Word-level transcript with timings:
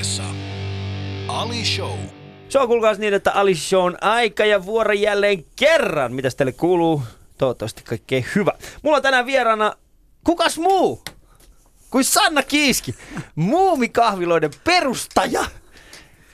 puheessa 0.00 0.22
Ali 1.28 1.64
Show. 1.64 1.98
Se 2.48 2.58
on 2.58 2.68
kuulkaas 2.68 2.98
niin, 2.98 3.14
että 3.14 3.32
Ali 3.32 3.54
Shown 3.54 3.96
aika 4.00 4.44
ja 4.44 4.64
vuoro 4.64 4.92
jälleen 4.92 5.44
kerran. 5.56 6.12
Mitäs 6.12 6.34
teille 6.34 6.52
kuuluu? 6.52 7.02
Toivottavasti 7.38 7.82
kaikkea 7.82 8.22
hyvä. 8.34 8.52
Mulla 8.82 8.96
on 8.96 9.02
tänään 9.02 9.26
vieraana 9.26 9.72
kukas 10.24 10.58
muu 10.58 11.02
kuin 11.90 12.04
Sanna 12.04 12.42
Kiiski, 12.42 12.94
muumikahviloiden 13.34 14.50
perustaja. 14.64 15.44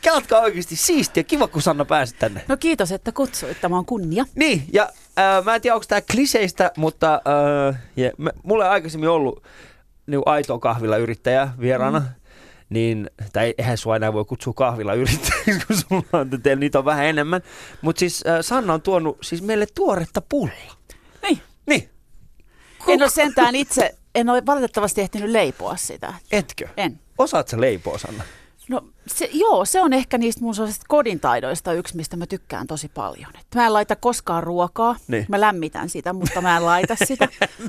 Kelatkaa 0.03 0.41
oikeasti 0.41 0.77
siistiä. 0.77 1.23
Kiva, 1.23 1.49
kun 1.49 1.63
Sanna 1.63 1.85
pääsi 1.85 2.15
tänne. 2.19 2.45
No 2.49 2.57
kiitos, 2.57 2.93
että 2.93 3.13
kutsuit. 3.13 3.61
Tämä 3.61 3.79
on 3.79 3.87
kunnia. 3.87 4.25
Niin, 4.35 4.65
ja 4.73 4.89
äh, 5.19 5.45
mä 5.45 5.55
en 5.55 5.61
tiedä, 5.61 5.75
onko 5.75 5.87
tämä 5.89 6.01
kliseistä, 6.01 6.71
mutta 6.77 7.15
äh, 7.69 7.79
mä, 8.19 8.31
mulla 8.43 8.65
on 8.65 8.71
aikaisemmin 8.71 9.09
ollut 9.09 9.43
niin 10.07 10.23
aito 10.27 10.59
kahvilayrittäjä 10.59 11.49
vieraana. 11.61 12.01
Mm. 12.01 12.26
Niin, 12.69 13.11
tai 13.33 13.55
eihän 13.59 13.79
sua 13.79 13.97
enää 13.97 14.13
voi 14.13 14.25
kutsua 14.25 14.53
kahvilayrittäjäksi, 14.53 15.67
kun 15.67 15.77
sulla 15.89 16.07
on, 16.13 16.31
teillä 16.43 16.61
niitä 16.61 16.79
on 16.79 16.85
vähän 16.85 17.07
enemmän. 17.07 17.41
Mutta 17.83 18.01
siis 18.01 18.25
äh, 18.27 18.39
Sanna 18.41 18.75
on 18.75 18.83
tuonut 18.83 19.19
siis 19.23 19.43
meille 19.43 19.67
tuoretta 19.75 20.21
pulla. 20.29 20.51
Niin. 21.23 21.41
Niin. 21.67 21.89
En 22.89 23.03
ole 23.03 23.11
sentään 23.11 23.55
itse, 23.55 23.95
en 24.15 24.29
ole 24.31 24.47
valitettavasti 24.47 25.01
ehtinyt 25.01 25.31
leipoa 25.31 25.77
sitä. 25.77 26.15
Etkö? 26.33 26.69
En. 26.77 27.01
Osaat 27.19 27.49
sä 27.49 27.61
leipoa, 27.61 27.99
Sanna? 27.99 28.25
No 28.69 28.85
se, 29.07 29.29
joo, 29.33 29.65
se 29.65 29.81
on 29.81 29.93
ehkä 29.93 30.19
niistä 30.19 30.41
mun 30.41 30.55
sellaisista 30.55 30.85
kodin 30.89 31.21
taidoista 31.21 31.73
yksi, 31.73 31.97
mistä 31.97 32.17
mä 32.17 32.27
tykkään 32.27 32.67
tosi 32.67 32.89
paljon. 32.89 33.31
Et 33.41 33.47
mä 33.55 33.67
en 33.67 33.73
laita 33.73 33.97
koskaan 33.97 34.43
ruokaa. 34.43 34.97
Niin. 35.09 35.27
Mä 35.29 35.41
lämmitän 35.41 35.89
sitä, 35.89 36.13
mutta 36.13 36.41
mä 36.41 36.57
en 36.57 36.67
laita 36.67 36.97
sitä. 37.07 37.29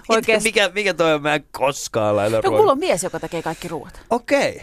Oikeasti. 0.09 0.49
Mikä, 0.49 0.71
mikä 0.75 0.93
toi 0.93 1.13
on? 1.13 1.21
Mä 1.21 1.35
en 1.35 1.45
koskaan 1.51 2.15
laita 2.15 2.35
No 2.35 2.41
ruokaa. 2.41 2.59
mulla 2.59 2.71
on 2.71 2.79
mies, 2.79 3.03
joka 3.03 3.20
tekee 3.20 3.41
kaikki 3.41 3.67
ruoat, 3.67 4.01
Okei. 4.09 4.61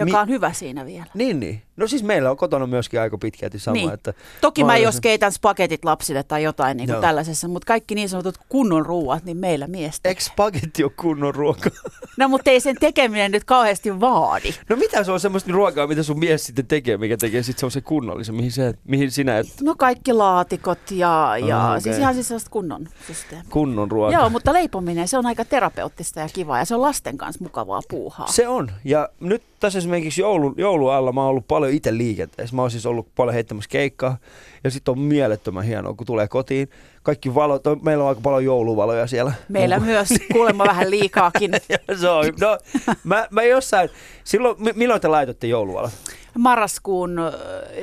Joka 0.00 0.12
Mi- 0.12 0.22
on 0.22 0.28
hyvä 0.28 0.52
siinä 0.52 0.86
vielä. 0.86 1.06
Niin, 1.14 1.40
niin. 1.40 1.62
No 1.80 1.86
siis 1.86 2.02
meillä 2.02 2.30
on 2.30 2.36
kotona 2.36 2.66
myöskin 2.66 3.00
aika 3.00 3.18
pitkälti 3.18 3.58
sama. 3.58 3.72
Niin. 3.74 3.92
Että 3.92 4.14
Toki 4.40 4.64
mä 4.64 4.72
olen- 4.72 4.82
jos 4.82 5.00
keitän 5.00 5.32
spagetit 5.32 5.84
lapsille 5.84 6.22
tai 6.22 6.42
jotain 6.42 6.76
niin 6.76 6.88
kuin 6.88 7.00
tällaisessa, 7.00 7.48
mutta 7.48 7.66
kaikki 7.66 7.94
niin 7.94 8.08
sanotut 8.08 8.38
kunnon 8.48 8.86
ruuat, 8.86 9.24
niin 9.24 9.36
meillä 9.36 9.66
mies. 9.66 10.00
Eikö 10.04 10.20
spagetti 10.22 10.84
ole 10.84 10.92
kunnon 11.00 11.34
ruoka? 11.34 11.70
No 12.16 12.28
mutta 12.28 12.50
ei 12.50 12.60
sen 12.60 12.76
tekeminen 12.80 13.30
nyt 13.32 13.44
kauheasti 13.44 14.00
vaadi. 14.00 14.54
No 14.68 14.76
mitä 14.76 15.04
se 15.04 15.12
on 15.12 15.20
semmoista 15.20 15.52
ruokaa, 15.52 15.86
mitä 15.86 16.02
sun 16.02 16.18
mies 16.18 16.46
sitten 16.46 16.66
tekee, 16.66 16.96
mikä 16.96 17.16
tekee 17.16 17.42
sitten 17.42 17.60
semmoisen 17.60 17.82
kunnollisen, 17.82 18.34
mihin, 18.34 18.52
se, 18.52 18.74
mihin 18.88 19.10
sinä 19.10 19.38
et 19.38 19.46
No 19.62 19.74
kaikki 19.78 20.12
laatikot 20.12 20.78
ja, 20.90 21.34
ja 21.46 21.64
ah, 21.64 21.70
okei. 21.70 21.80
siis 21.80 21.98
ihan 21.98 22.14
siis 22.14 22.28
sellaista 22.28 22.50
kunnon 22.50 22.88
systeemiä. 23.06 23.44
kunnon 23.50 23.90
ruokaa. 23.90 24.20
Joo, 24.20 24.30
mutta 24.30 24.52
leipominen, 24.52 25.08
se 25.08 25.18
on 25.18 25.26
aika 25.26 25.44
terapeuttista 25.44 26.20
ja 26.20 26.28
kivaa 26.32 26.58
ja 26.58 26.64
se 26.64 26.74
on 26.74 26.82
lasten 26.82 27.18
kanssa 27.18 27.44
mukavaa 27.44 27.80
puuhaa. 27.90 28.26
Se 28.26 28.48
on. 28.48 28.70
Ja 28.84 29.08
nyt 29.20 29.42
tässä 29.60 29.78
esimerkiksi 29.78 30.20
joulun, 30.20 30.54
joulun 30.56 30.92
alla 30.92 31.12
mä 31.12 31.20
oon 31.20 31.30
ollut 31.30 31.48
paljon 31.48 31.69
itse 31.70 31.96
liikenteessä. 31.96 32.56
Mä 32.56 32.62
oon 32.62 32.70
siis 32.70 32.86
ollut 32.86 33.14
paljon 33.16 33.34
heittämässä 33.34 33.70
keikkaa. 33.70 34.16
Ja 34.64 34.70
sitten 34.70 34.92
on 34.92 34.98
mielettömän 34.98 35.64
hienoa, 35.64 35.94
kun 35.94 36.06
tulee 36.06 36.28
kotiin. 36.28 36.68
Kaikki 37.02 37.34
valot, 37.34 37.66
on- 37.66 37.80
meillä 37.82 38.04
on 38.04 38.08
aika 38.08 38.20
paljon 38.20 38.44
jouluvaloja 38.44 39.06
siellä. 39.06 39.32
Meillä 39.48 39.76
Mun- 39.78 39.84
myös 39.84 40.08
kuulemma 40.32 40.64
vähän 40.64 40.90
liikaakin. 40.90 41.50
Se 42.00 42.08
on, 42.08 42.24
no, 42.40 42.58
mä, 43.04 43.26
mä 43.30 43.42
jossain, 43.42 43.88
silloin, 44.24 44.56
mi- 44.62 44.72
milloin 44.74 45.00
te 45.00 45.08
laitoitte 45.08 45.46
jouluvalot? 45.46 45.90
Marraskuun, 46.38 47.18
äh, 47.18 47.32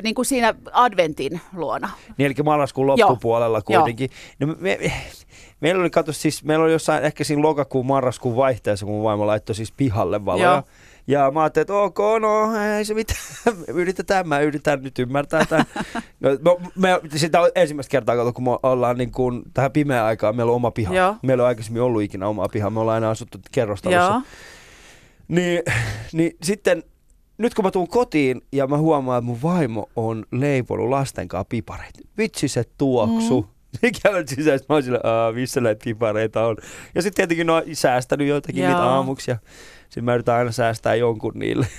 niin 0.03 0.16
kuin 0.16 0.25
siinä 0.25 0.53
adventin 0.72 1.41
luona. 1.55 1.89
Niin, 2.17 2.25
eli 2.25 2.35
marraskuun 2.44 2.88
Joo. 2.88 2.95
loppupuolella 2.97 3.61
kuitenkin. 3.61 4.09
No, 4.39 4.47
me, 4.47 4.55
me, 4.59 4.91
meillä 5.61 5.81
oli, 5.81 5.89
kato, 5.89 6.13
siis, 6.13 6.44
meillä 6.44 6.63
oli 6.66 6.72
jossain 6.72 7.03
ehkä 7.03 7.23
siinä 7.23 7.41
lokakuun, 7.41 7.85
marraskuun 7.85 8.35
vaihteessa, 8.35 8.85
kun 8.85 8.95
mun 8.95 9.03
vaimo 9.03 9.27
laittoi 9.27 9.55
siis 9.55 9.72
pihalle 9.72 10.25
valoja. 10.25 10.51
Joo. 10.51 10.63
Ja 11.08 11.31
mä 11.31 11.41
ajattelin, 11.41 11.63
että 11.63 11.73
ok, 11.73 11.97
no 12.22 12.55
ei 12.77 12.86
se 12.86 12.94
mitään, 12.94 13.19
yritetään, 13.67 14.27
mä 14.27 14.39
yritän 14.39 14.81
nyt 14.83 15.00
ymmärtää 15.00 15.45
tämän. 15.45 15.66
No, 16.19 16.30
no, 16.45 16.59
me, 16.75 17.00
sitä 17.16 17.41
on 17.41 17.50
ensimmäistä 17.55 17.91
kertaa, 17.91 18.16
kato, 18.16 18.34
kun 18.34 18.44
me 18.44 18.50
ollaan 18.63 18.97
niin 18.97 19.12
kuin, 19.12 19.41
tähän 19.53 19.72
pimeään 19.72 20.06
aikaan, 20.06 20.35
meillä 20.35 20.50
on 20.50 20.56
oma 20.56 20.72
piha. 20.72 20.94
Joo. 20.94 21.16
Meillä 21.22 21.44
on 21.44 21.47
aikaisemmin 21.47 21.81
ollut 21.81 22.01
ikinä 22.01 22.28
omaa 22.28 22.47
pihaa, 22.50 22.69
me 22.69 22.79
ollaan 22.79 22.95
aina 22.95 23.09
asuttu 23.09 23.38
kerrostalossa. 23.51 24.12
Joo. 24.12 24.22
Niin, 25.28 25.63
niin 26.13 26.31
sitten 26.44 26.84
nyt 27.38 27.53
kun 27.53 27.66
mä 27.66 27.72
tuun 27.72 27.88
kotiin 27.88 28.41
ja 28.51 28.68
mä 28.68 28.78
huomaan, 28.78 29.18
että 29.18 29.25
mun 29.25 29.41
vaimo 29.41 29.89
on 29.95 30.25
leiponut 30.31 30.89
lasten 30.89 31.28
kanssa 31.28 31.45
pipareita. 31.50 32.00
Vitsi 32.18 32.47
se 32.47 32.63
tuoksu. 32.78 33.41
Mm. 33.41 33.89
Kävin 34.03 34.28
sisään, 34.28 34.59
mä 34.69 34.75
oon 34.75 34.84
sillä, 34.84 35.00
"Aa, 35.03 35.31
missä 35.31 35.62
näitä 35.62 35.84
pipareita 35.84 36.45
on. 36.45 36.57
Ja 36.95 37.01
sitten 37.01 37.16
tietenkin 37.16 37.47
ne 37.47 37.53
on 37.53 37.63
säästänyt 37.74 38.28
joitakin 38.28 38.63
Joo. 38.63 38.72
niitä 38.72 38.84
aamuksi 38.84 39.31
ja 39.31 39.38
sitten 39.90 40.03
mä 40.03 40.14
yritän 40.14 40.36
aina 40.36 40.52
säästää 40.52 40.96
jonkun 40.96 41.31
niille. 41.36 41.68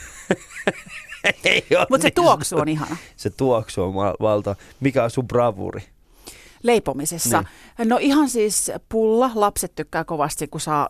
Mutta 1.91 2.03
se 2.03 2.09
niin. 2.09 2.15
tuoksu 2.15 2.57
on 2.59 2.69
ihana 2.69 2.97
Se 3.17 3.31
tuoksu 3.31 3.83
on 3.83 3.95
val- 3.95 4.17
valta. 4.21 4.57
Mikä 4.81 5.05
on 5.05 5.11
sun 5.11 5.29
bravuri? 5.29 5.83
leipomisessa. 6.63 7.45
No 7.85 7.99
ihan 8.01 8.29
siis 8.29 8.71
pulla, 8.89 9.31
lapset 9.35 9.75
tykkää 9.75 10.05
kovasti, 10.05 10.49
kun 10.49 10.61
saa 10.61 10.89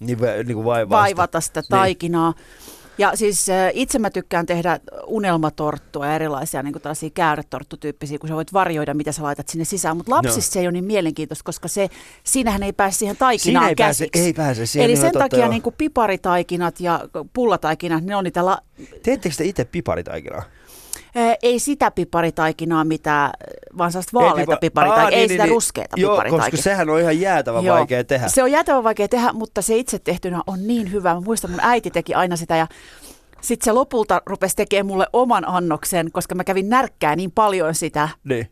Niin, 0.00 0.18
niin 0.46 0.54
kuin 0.54 0.64
vaivasta. 0.64 1.02
vaivata 1.02 1.40
sitä 1.40 1.62
taikinaa. 1.68 2.34
Ja 3.00 3.16
siis 3.16 3.46
itse 3.72 3.98
mä 3.98 4.10
tykkään 4.10 4.46
tehdä 4.46 4.80
unelmatorttua 5.06 6.06
ja 6.06 6.14
erilaisia 6.14 6.62
niin 6.62 6.74
tällaisia 6.82 7.10
käärötorttutyyppisiä, 7.10 8.18
kun 8.18 8.28
sä 8.28 8.34
voit 8.34 8.52
varjoida, 8.52 8.94
mitä 8.94 9.12
sä 9.12 9.22
laitat 9.22 9.48
sinne 9.48 9.64
sisään. 9.64 9.96
Mutta 9.96 10.12
lapsissa 10.12 10.52
se 10.52 10.60
ei 10.60 10.66
ole 10.66 10.72
niin 10.72 10.84
mielenkiintoista, 10.84 11.44
koska 11.44 11.68
se, 11.68 11.88
siinähän 12.24 12.62
ei 12.62 12.72
pääse 12.72 12.98
siihen 12.98 13.14
Siinä 13.16 13.26
taikinaan 13.26 13.68
ei 13.68 13.74
pääse, 13.74 14.04
käsiksi. 14.04 14.26
ei 14.26 14.32
pääse 14.32 14.66
siihen. 14.66 14.84
Eli 14.84 14.92
niin 14.94 15.00
sen 15.00 15.12
takia 15.12 15.48
niin 15.48 15.62
kuin 15.62 15.74
piparitaikinat 15.78 16.80
ja 16.80 17.00
pullataikinat, 17.32 18.04
ne 18.04 18.16
on 18.16 18.24
niitä, 18.24 18.44
la- 18.44 18.62
Teettekö 19.02 19.34
te 19.36 19.44
itse 19.44 19.64
piparitaikinaa? 19.64 20.42
Ei 21.42 21.58
sitä 21.58 21.90
piparitaikinaa, 21.90 22.84
mitä, 22.84 23.32
vaan 23.78 23.92
sellaista 23.92 24.12
vaaleita 24.18 24.52
pipa- 24.52 24.60
piparitaikinaa, 24.60 25.04
Aa, 25.06 25.10
ei 25.10 25.18
niin, 25.18 25.28
sitä 25.30 25.42
niin, 25.44 25.50
ruskeata 25.50 26.00
Joo, 26.00 26.10
koska 26.10 26.24
piparitaikinaa. 26.24 26.62
sehän 26.62 26.90
on 26.90 27.00
ihan 27.00 27.20
jäätävän 27.20 27.64
Joo. 27.64 27.76
vaikea 27.76 28.04
tehdä. 28.04 28.28
Se 28.28 28.42
on 28.42 28.52
jäätävän 28.52 28.84
vaikea 28.84 29.08
tehdä, 29.08 29.32
mutta 29.32 29.62
se 29.62 29.76
itse 29.76 29.98
tehtynä 29.98 30.42
on 30.46 30.66
niin 30.66 30.92
hyvä. 30.92 31.14
Mä 31.14 31.20
muistan, 31.20 31.50
mun 31.50 31.60
äiti 31.62 31.90
teki 31.90 32.14
aina 32.14 32.36
sitä 32.36 32.56
ja 32.56 32.66
sitten 33.40 33.64
se 33.64 33.72
lopulta 33.72 34.22
rupesi 34.26 34.56
tekemään 34.56 34.86
mulle 34.86 35.06
oman 35.12 35.48
annoksen, 35.48 36.12
koska 36.12 36.34
mä 36.34 36.44
kävin 36.44 36.68
närkkää 36.68 37.16
niin 37.16 37.30
paljon 37.30 37.74
sitä 37.74 38.08
Niin. 38.24 38.48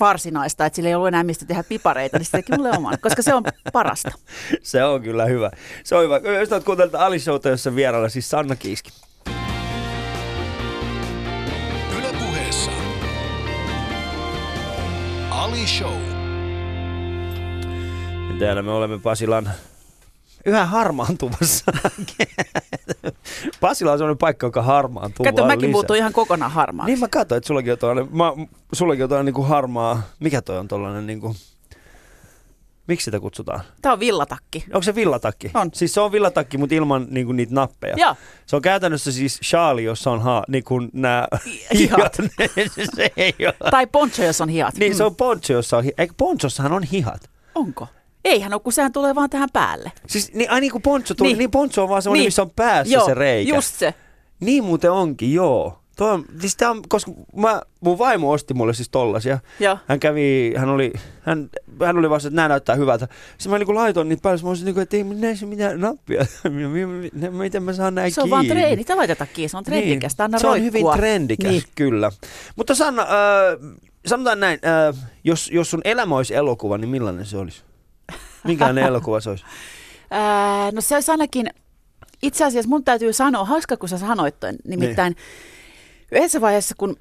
varsinaista, 0.00 0.66
että 0.66 0.76
sillä 0.76 0.88
ei 0.88 0.94
ollut 0.94 1.08
enää 1.08 1.24
mistä 1.24 1.46
tehdä 1.46 1.62
pipareita, 1.68 2.18
niin 2.18 2.24
se 2.26 2.30
teki 2.32 2.52
mulle 2.56 2.70
oman, 2.70 2.98
koska 3.00 3.22
se 3.22 3.34
on 3.34 3.44
parasta. 3.72 4.10
Se 4.62 4.84
on 4.84 5.02
kyllä 5.02 5.24
hyvä. 5.26 5.50
Se 5.84 5.94
on 5.96 6.04
hyvä. 6.04 6.16
Jos 6.40 6.52
olet 6.52 6.64
kuunnellut 6.64 6.94
Ali 6.94 7.18
Showta, 7.18 7.48
jossa 7.48 7.74
vieraana 7.74 8.08
siis 8.08 8.30
Sanna 8.30 8.56
Kiiski. 8.56 8.90
Ali 15.56 15.66
Show. 15.66 16.00
Ja 18.28 18.38
täällä 18.38 18.62
me 18.62 18.70
olemme 18.70 18.98
Pasilan 18.98 19.50
yhä 20.46 20.66
harmaantuvassa. 20.66 21.72
Pasila 23.60 23.92
on 23.92 23.98
sellainen 23.98 24.18
paikka, 24.18 24.46
joka 24.46 24.62
harmaantuu 24.62 25.24
Kato, 25.24 25.36
vaan 25.36 25.46
mäkin 25.46 25.60
lisää. 25.60 25.72
muutuin 25.72 25.98
ihan 25.98 26.12
kokonaan 26.12 26.50
harmaaksi. 26.50 26.92
Niin 26.92 27.00
mä 27.00 27.08
katsoin, 27.08 27.36
että 27.36 27.46
sullakin 27.46 27.72
on 27.72 27.78
tollainen, 27.78 28.16
mä, 28.16 28.32
sullakin 28.72 29.04
on 29.04 29.08
tollainen 29.08 29.34
niin 29.34 29.46
harmaa, 29.46 30.02
mikä 30.20 30.42
toi 30.42 30.58
on 30.58 30.68
tollainen 30.68 31.06
niin 31.06 31.20
kuin, 31.20 31.34
miksi 32.86 33.04
sitä 33.04 33.20
kutsutaan? 33.20 33.60
Tämä 33.82 33.92
on 33.92 34.00
villatakki. 34.00 34.64
Onko 34.66 34.82
se 34.82 34.94
villatakki? 34.94 35.50
On. 35.54 35.70
Siis 35.74 35.94
se 35.94 36.00
on 36.00 36.12
villatakki, 36.12 36.58
mutta 36.58 36.74
ilman 36.74 37.06
niin 37.10 37.26
kuin, 37.26 37.36
niitä 37.36 37.54
nappeja. 37.54 37.94
Joo. 37.98 38.14
Se 38.46 38.56
on 38.56 38.62
käytännössä 38.62 39.12
siis 39.12 39.40
shaali, 39.44 39.84
jossa 39.84 40.10
on 40.10 40.20
ha, 40.22 40.42
niin 40.48 40.64
kuin 40.64 40.90
nämä 40.92 41.28
hihat. 41.74 42.16
se 42.96 43.12
ei 43.16 43.34
ole. 43.40 43.70
Tai 43.70 43.86
poncho, 43.86 44.22
jos 44.24 44.40
on 44.40 44.48
hihat. 44.48 44.74
Niin, 44.74 44.92
Mm. 44.92 44.96
se 44.96 45.04
on 45.04 45.16
poncho, 45.16 45.52
jossa 45.52 45.76
on, 45.76 45.84
hi- 45.84 45.94
eikö 45.98 46.14
ponchossahan 46.16 46.72
on 46.72 46.82
hihat? 46.82 47.30
Onko? 47.54 47.88
Eihän 48.24 48.52
ole, 48.52 48.60
kun 48.60 48.72
sehän 48.72 48.92
tulee 48.92 49.14
vaan 49.14 49.30
tähän 49.30 49.48
päälle. 49.52 49.92
Siis 50.06 50.34
niin, 50.34 50.50
ai 50.50 50.60
niin 50.60 50.72
kuin 50.72 50.82
poncho 50.82 51.14
tuli, 51.14 51.28
niin, 51.28 51.32
Niin. 51.34 51.38
niin 51.38 51.50
poncho 51.50 51.82
on 51.82 51.88
vaan 51.88 52.02
semmoinen, 52.02 52.20
Niin. 52.20 52.26
missä 52.26 52.42
on 52.42 52.50
päässä 52.50 52.94
Joo, 52.94 53.06
se 53.06 53.14
reikä. 53.14 53.54
just 53.56 53.74
se. 53.74 53.94
Niin 54.40 54.64
muuten 54.64 54.92
onkin, 54.92 55.32
joo. 55.34 55.78
Toi 55.96 56.10
on, 56.10 56.24
siis 56.40 56.56
tää 56.56 56.70
on, 56.70 56.82
koska 56.88 57.10
mä, 57.36 57.62
mun 57.80 57.98
vaimo 57.98 58.30
osti 58.32 58.54
mulle 58.54 58.74
siis 58.74 58.88
tollasia. 58.88 59.38
Joo. 59.60 59.78
Hän 59.86 60.00
kävi, 60.00 60.54
hän 60.56 60.68
oli, 60.68 60.92
hän, 61.22 61.50
hän 61.84 61.98
oli 61.98 62.10
vasta, 62.10 62.28
että 62.28 62.36
nämä 62.36 62.48
näyttää 62.48 62.76
hyvältä. 62.76 63.08
Sitten 63.38 63.50
mä 63.50 63.58
niinku 63.58 63.74
laitoin 63.74 64.08
niitä 64.08 64.22
päälle, 64.22 64.42
mä 64.42 64.48
olisin 64.48 64.64
niinku, 64.64 64.80
että 64.80 64.96
ei 64.96 65.04
näissä 65.04 65.46
mitään 65.46 65.80
nappia. 65.80 66.26
Miten 67.38 67.62
mä 67.62 67.72
saan 67.72 67.94
näin 67.94 68.12
Se 68.12 68.20
on 68.20 68.24
kiinni? 68.24 68.30
vaan 68.30 68.46
treeni, 68.46 68.84
tämä 68.84 68.98
laitetaan 68.98 69.30
kiinni, 69.34 69.48
se 69.48 69.56
on 69.56 69.64
trendikästä, 69.64 70.24
anna 70.24 70.38
Se 70.38 70.46
on 70.46 70.50
roikkua. 70.52 70.92
hyvin 70.92 71.00
trendikäs, 71.00 71.50
niin. 71.50 71.62
Niin. 71.62 71.72
kyllä. 71.74 72.10
Mutta 72.56 72.74
Sanna, 72.74 73.02
äh, 73.02 73.08
sanotaan 74.06 74.40
näin, 74.40 74.58
äh, 74.64 75.10
jos, 75.24 75.50
jos 75.52 75.70
sun 75.70 75.80
elämä 75.84 76.16
olisi 76.16 76.34
elokuva, 76.34 76.78
niin 76.78 76.88
millainen 76.88 77.26
se 77.26 77.36
olisi? 77.36 77.62
Minkälainen 78.44 78.84
elokuva 78.94 79.20
se 79.20 79.30
olisi? 79.30 79.44
Ää, 80.10 80.70
no 80.72 80.80
se 80.80 80.94
olisi 80.94 81.10
ainakin, 81.10 81.46
itse 82.22 82.44
asiassa 82.44 82.68
mun 82.68 82.84
täytyy 82.84 83.12
sanoa, 83.12 83.44
hauska 83.44 83.76
kun 83.76 83.88
sä 83.88 83.98
sanoit 83.98 84.40
ton, 84.40 84.54
nimittäin 84.68 85.12
Niin. 85.12 85.55
Yhdessä 86.12 86.40
vaiheessa 86.40 86.74
kun 86.78 86.96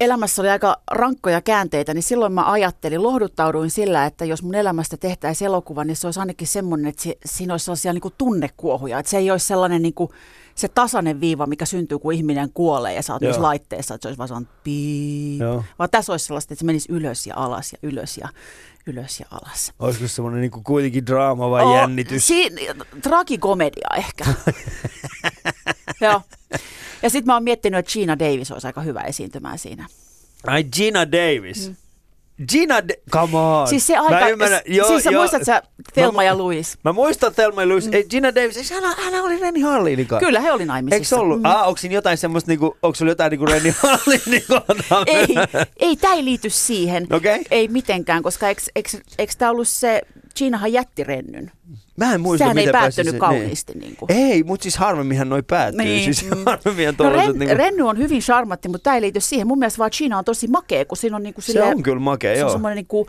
elämässä 0.00 0.42
oli 0.42 0.48
aika 0.48 0.76
rankkoja 0.90 1.40
käänteitä, 1.40 1.94
niin 1.94 2.02
silloin 2.02 2.32
mä 2.32 2.50
ajattelin, 2.52 3.02
lohduttauduin 3.02 3.70
sillä, 3.70 4.06
että 4.06 4.24
jos 4.24 4.42
mun 4.42 4.54
elämästä 4.54 4.96
tehtäisiin 4.96 5.46
elokuva, 5.46 5.84
niin 5.84 5.96
se 5.96 6.06
olisi 6.06 6.20
ainakin 6.20 6.46
semmoinen, 6.48 6.86
että 6.86 7.02
si- 7.02 7.18
siinä 7.24 7.54
olisi 7.54 7.64
sellaisia 7.64 7.92
niin 7.92 8.00
kuin 8.00 8.14
tunnekuohuja. 8.18 8.98
Että 8.98 9.10
se 9.10 9.16
ei 9.18 9.30
olisi 9.30 9.46
sellainen 9.46 9.82
niin 9.82 9.94
kuin, 9.94 10.10
se 10.54 10.68
tasainen 10.68 11.20
viiva, 11.20 11.46
mikä 11.46 11.64
syntyy, 11.64 11.98
kun 11.98 12.12
ihminen 12.12 12.50
kuolee 12.54 12.94
ja 12.94 13.02
sä 13.02 13.12
oot 13.12 13.22
Joo. 13.22 13.30
myös 13.30 13.40
laitteessa, 13.40 13.94
että 13.94 14.02
se 14.02 14.08
olisi 14.08 14.18
vaan 14.18 14.28
sellainen 14.28 14.52
piip. 14.64 15.40
Joo. 15.40 15.64
Vaan 15.78 15.90
tässä 15.90 16.12
olisi 16.12 16.26
sellaista, 16.26 16.54
että 16.54 16.60
se 16.60 16.66
menisi 16.66 16.92
ylös 16.92 17.26
ja 17.26 17.34
alas 17.36 17.72
ja 17.72 17.78
ylös 17.82 18.18
ja 18.18 18.28
ylös 18.86 19.20
ja 19.20 19.26
alas. 19.30 19.72
Olisiko 19.78 20.08
se 20.08 20.14
semmoinen 20.14 20.40
niin 20.40 20.50
kuitenkin 20.50 21.06
draama 21.06 21.50
vai 21.50 21.64
Oo, 21.64 21.76
jännitys? 21.76 22.26
Si- 22.26 22.50
tragikomedia 23.02 23.88
ehkä. 23.96 24.24
Joo. 26.00 26.22
Ja 27.02 27.10
sitten 27.10 27.26
mä 27.26 27.34
oon 27.34 27.44
miettinyt, 27.44 27.78
että 27.78 27.92
Gina 27.92 28.18
Davis 28.18 28.50
olisi 28.52 28.66
aika 28.66 28.80
hyvä 28.80 29.00
esiintymään 29.00 29.58
siinä. 29.58 29.86
Ai 30.46 30.64
Gina 30.64 31.12
Davis. 31.12 31.72
Gina, 32.50 32.88
De- 32.88 32.98
come 33.12 33.38
on. 33.38 33.66
Mm. 33.66 33.70
Siis 33.70 33.86
se 33.86 33.94
Mä 33.96 34.00
aika, 34.02 34.28
ymmärrän, 34.28 34.60
joo, 34.66 34.88
siis 34.88 35.04
sä 35.04 35.10
muistat 35.10 35.44
sä 35.44 35.62
Thelma 35.94 36.16
Mä- 36.16 36.24
ja 36.24 36.38
Louis? 36.38 36.78
Mä 36.84 36.92
muistan 36.92 37.34
Thelma 37.34 37.62
ja 37.62 37.68
Louise. 37.68 37.90
Ei, 37.92 38.04
Gina 38.04 38.34
Davis, 38.34 38.56
eikö 38.56 38.74
hän, 38.86 39.12
hän 39.12 39.24
oli 39.24 39.38
Renny 39.38 39.60
Harlinin 39.60 40.06
kanssa? 40.06 40.26
Kyllä, 40.26 40.40
he 40.40 40.52
oli 40.52 40.64
naimisissa. 40.64 40.94
Eikö 40.96 41.06
se 41.08 41.14
ollut? 41.14 41.38
Mm. 41.38 41.44
Ah, 41.44 41.68
onko 41.68 41.76
siinä 41.76 41.94
jotain 41.94 42.18
semmoista, 42.18 42.50
niinku, 42.50 42.76
onko 42.82 42.94
sulla 42.94 43.10
jotain 43.10 43.30
niinku 43.30 43.46
Renny 43.46 43.74
Harlin? 43.82 44.20
Niinku, 44.26 44.54
Ei, 45.06 45.26
ei 45.78 45.96
tämä 45.96 46.14
ei 46.14 46.24
liity 46.24 46.50
siihen. 46.50 47.06
Okei. 47.12 47.44
Ei 47.50 47.68
mitenkään, 47.68 48.22
koska 48.22 48.48
eikö, 48.48 48.62
eikö, 48.76 48.90
eikö 49.18 49.32
tämä 49.38 49.50
ollut 49.50 49.68
se, 49.68 50.02
Ginahan 50.36 50.72
jätti 50.72 51.04
rennyn. 51.04 51.50
Mä 51.98 52.14
en 52.14 52.20
muista, 52.20 52.44
Sehän 52.44 52.58
ei 52.58 52.68
päättynyt 52.72 53.12
se- 53.12 53.18
kauniisti. 53.18 53.72
Niin. 53.78 53.96
kuin. 53.96 54.12
Ei, 54.12 54.42
mutta 54.42 54.62
siis 54.62 54.76
harvemminhan 54.76 55.28
noi 55.28 55.42
päättyy. 55.42 55.84
Niin, 55.84 56.14
Siis 56.14 56.30
mm. 56.30 56.42
harvemmin 56.46 56.88
on 56.88 56.94
No, 56.98 57.10
Ren, 57.10 57.38
niinku... 57.38 57.54
Renny 57.54 57.82
on 57.88 57.98
hyvin 57.98 58.20
charmatti, 58.20 58.68
mutta 58.68 58.82
tämä 58.82 58.96
ei 58.96 59.02
liity 59.02 59.20
siihen. 59.20 59.46
Mun 59.46 59.58
mielestä 59.58 59.78
vaan 59.78 59.90
Gina 59.98 60.18
on 60.18 60.24
tosi 60.24 60.48
makea, 60.48 60.84
kun 60.84 60.96
siinä 60.96 61.16
on 61.16 61.22
niin 61.22 61.34
kuin 61.34 61.44
Se 61.44 61.62
on 61.62 61.82
kyllä 61.82 62.00
makea, 62.00 62.34
se 62.34 62.40
on 62.40 62.40
joo. 62.40 62.50
semmoinen 62.52 62.76
niin 62.76 62.86
kuin, 62.86 63.08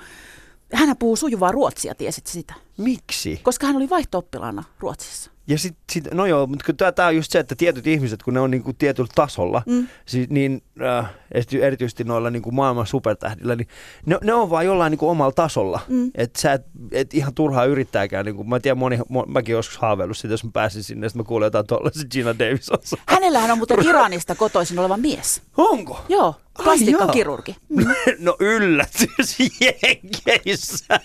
hän 0.73 0.97
puhuu 0.97 1.15
sujuvaa 1.15 1.51
ruotsia, 1.51 1.95
tiesit 1.95 2.27
sitä? 2.27 2.53
Miksi? 2.77 3.39
Koska 3.43 3.67
hän 3.67 3.75
oli 3.75 3.89
vaihto-oppilaana 3.89 4.63
Ruotsissa. 4.79 5.31
Ja 5.49 5.57
sit, 5.57 5.77
sit, 5.91 6.07
no 6.13 6.25
joo, 6.25 6.47
mutta 6.47 6.91
tämä 6.91 7.07
on 7.07 7.15
just 7.15 7.31
se, 7.31 7.39
että 7.39 7.55
tietyt 7.55 7.87
ihmiset, 7.87 8.23
kun 8.23 8.33
ne 8.33 8.39
on 8.39 8.51
niinku 8.51 8.73
tietyllä 8.73 9.09
tasolla, 9.15 9.61
mm. 9.65 9.87
siis, 10.05 10.29
niin 10.29 10.63
äh, 10.81 11.09
eri- 11.31 11.61
erityisesti 11.61 12.03
noilla 12.03 12.29
niinku 12.29 12.51
maailman 12.51 12.87
supertähdillä, 12.87 13.55
niin 13.55 13.67
ne, 14.05 14.17
ne 14.23 14.33
on 14.33 14.49
vaan 14.49 14.65
jollain 14.65 14.91
niinku 14.91 15.09
omalla 15.09 15.31
tasolla. 15.31 15.79
Mm. 15.87 16.11
Että 16.15 16.41
sä 16.41 16.53
et, 16.53 16.65
et 16.91 17.13
ihan 17.13 17.33
turhaa 17.33 17.65
yrittääkään. 17.65 18.25
Niinku, 18.25 18.43
mä 18.43 18.59
tiedän, 18.59 18.77
moni, 18.77 18.99
mo, 19.09 19.25
mäkin 19.27 19.53
joskus 19.53 19.77
haaveillut 19.77 20.17
siitä, 20.17 20.33
jos 20.33 20.43
mä 20.43 20.49
pääsin 20.53 20.83
sinne, 20.83 21.09
sit 21.09 21.15
mä 21.15 21.23
kuulen 21.23 21.47
jotain 21.47 21.67
tollaisen 21.67 22.07
Gina 22.11 22.39
Davis 22.39 22.69
on. 22.69 22.79
Hänellähän 23.07 23.51
on 23.51 23.57
muuten 23.57 23.85
Iranista 23.85 24.35
kotoisin 24.35 24.79
oleva 24.79 24.97
mies. 24.97 25.41
Onko? 25.57 26.05
Joo, 26.09 26.35
Ai 26.57 26.63
plastikkakirurgi. 26.63 27.55
no 28.19 28.35
yllätys 28.39 29.37
Jenkeissä. 29.61 30.99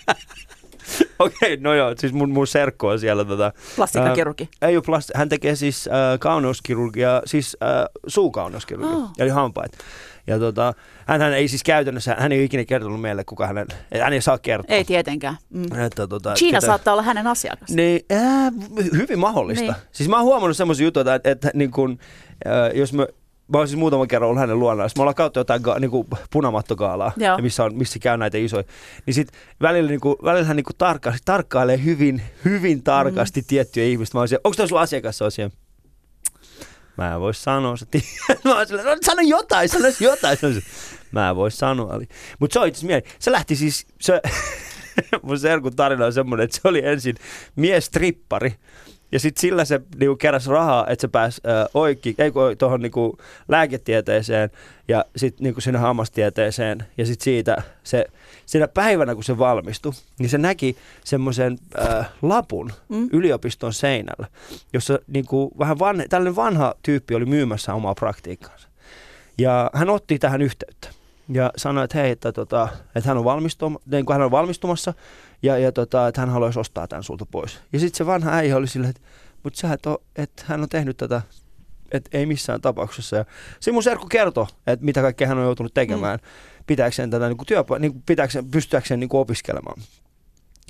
Okei, 1.19 1.57
no 1.57 1.73
joo, 1.73 1.93
siis 1.97 2.13
mun, 2.13 2.29
mun 2.29 2.47
serkku 2.47 2.87
on 2.87 2.99
siellä 2.99 3.25
tota, 3.25 3.53
Plastikkakirurgi. 3.75 4.49
Ää, 4.61 4.69
ei 4.69 4.77
ole 4.77 4.83
plasti- 4.83 5.11
hän 5.17 5.29
tekee 5.29 5.55
siis 5.55 5.87
äh, 5.87 6.19
kauneuskirurgia, 6.19 7.21
siis 7.25 7.57
äh, 7.63 7.69
suukauneuskirurgia, 8.07 8.95
Oh. 8.97 9.09
eli 9.19 9.29
hampaat. 9.29 9.71
Ja 10.27 10.39
tota, 10.39 10.73
hän, 11.07 11.21
hän 11.21 11.33
ei 11.33 11.47
siis 11.47 11.63
käytännössä, 11.63 12.15
hän 12.19 12.31
ei 12.31 12.37
ole 12.37 12.43
ikinä 12.45 12.65
kertonut 12.65 13.01
meille, 13.01 13.23
kuka 13.23 13.47
hänen, 13.47 13.67
hän 14.01 14.13
ei 14.13 14.21
saa 14.21 14.37
kertoa. 14.37 14.75
Ei 14.75 14.85
tietenkään. 14.85 15.37
Mm. 15.49 15.63
Että, 15.85 16.07
tota, 16.07 16.33
Gina 16.39 16.57
ketä- 16.57 16.65
saattaa 16.67 16.93
olla 16.93 17.03
hänen 17.03 17.27
asiakas. 17.27 17.69
niin, 17.69 18.01
äh, 18.11 18.53
hyvin 18.97 19.19
mahdollista. 19.19 19.63
Niin. 19.63 19.75
Siis 19.91 20.09
mä 20.09 20.15
oon 20.15 20.25
huomannut 20.25 20.57
semmoisia 20.57 20.83
juttuja, 20.83 21.15
että, 21.15 21.31
että 21.31 21.51
niin 21.53 21.71
kun, 21.71 21.99
äh, 22.47 22.75
jos 22.77 22.93
mä, 22.93 23.07
mä 23.47 23.57
oon 23.57 23.67
siis 23.67 23.79
muutaman 23.79 24.07
kerran 24.07 24.29
ollut 24.29 24.39
hänen 24.39 24.59
luonaan, 24.59 24.89
me 24.95 25.01
ollaan 25.01 25.15
kautta 25.15 25.39
jotain 25.39 25.61
ga, 25.61 25.79
niin 25.79 25.91
kuin 25.91 26.07
punamattogaalaa, 26.31 27.11
Joo. 27.17 27.37
missä, 27.37 27.63
on, 27.63 27.75
missä 27.75 27.99
käy 27.99 28.17
näitä 28.17 28.37
isoja, 28.37 28.63
niin 29.05 29.13
sit 29.13 29.31
välillä, 29.61 29.89
niin 29.89 29.99
kuin, 29.99 30.15
välillä 30.23 30.45
hän 30.45 30.55
niin 30.55 30.63
kuin 30.63 30.77
tarkka, 30.77 31.13
tarkkailee 31.25 31.83
hyvin, 31.83 32.21
hyvin 32.45 32.83
tarkasti 32.83 33.41
mm. 33.41 33.45
tiettyjä 33.47 33.85
ihmistä. 33.85 34.17
Mä 34.17 34.21
oon 34.21 34.27
siellä, 34.27 34.41
onko 34.43 34.55
tämä 34.55 34.67
sun 34.67 34.79
asiakas? 34.79 35.19
Siellä, 35.29 35.55
Mä 36.97 37.13
en 37.13 37.19
voi 37.19 37.33
sanoa, 37.33 37.77
sä. 37.77 37.85
Mä 38.45 38.55
oon 38.55 38.67
silleen, 38.67 38.87
no, 38.87 38.97
sano 39.01 39.21
jotain, 39.21 39.69
sano 39.69 39.85
jotain. 39.99 40.37
Silleen, 40.37 40.63
Mä 41.11 41.29
en 41.29 41.35
voi 41.35 41.51
sanoa. 41.51 41.99
Mutta 42.39 42.53
se 42.53 42.59
on 42.59 42.67
itse 42.67 42.85
mieli. 42.85 43.03
Se 43.19 43.31
lähti 43.31 43.55
siis, 43.55 43.87
se, 44.01 44.21
mun 45.23 45.39
serkun 45.39 45.75
tarina 45.75 46.05
on 46.05 46.13
semmoinen, 46.13 46.45
että 46.45 46.55
se 46.61 46.67
oli 46.67 46.85
ensin 46.85 47.15
mies 47.55 47.85
strippari. 47.85 48.53
Ja 49.15 49.19
sitten 49.19 49.41
sillä 49.41 49.65
se 49.65 49.81
niinku 49.99 50.15
keräsi 50.15 50.49
rahaa, 50.49 50.87
että 50.87 51.01
se 51.01 51.07
pääsi 51.07 51.41
äh, 51.47 51.65
oikki, 51.73 52.15
ei 52.17 52.31
tuohon 52.57 52.81
niinku 52.81 53.17
lääketieteeseen 53.47 54.49
ja 54.87 55.05
sitten 55.15 55.43
niinku 55.43 55.61
sinne 55.61 55.79
hammastieteeseen. 55.79 56.85
Ja 56.97 57.05
sitten 57.05 57.23
siitä 57.23 57.63
se, 57.83 58.05
siinä 58.45 58.67
päivänä, 58.67 59.15
kun 59.15 59.23
se 59.23 59.37
valmistui, 59.37 59.91
niin 60.19 60.29
se 60.29 60.37
näki 60.37 60.77
semmoisen 61.03 61.57
äh, 61.79 62.09
lapun 62.21 62.71
mm. 62.89 63.09
yliopiston 63.13 63.73
seinällä, 63.73 64.27
jossa 64.73 64.99
niinku 65.07 65.51
vähän 65.59 65.79
van, 65.79 66.03
tällainen 66.09 66.35
vanha 66.35 66.75
tyyppi 66.83 67.15
oli 67.15 67.25
myymässä 67.25 67.73
omaa 67.73 67.95
praktiikkaansa. 67.95 68.67
Ja 69.37 69.69
hän 69.73 69.89
otti 69.89 70.19
tähän 70.19 70.41
yhteyttä 70.41 70.89
ja 71.29 71.51
sanoi, 71.57 71.83
että 71.83 71.97
hei, 71.97 72.11
että, 72.11 72.31
tota, 72.31 72.67
että 72.95 73.09
hän, 73.09 73.17
on 73.17 73.23
valmistum, 73.23 73.77
niin 73.91 74.05
hän 74.11 74.21
on 74.21 74.31
valmistumassa 74.31 74.93
ja, 75.45 75.57
ja 75.57 75.71
tota, 75.71 76.07
että 76.07 76.21
hän 76.21 76.29
haluaisi 76.29 76.59
ostaa 76.59 76.87
tämän 76.87 77.03
sulta 77.03 77.25
pois. 77.25 77.59
Ja 77.73 77.79
sitten 77.79 77.97
se 77.97 78.05
vanha 78.05 78.31
äijä 78.31 78.57
oli 78.57 78.67
silleen, 78.67 78.89
että, 78.89 79.01
mutta 79.43 79.59
sä 79.59 79.73
et 79.73 79.85
ole, 79.85 79.97
että 80.15 80.43
hän 80.45 80.61
on 80.61 80.69
tehnyt 80.69 80.97
tätä, 80.97 81.21
että 81.91 82.17
ei 82.17 82.25
missään 82.25 82.61
tapauksessa. 82.61 83.15
Ja 83.15 83.25
se 83.59 83.71
mun 83.71 83.83
serkku 83.83 84.07
kertoi, 84.07 84.45
että 84.67 84.85
mitä 84.85 85.01
kaikkea 85.01 85.27
hän 85.27 85.37
on 85.37 85.43
joutunut 85.43 85.73
tekemään, 85.73 86.19
mm. 86.19 86.63
pitääkseen 86.67 87.09
tätä 87.09 87.27
niin 87.27 87.37
kuin 87.37 87.47
työpa- 87.47 87.79
niin 87.79 87.91
kuin 87.91 88.03
pitääkseen, 88.05 88.51
pystyäkseen 88.51 88.99
niin 88.99 89.09
kuin 89.09 89.21
opiskelemaan. 89.21 89.81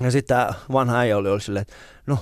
Ja 0.00 0.10
sitten 0.10 0.36
tämä 0.36 0.54
vanha 0.72 0.98
äijä 0.98 1.16
oli, 1.16 1.28
oli 1.28 1.40
silleen, 1.40 1.62
että 1.62 1.74
no, 2.06 2.18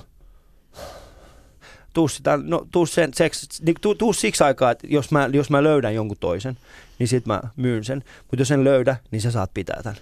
tuu, 1.93 2.09
sitä, 2.09 2.39
no, 2.43 2.67
tuu, 2.73 2.87
sen, 2.87 3.15
seks, 3.15 3.63
niin, 3.63 3.77
tuu, 3.81 3.95
tuu 3.95 4.13
siksi 4.13 4.45
aikaa, 4.45 4.71
että 4.71 4.87
jos 4.91 5.11
mä, 5.11 5.31
jos 5.33 5.51
mä 5.51 5.63
löydän 5.63 5.95
jonkun 5.95 6.17
toisen, 6.21 6.59
niin 6.99 7.09
sit 7.09 7.27
mä 7.27 7.41
myyn 7.57 7.85
sen. 7.85 8.05
Mutta 8.21 8.41
jos 8.41 8.51
en 8.51 8.65
löydä, 8.65 8.97
niin 9.11 9.23
sä 9.23 9.31
saat 9.31 9.55
pitää 9.55 9.83
tämän. 9.83 9.99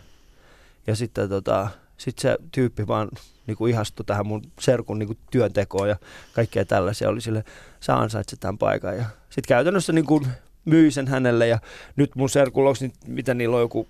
Ja 0.87 0.97
sitten 0.97 1.29
tota, 1.29 1.69
sit 2.05 2.19
se 2.19 2.39
tyyppi 2.53 2.87
vaan 2.87 3.09
niin 3.47 3.57
kuin 3.57 3.71
ihastui 3.71 4.05
tähän 4.05 4.27
mun 4.27 4.43
serkun 4.61 4.99
niin 4.99 5.07
kuin 5.07 5.19
työntekoon 5.31 5.89
ja 5.89 5.97
kaikkea 6.33 6.65
tällaisia. 6.65 7.09
Oli 7.09 7.21
sille, 7.21 7.45
sä 7.81 7.97
ansaitset 7.97 8.41
tämän 8.41 8.59
paikan. 8.59 8.97
Ja 8.97 9.05
sitten 9.31 9.49
käytännössä 9.49 9.93
niin 9.93 10.07
kuin 10.07 10.27
myi 10.65 10.91
sen 10.91 11.09
hänelle 11.09 11.47
ja 11.47 11.59
nyt 11.97 12.17
mun 12.17 12.31
serkulla 12.31 12.69
onko 12.69 12.79
niitä, 12.81 12.99
mitä 13.07 13.35
niillä 13.35 13.57
on 13.57 13.63
joku 13.63 13.89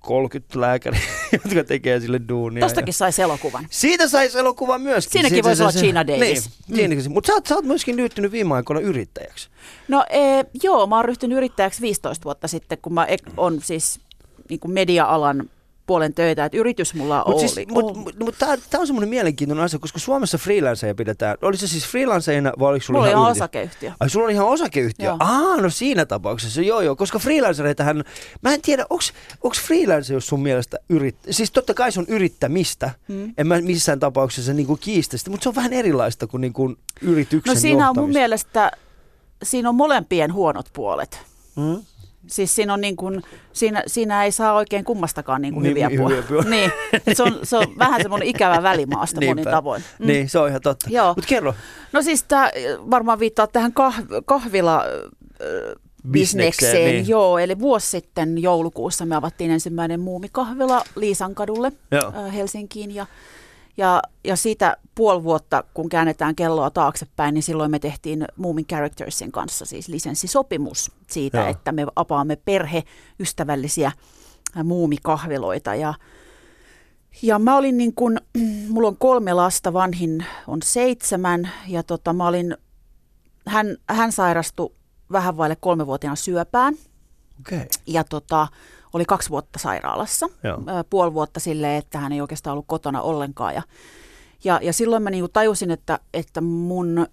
30 0.00 0.60
lääkäriä, 0.60 1.00
jotka 1.32 1.64
tekee 1.64 2.00
sille 2.00 2.20
duunia. 2.28 2.60
Tostakin 2.60 2.88
ja... 2.88 2.92
saisi 2.92 3.22
elokuvan. 3.22 3.66
Siitä 3.70 4.08
saisi 4.08 4.38
elokuva 4.38 4.78
myöskin. 4.78 5.12
Siinäkin 5.12 5.44
voisi 5.44 5.62
olla 5.62 5.72
Gina 5.72 6.06
Davis. 6.06 6.50
Niin, 6.68 6.90
mm. 6.90 7.12
mutta 7.12 7.26
sä, 7.26 7.38
oot- 7.38 7.48
sä 7.48 7.54
oot 7.54 7.64
myöskin 7.64 7.96
liittynyt 7.96 8.32
viime 8.32 8.54
aikoina 8.54 8.80
yrittäjäksi. 8.80 9.48
No 9.88 10.04
ee, 10.10 10.44
joo, 10.62 10.86
mä 10.86 10.96
oon 10.96 11.04
ryhtynyt 11.04 11.36
yrittäjäksi 11.36 11.82
15 11.82 12.24
vuotta 12.24 12.48
sitten, 12.48 12.78
kun 12.82 12.94
mä 12.94 13.04
ek- 13.04 13.32
on 13.36 13.60
siis 13.62 14.00
niin 14.48 14.60
kuin 14.60 14.72
media-alan 14.72 15.50
puolen 15.86 16.14
töitä, 16.14 16.44
että 16.44 16.58
yritys 16.58 16.94
mulla 16.94 17.22
Mutta 17.26 17.42
oli. 17.42 17.48
siis, 17.48 17.68
mut, 17.68 17.96
mut, 17.96 18.18
mut 18.18 18.34
tämä 18.38 18.80
on 18.80 18.86
semmoinen 18.86 19.08
mielenkiintoinen 19.08 19.64
asia, 19.64 19.78
koska 19.78 19.98
Suomessa 19.98 20.38
freelanceja 20.38 20.94
pidetään. 20.94 21.36
Oli 21.42 21.56
se 21.56 21.66
siis 21.66 21.86
freelanceina 21.86 22.52
vai 22.58 22.68
oliko 22.68 22.84
sulla 22.84 23.00
mulla 23.00 23.10
ihan 23.10 23.30
osakeyhtiö. 23.30 23.92
Ai 24.00 24.10
sulla 24.10 24.26
on 24.26 24.32
ihan 24.32 24.46
osakeyhtiö? 24.46 25.06
Joo. 25.06 25.16
Aa, 25.20 25.56
no 25.56 25.70
siinä 25.70 26.06
tapauksessa, 26.06 26.62
joo 26.62 26.80
joo, 26.80 26.96
koska 26.96 27.18
freelancereitähän, 27.18 28.04
mä 28.42 28.54
en 28.54 28.62
tiedä, 28.62 28.86
onko 28.90 29.54
freelancer 29.66 30.14
jos 30.14 30.26
sun 30.26 30.42
mielestä 30.42 30.78
yrit, 30.88 31.16
siis 31.30 31.50
totta 31.50 31.74
kai 31.74 31.92
se 31.92 32.00
on 32.00 32.06
yrittämistä, 32.08 32.90
hmm. 33.08 33.34
en 33.38 33.46
mä 33.46 33.60
missään 33.60 34.00
tapauksessa 34.00 34.52
niinku 34.52 34.76
kiistä 34.76 35.16
sitä, 35.16 35.30
mutta 35.30 35.42
se 35.42 35.48
on 35.48 35.54
vähän 35.54 35.72
erilaista 35.72 36.26
kuin 36.26 36.40
niinku 36.40 36.76
yrityksen 37.00 37.54
No 37.54 37.60
siinä 37.60 37.90
on 37.90 37.96
mun 37.96 38.02
johtamista. 38.02 38.18
mielestä, 38.18 38.72
siinä 39.42 39.68
on 39.68 39.74
molempien 39.74 40.32
huonot 40.32 40.66
puolet. 40.72 41.20
Hmm? 41.56 41.82
Siis 42.26 42.54
siinä, 42.54 42.74
on 42.74 42.80
niin 42.80 42.96
kuin, 42.96 43.22
siinä, 43.52 43.82
siinä 43.86 44.24
ei 44.24 44.32
saa 44.32 44.52
oikein 44.54 44.84
kummastakaan 44.84 45.42
niin 45.42 45.54
kuin 45.54 45.62
Niin, 45.62 45.70
hyviä 45.70 45.88
hyviä 45.88 46.22
puolia. 46.22 46.50
niin, 46.50 46.72
se 47.12 47.22
on, 47.22 47.38
se 47.42 47.56
on 47.56 47.66
vähän 47.78 48.02
semmoinen 48.02 48.28
ikävä 48.28 48.62
välimaasto 48.62 49.20
monin 49.20 49.44
tavoin. 49.44 49.82
Mm. 49.98 50.06
Niin, 50.06 50.28
se 50.28 50.38
on 50.38 50.48
ihan 50.48 50.60
totta. 50.60 50.88
Mutta 51.16 51.28
kerro. 51.28 51.54
No 51.92 52.02
siis 52.02 52.22
tämä 52.22 52.50
varmaan 52.90 53.18
viittaa 53.18 53.46
tähän 53.46 53.72
kah, 53.72 54.02
kahvila 54.24 54.84
äh, 54.84 54.86
Bisnekseen, 56.10 56.48
bisnekseen, 56.50 56.94
niin. 56.94 57.08
joo. 57.08 57.38
Eli 57.38 57.58
vuosi 57.58 57.90
sitten 57.90 58.42
joulukuussa 58.42 59.06
me 59.06 59.16
avattiin 59.16 59.50
ensimmäinen 59.50 60.00
muumikahvila 60.00 60.84
Liisankadulle 60.96 61.72
Joo. 61.90 62.12
Helsinkiin 62.34 62.94
ja, 62.94 63.06
ja, 63.76 64.02
ja 64.24 64.36
siitä 64.36 64.76
puoli 64.94 65.24
vuotta, 65.24 65.64
kun 65.74 65.88
käännetään 65.88 66.36
kelloa 66.36 66.70
taaksepäin, 66.70 67.34
niin 67.34 67.42
silloin 67.42 67.70
me 67.70 67.78
tehtiin 67.78 68.24
Moomin 68.36 68.66
Charactersin 68.66 69.32
kanssa 69.32 69.64
siis 69.64 69.88
lisenssisopimus 69.88 70.90
siitä, 71.10 71.38
Joo. 71.38 71.48
että 71.48 71.72
me 71.72 71.86
apaamme 71.96 72.36
perheystävällisiä 72.36 73.86
äh, 74.56 74.64
muumikahviloita 74.64 75.74
ja 75.74 75.94
ja 77.22 77.38
mä 77.38 77.56
olin 77.56 77.76
niin 77.76 77.94
kun, 77.94 78.18
mulla 78.68 78.88
on 78.88 78.96
kolme 78.96 79.32
lasta, 79.32 79.72
vanhin 79.72 80.24
on 80.46 80.62
seitsemän 80.62 81.50
ja 81.68 81.82
tota, 81.82 82.12
mä 82.12 82.26
olin, 82.26 82.56
hän, 83.46 83.76
hän 83.88 84.12
sairastui 84.12 84.72
vähän 85.12 85.36
vaille 85.36 85.56
kolmevuotiaana 85.56 86.16
syöpään. 86.16 86.74
Okay. 87.40 87.66
Ja 87.86 88.04
tota, 88.04 88.48
oli 88.96 89.04
kaksi 89.04 89.30
vuotta 89.30 89.58
sairaalassa, 89.58 90.28
Joo. 90.44 90.58
Puoli 90.90 91.14
vuotta 91.14 91.40
silleen, 91.40 91.76
että 91.78 91.98
hän 91.98 92.12
ei 92.12 92.20
oikeastaan 92.20 92.52
ollut 92.52 92.64
kotona 92.68 93.02
ollenkaan. 93.02 93.54
Ja, 93.54 93.62
ja, 94.44 94.60
ja 94.62 94.72
silloin 94.72 95.02
mä 95.02 95.10
niinku 95.10 95.28
tajusin, 95.28 95.70
että, 95.70 95.98
että 96.14 96.40
mun 96.40 97.06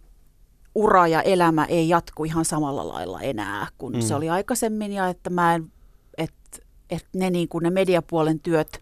ura 0.76 1.08
ja 1.08 1.22
elämä 1.22 1.66
ei 1.66 1.90
jatku 1.90 2.26
ihan 2.26 2.46
samalla 2.46 2.88
lailla 2.88 3.22
enää 3.22 3.68
kuin 3.78 3.94
Mm. 3.94 4.02
se 4.02 4.16
oli 4.16 4.30
aikaisemmin 4.30 4.94
ja 4.94 5.08
että 5.08 5.30
mä 5.30 5.56
en, 5.56 5.72
että, 6.18 6.60
että 6.90 7.10
ne, 7.14 7.30
niinku, 7.30 7.60
ne 7.60 7.70
mediapuolen 7.70 8.40
työt 8.40 8.82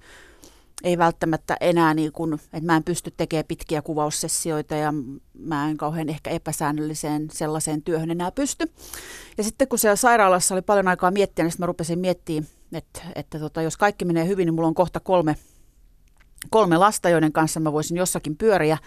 ei 0.84 0.98
välttämättä 0.98 1.58
enää, 1.62 1.94
niin 1.94 2.12
kuin, 2.12 2.34
että 2.34 2.66
mä 2.66 2.76
en 2.76 2.84
pysty 2.84 3.14
tekemään 3.18 3.46
pitkiä 3.48 3.82
kuvaussessioita 3.82 4.76
ja 4.76 4.94
mä 5.34 5.70
en 5.70 5.78
kauhean 5.78 6.10
ehkä 6.10 6.30
epäsäännölliseen 6.30 7.28
sellaiseen 7.32 7.82
työhön 7.82 8.12
enää 8.12 8.32
pysty. 8.32 8.72
Ja 9.38 9.44
sitten 9.44 9.68
kun 9.68 9.80
siellä 9.80 9.96
sairaalassa 9.96 10.56
oli 10.56 10.62
paljon 10.62 10.88
aikaa 10.88 11.12
miettiä, 11.12 11.46
niin 11.46 11.52
sitten 11.52 11.64
mä 11.64 11.68
rupesin 11.68 12.00
miettimään, 12.00 12.48
että, 12.74 13.02
että 13.16 13.40
tota, 13.40 13.62
jos 13.62 13.78
kaikki 13.78 14.06
menee 14.06 14.28
hyvin, 14.28 14.46
niin 14.46 14.54
mulla 14.54 14.68
on 14.68 14.74
kohta 14.76 15.00
kolme, 15.00 15.36
kolme 16.50 16.78
lasta, 16.78 17.10
joiden 17.10 17.32
kanssa 17.32 17.60
mä 17.60 17.74
voisin 17.74 17.98
jossakin 17.98 18.38
pyöriä, 18.38 18.78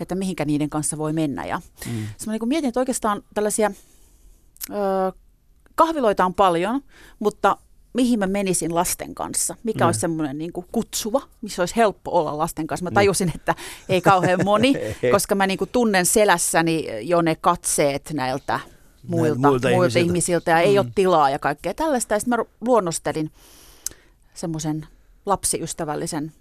että 0.00 0.14
mihinkä 0.14 0.44
niiden 0.44 0.70
kanssa 0.70 0.98
voi 0.98 1.12
mennä. 1.12 1.44
Ja 1.46 1.60
Mm. 1.86 1.92
mä 2.26 2.32
niin 2.32 2.48
mietin, 2.48 2.68
että 2.68 2.80
oikeastaan 2.80 3.22
tällaisia 3.34 3.70
ö, 4.70 5.12
kahviloita 5.74 6.24
on 6.24 6.34
paljon, 6.34 6.80
mutta 7.18 7.56
mihin 7.94 8.18
mä 8.18 8.26
menisin 8.26 8.74
lasten 8.74 9.14
kanssa? 9.14 9.54
Mikä 9.62 9.84
Mm. 9.84 9.88
olisi 9.88 10.00
semmoinen 10.00 10.38
niin 10.38 10.52
kuin 10.52 10.66
kutsuva, 10.72 11.20
missä 11.40 11.62
olisi 11.62 11.76
helppo 11.76 12.10
olla 12.18 12.38
lasten 12.38 12.66
kanssa? 12.66 12.84
Mä 12.84 12.90
Niin. 12.90 12.94
tajusin, 12.94 13.32
että 13.34 13.54
ei 13.88 14.00
kauhean 14.00 14.40
moni, 14.44 14.72
koska 15.12 15.34
mä 15.34 15.46
niin 15.46 15.58
kuin 15.58 15.70
tunnen 15.72 16.06
selässäni 16.06 16.86
jo 17.02 17.22
ne 17.22 17.34
katseet 17.34 18.10
näiltä 18.12 18.60
muilta, 19.08 19.38
muilta 19.38 19.48
muilta, 19.48 19.68
ihmisiltä. 19.68 19.98
ihmisiltä 20.06 20.50
ja 20.50 20.58
ei 20.60 20.74
Mm. 20.74 20.78
ole 20.80 20.92
tilaa 20.94 21.30
ja 21.30 21.38
kaikkea 21.38 21.74
tällaista. 21.74 22.14
Ja 22.14 22.20
sitten 22.20 22.38
mä 22.38 22.44
luonnostelin 22.60 23.30
semmoisen 24.34 24.86
lapsiystävällisen 25.26 26.32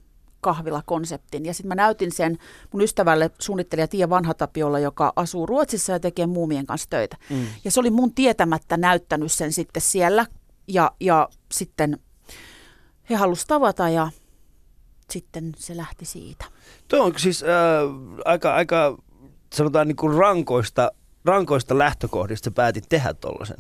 kahvilakonseptin. 0.41 1.45
Ja 1.45 1.53
sitten 1.53 1.67
mä 1.67 1.75
näytin 1.75 2.11
sen 2.11 2.37
mun 2.71 2.81
ystävälle 2.81 3.31
suunnittelija 3.39 3.87
Tiia 3.87 4.09
Vanhatapiolla, 4.09 4.79
joka 4.79 5.13
asuu 5.15 5.45
Ruotsissa 5.45 5.91
ja 5.93 5.99
tekee 5.99 6.25
muumien 6.27 6.65
kanssa 6.65 6.89
töitä. 6.89 7.17
Mm. 7.29 7.45
Ja 7.63 7.71
se 7.71 7.79
oli 7.79 7.89
mun 7.89 8.13
tietämättä 8.13 8.77
näyttänyt 8.77 9.31
sen 9.31 9.53
sitten 9.53 9.81
siellä. 9.81 10.25
Ja, 10.67 10.91
ja 10.99 11.29
sitten 11.51 11.99
he 13.09 13.15
halusivat 13.15 13.47
tavata 13.47 13.89
ja 13.89 14.09
sitten 15.09 15.51
se 15.57 15.77
lähti 15.77 16.05
siitä. 16.05 16.45
Tuo 16.87 17.03
on 17.03 17.13
siis 17.17 17.43
äh, 17.43 17.49
aika, 18.25 18.53
aika 18.55 18.97
sanotaan 19.53 19.87
niin 19.87 19.95
kuin 19.95 20.13
rankoista, 20.17 20.91
rankoista 21.25 21.77
lähtökohdista 21.77 22.51
päätit 22.51 22.85
tehdä 22.89 23.13
tollasen. 23.13 23.57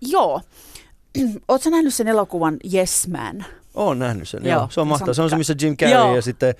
Joo. 0.00 0.40
Oletko 1.48 1.70
nähnyt 1.70 1.94
sen 1.94 2.08
elokuvan 2.08 2.56
Yes 2.74 3.08
Man? 3.08 3.44
Oon 3.74 3.98
nähnyt 3.98 4.28
sen, 4.28 4.44
joo. 4.44 4.58
Joo, 4.58 4.68
Se 4.70 4.80
on 4.80 4.86
mahtavaa. 4.88 5.14
Se 5.14 5.22
on 5.22 5.30
se, 5.30 5.36
missä 5.36 5.54
Jim 5.62 5.76
Carrey 5.76 5.98
Joo. 5.98 6.16
ja 6.16 6.22
sitten 6.22 6.54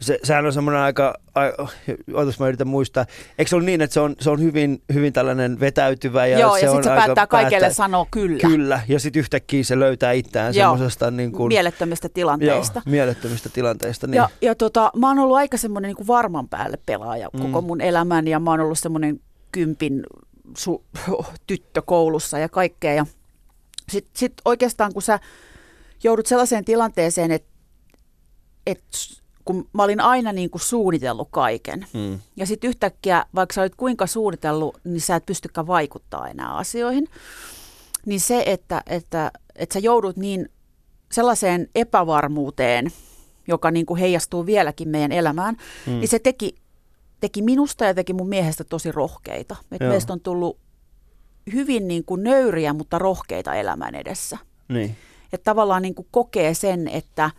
se, 0.00 0.18
sehän 0.24 0.46
on 0.46 0.52
semmoinen 0.52 0.82
aika, 0.82 1.14
aika 1.34 1.68
ootas 2.14 2.38
mä 2.38 2.48
yritän 2.48 2.68
muistaa. 2.68 3.06
Eikö 3.38 3.48
se 3.48 3.56
ole 3.56 3.64
niin, 3.64 3.80
että 3.80 3.94
se 3.94 4.00
on, 4.00 4.16
se 4.20 4.30
on 4.30 4.40
hyvin, 4.40 4.82
hyvin 4.92 5.12
tällainen 5.12 5.60
vetäytyvä 5.60 6.26
ja 6.26 6.38
Joo, 6.38 6.54
se 6.54 6.60
ja 6.64 6.70
on 6.70 6.76
sitten 6.76 6.84
se 6.84 6.90
aika 6.90 7.04
päättää 7.04 7.26
kaikelle 7.26 7.60
päättä- 7.60 7.74
sanoa 7.74 8.06
kyllä. 8.10 8.38
Kyllä, 8.48 8.80
ja 8.88 9.00
sitten 9.00 9.20
yhtäkkiä 9.20 9.64
se 9.64 9.78
löytää 9.78 10.12
itseään 10.12 10.54
Joo. 10.54 10.72
semmoisesta 10.72 11.10
niin 11.10 11.32
kuin, 11.32 11.48
Mielettömistä 11.48 12.08
tilanteista. 12.08 12.82
Joo, 12.86 12.90
mielettömistä 12.90 13.48
tilanteista. 13.48 14.06
Niin. 14.06 14.16
Ja, 14.16 14.28
ja 14.42 14.54
tota, 14.54 14.90
mä 14.96 15.08
oon 15.08 15.18
ollut 15.18 15.36
aika 15.36 15.56
semmoinen 15.56 15.94
niin 15.98 16.06
varman 16.06 16.48
päälle 16.48 16.78
pelaaja 16.86 17.28
mm. 17.32 17.40
koko 17.40 17.60
mun 17.62 17.80
elämän 17.80 18.28
ja 18.28 18.40
mä 18.40 18.50
oon 18.50 18.60
ollut 18.60 18.78
semmoinen 18.78 19.20
kympin 19.52 20.02
su- 20.58 20.84
tyttö 21.46 21.82
koulussa 21.82 22.38
ja 22.38 22.48
kaikkea. 22.48 22.94
Ja 22.94 23.06
sitten 23.88 24.12
sit 24.14 24.32
oikeastaan 24.44 24.92
kun 24.92 25.02
sä 25.02 25.20
joudut 26.02 26.26
sellaiseen 26.26 26.64
tilanteeseen, 26.64 27.30
että 27.30 27.48
et, 28.66 28.82
kun 29.44 29.68
mä 29.72 29.82
olin 29.82 30.00
aina 30.00 30.32
niin 30.32 30.50
kuin 30.50 30.62
suunnitellut 30.62 31.28
kaiken. 31.30 31.86
Mm. 31.92 32.18
Ja 32.36 32.46
sitten 32.46 32.68
yhtäkkiä, 32.68 33.26
vaikka 33.34 33.54
sä 33.54 33.60
olit 33.60 33.74
kuinka 33.74 34.06
suunnitellut, 34.06 34.78
niin 34.84 35.00
sä 35.00 35.16
et 35.16 35.26
pystykään 35.26 35.66
vaikuttaa 35.66 36.28
enää 36.28 36.54
asioihin. 36.56 37.08
Niin 38.06 38.20
se, 38.20 38.42
että, 38.46 38.82
että, 38.86 39.32
että 39.56 39.72
sä 39.72 39.78
joudut 39.78 40.16
niin 40.16 40.48
sellaiseen 41.12 41.68
epävarmuuteen, 41.74 42.92
joka 43.48 43.70
niin 43.70 43.86
kuin 43.86 44.00
heijastuu 44.00 44.46
vieläkin 44.46 44.88
meidän 44.88 45.12
elämään, 45.12 45.54
Mm. 45.86 45.92
mm. 45.92 45.98
niin 45.98 46.08
se 46.08 46.18
teki, 46.18 46.54
teki 47.22 47.42
minusta 47.42 47.84
ja 47.84 47.94
teki 47.94 48.12
mun 48.12 48.28
miehestä 48.28 48.64
tosi 48.64 48.92
rohkeita. 48.92 49.56
Et 49.72 49.80
Joo. 49.80 49.90
meistä 49.90 50.12
on 50.12 50.20
tullut 50.20 50.58
hyvin 51.52 51.88
niin 51.88 52.04
kuin 52.04 52.22
nöyriä, 52.22 52.72
mutta 52.72 52.98
rohkeita 52.98 53.54
elämän 53.54 53.94
edessä. 53.94 54.38
Niin. 54.68 54.96
Että 55.32 55.44
tavallaan 55.44 55.82
niin 55.82 55.94
kuin 55.94 56.08
kokee 56.10 56.54
sen, 56.54 56.88
että 56.88 57.30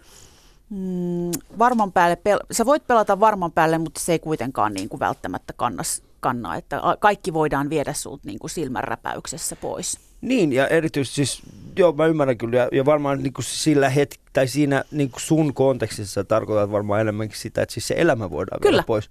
mm, 0.69 1.31
varman 1.59 1.91
päälle, 1.91 2.17
pel- 2.29 2.45
sä 2.51 2.65
voit 2.65 2.87
pelata 2.87 3.19
varman 3.19 3.51
päälle, 3.51 3.77
mutta 3.77 3.99
se 3.99 4.11
ei 4.11 4.19
kuitenkaan 4.19 4.73
niin 4.73 4.89
kuin 4.89 4.99
välttämättä 4.99 5.53
kannas, 5.53 6.01
kanna. 6.19 6.55
Että 6.55 6.81
kaikki 6.99 7.33
voidaan 7.33 7.69
viedä 7.69 7.93
sulta 7.93 8.23
niin 8.25 8.39
kuin 8.39 8.51
silmänräpäyksessä 8.51 9.55
pois. 9.55 9.99
Niin, 10.23 10.53
ja 10.53 10.67
erityisesti 10.67 11.15
siis, 11.15 11.41
joo 11.77 11.91
mä 11.91 12.05
ymmärrän 12.05 12.37
kyllä, 12.37 12.57
ja, 12.57 12.67
ja 12.71 12.85
varmaan 12.85 13.23
niin 13.23 13.33
kuin 13.33 13.45
sillä 13.45 13.89
het, 13.89 14.19
tai 14.33 14.47
siinä 14.47 14.83
niin 14.91 15.11
kuin 15.11 15.21
sun 15.21 15.53
kontekstissa 15.53 16.23
tarkoitat 16.23 16.71
varmaan 16.71 17.01
enemmänkin 17.01 17.39
sitä, 17.39 17.61
että 17.61 17.73
siis 17.73 17.87
se 17.87 17.95
elämä 17.97 18.29
voidaan 18.29 18.59
viedä 18.61 18.71
Kyllä. 18.71 18.83
pois. 18.83 19.09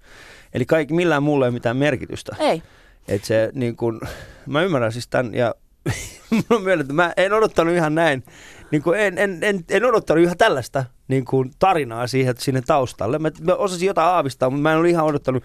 Eli 0.53 0.65
kaikki, 0.65 0.93
millään 0.93 1.23
muulla 1.23 1.45
ei 1.45 1.47
ole 1.47 1.53
mitään 1.53 1.77
merkitystä. 1.77 2.35
Ei. 2.39 2.63
Että 3.07 3.27
se 3.27 3.49
niin 3.53 3.75
kuin, 3.75 3.99
mä 4.45 4.61
ymmärrän 4.61 4.91
siis 4.91 5.07
tämän, 5.07 5.35
ja 5.35 5.55
on 6.49 6.63
myönnetty, 6.63 6.93
mä 6.93 7.13
en 7.17 7.33
odottanut 7.33 7.73
ihan 7.73 7.95
näin, 7.95 8.23
niin 8.71 8.83
kuin 8.83 8.99
en, 8.99 9.17
en, 9.17 9.39
en, 9.41 9.65
en 9.69 9.85
odottanut 9.85 10.23
ihan 10.23 10.37
tällaista 10.37 10.85
niin 11.07 11.25
kuin 11.25 11.51
tarinaa 11.59 12.07
siihen, 12.07 12.35
sinne 12.39 12.61
taustalle. 12.61 13.19
Mä, 13.19 13.31
mä 13.41 13.55
osasin 13.55 13.87
jotain 13.87 14.07
aavistaa, 14.07 14.49
mutta 14.49 14.61
mä 14.61 14.73
en 14.73 14.79
ole 14.79 14.89
ihan 14.89 15.05
odottanut 15.05 15.43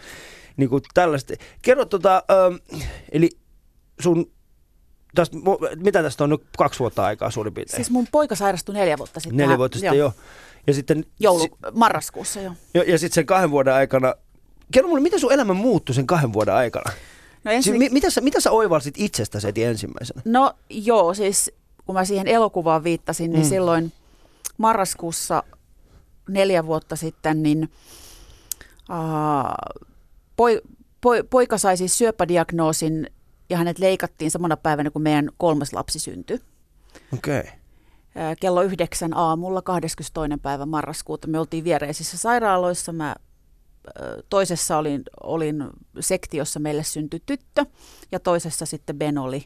niin 0.56 0.70
kuin 0.70 0.82
tällaista. 0.94 1.34
Kerro 1.62 1.84
tota, 1.84 2.22
ähm, 2.30 2.54
eli 3.12 3.30
sun, 4.00 4.30
tästä, 5.14 5.36
mo- 5.36 5.76
mitä 5.82 6.02
tästä 6.02 6.24
on 6.24 6.30
nyt 6.30 6.42
kaksi 6.58 6.78
vuotta 6.78 7.04
aikaa 7.04 7.30
suurin 7.30 7.54
piirtein? 7.54 7.76
Siis 7.76 7.90
mun 7.90 8.06
poika 8.12 8.34
sairastui 8.34 8.74
neljä 8.74 8.98
vuotta 8.98 9.20
sitten. 9.20 9.36
Neljä 9.36 9.58
vuotta 9.58 9.78
sitten 9.78 9.98
jo. 9.98 10.12
Ja 10.66 10.74
sitten, 10.74 11.04
Joulu, 11.20 11.46
marraskuussa 11.74 12.40
jo. 12.40 12.52
jo, 12.74 12.82
ja 12.82 12.98
sitten 12.98 13.14
sen 13.14 13.26
kahden 13.26 13.50
vuoden 13.50 13.74
aikana, 13.74 14.14
kerro 14.72 14.88
mulle, 14.88 15.02
miten 15.02 15.20
sun 15.20 15.32
elämä 15.32 15.52
muuttui 15.54 15.94
sen 15.94 16.06
kahden 16.06 16.32
vuoden 16.32 16.54
aikana? 16.54 16.90
No, 17.44 17.50
Siis, 17.50 17.56
ensin, 17.56 17.78
mi, 17.78 17.88
mitä, 17.88 18.10
sä, 18.10 18.20
mitä 18.20 18.40
sä 18.40 18.50
oivalsit 18.50 18.94
itsestäsi 18.98 19.46
heti 19.46 19.64
ensimmäisenä? 19.64 20.22
no 20.24 20.52
joo, 20.70 21.14
siis 21.14 21.50
kun 21.86 21.94
mä 21.94 22.04
siihen 22.04 22.26
elokuvaan 22.26 22.84
viittasin, 22.84 23.30
niin 23.32 23.42
Mm. 23.44 23.48
silloin 23.48 23.92
marraskuussa 24.58 25.42
neljä 26.28 26.66
vuotta 26.66 26.96
sitten, 26.96 27.42
niin 27.42 27.68
uh, 28.90 29.78
poi, 30.36 30.62
poi, 31.00 31.22
poika 31.30 31.58
sai 31.58 31.76
siis 31.76 31.98
syöpädiagnoosin 31.98 33.10
ja 33.50 33.56
hänet 33.56 33.78
leikattiin 33.78 34.30
samana 34.30 34.56
päivänä, 34.56 34.90
kun 34.90 35.02
meidän 35.02 35.30
kolmas 35.36 35.72
lapsi 35.72 35.98
syntyi. 35.98 36.40
Okei. 37.14 37.40
Okay. 37.40 37.52
Kello 38.40 38.62
yhdeksän 38.62 39.16
aamulla 39.16 39.62
22. 39.62 40.12
päivä 40.42 40.66
marraskuuta. 40.66 41.28
Me 41.28 41.38
oltiin 41.38 41.64
viereisissä 41.64 42.18
sairaaloissa. 42.18 42.92
Mä 42.92 43.16
toisessa 44.28 44.78
olin, 44.78 45.02
olin 45.22 45.64
sektiossa 46.00 46.60
meille 46.60 46.82
syntyi 46.82 47.22
tyttö 47.26 47.66
ja 48.12 48.20
toisessa 48.20 48.66
sitten 48.66 48.98
Ben 48.98 49.18
oli 49.18 49.44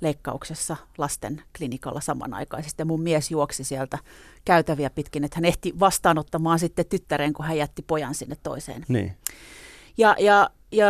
leikkauksessa 0.00 0.76
lasten 0.98 1.42
klinikalla 1.56 2.00
samanaikaisesti. 2.00 2.80
Ja 2.80 2.84
mun 2.84 3.02
mies 3.02 3.30
juoksi 3.30 3.64
sieltä 3.64 3.98
käytäviä 4.44 4.90
pitkin, 4.90 5.24
että 5.24 5.36
hän 5.36 5.44
ehti 5.44 5.72
vastaanottamaan 5.80 6.58
sitten 6.58 6.86
tyttären, 6.86 7.32
kun 7.32 7.46
hän 7.46 7.58
jätti 7.58 7.82
pojan 7.82 8.14
sinne 8.14 8.36
toiseen. 8.42 8.84
Niin. 8.88 9.16
Ja, 9.98 10.16
ja, 10.18 10.50
ja 10.72 10.86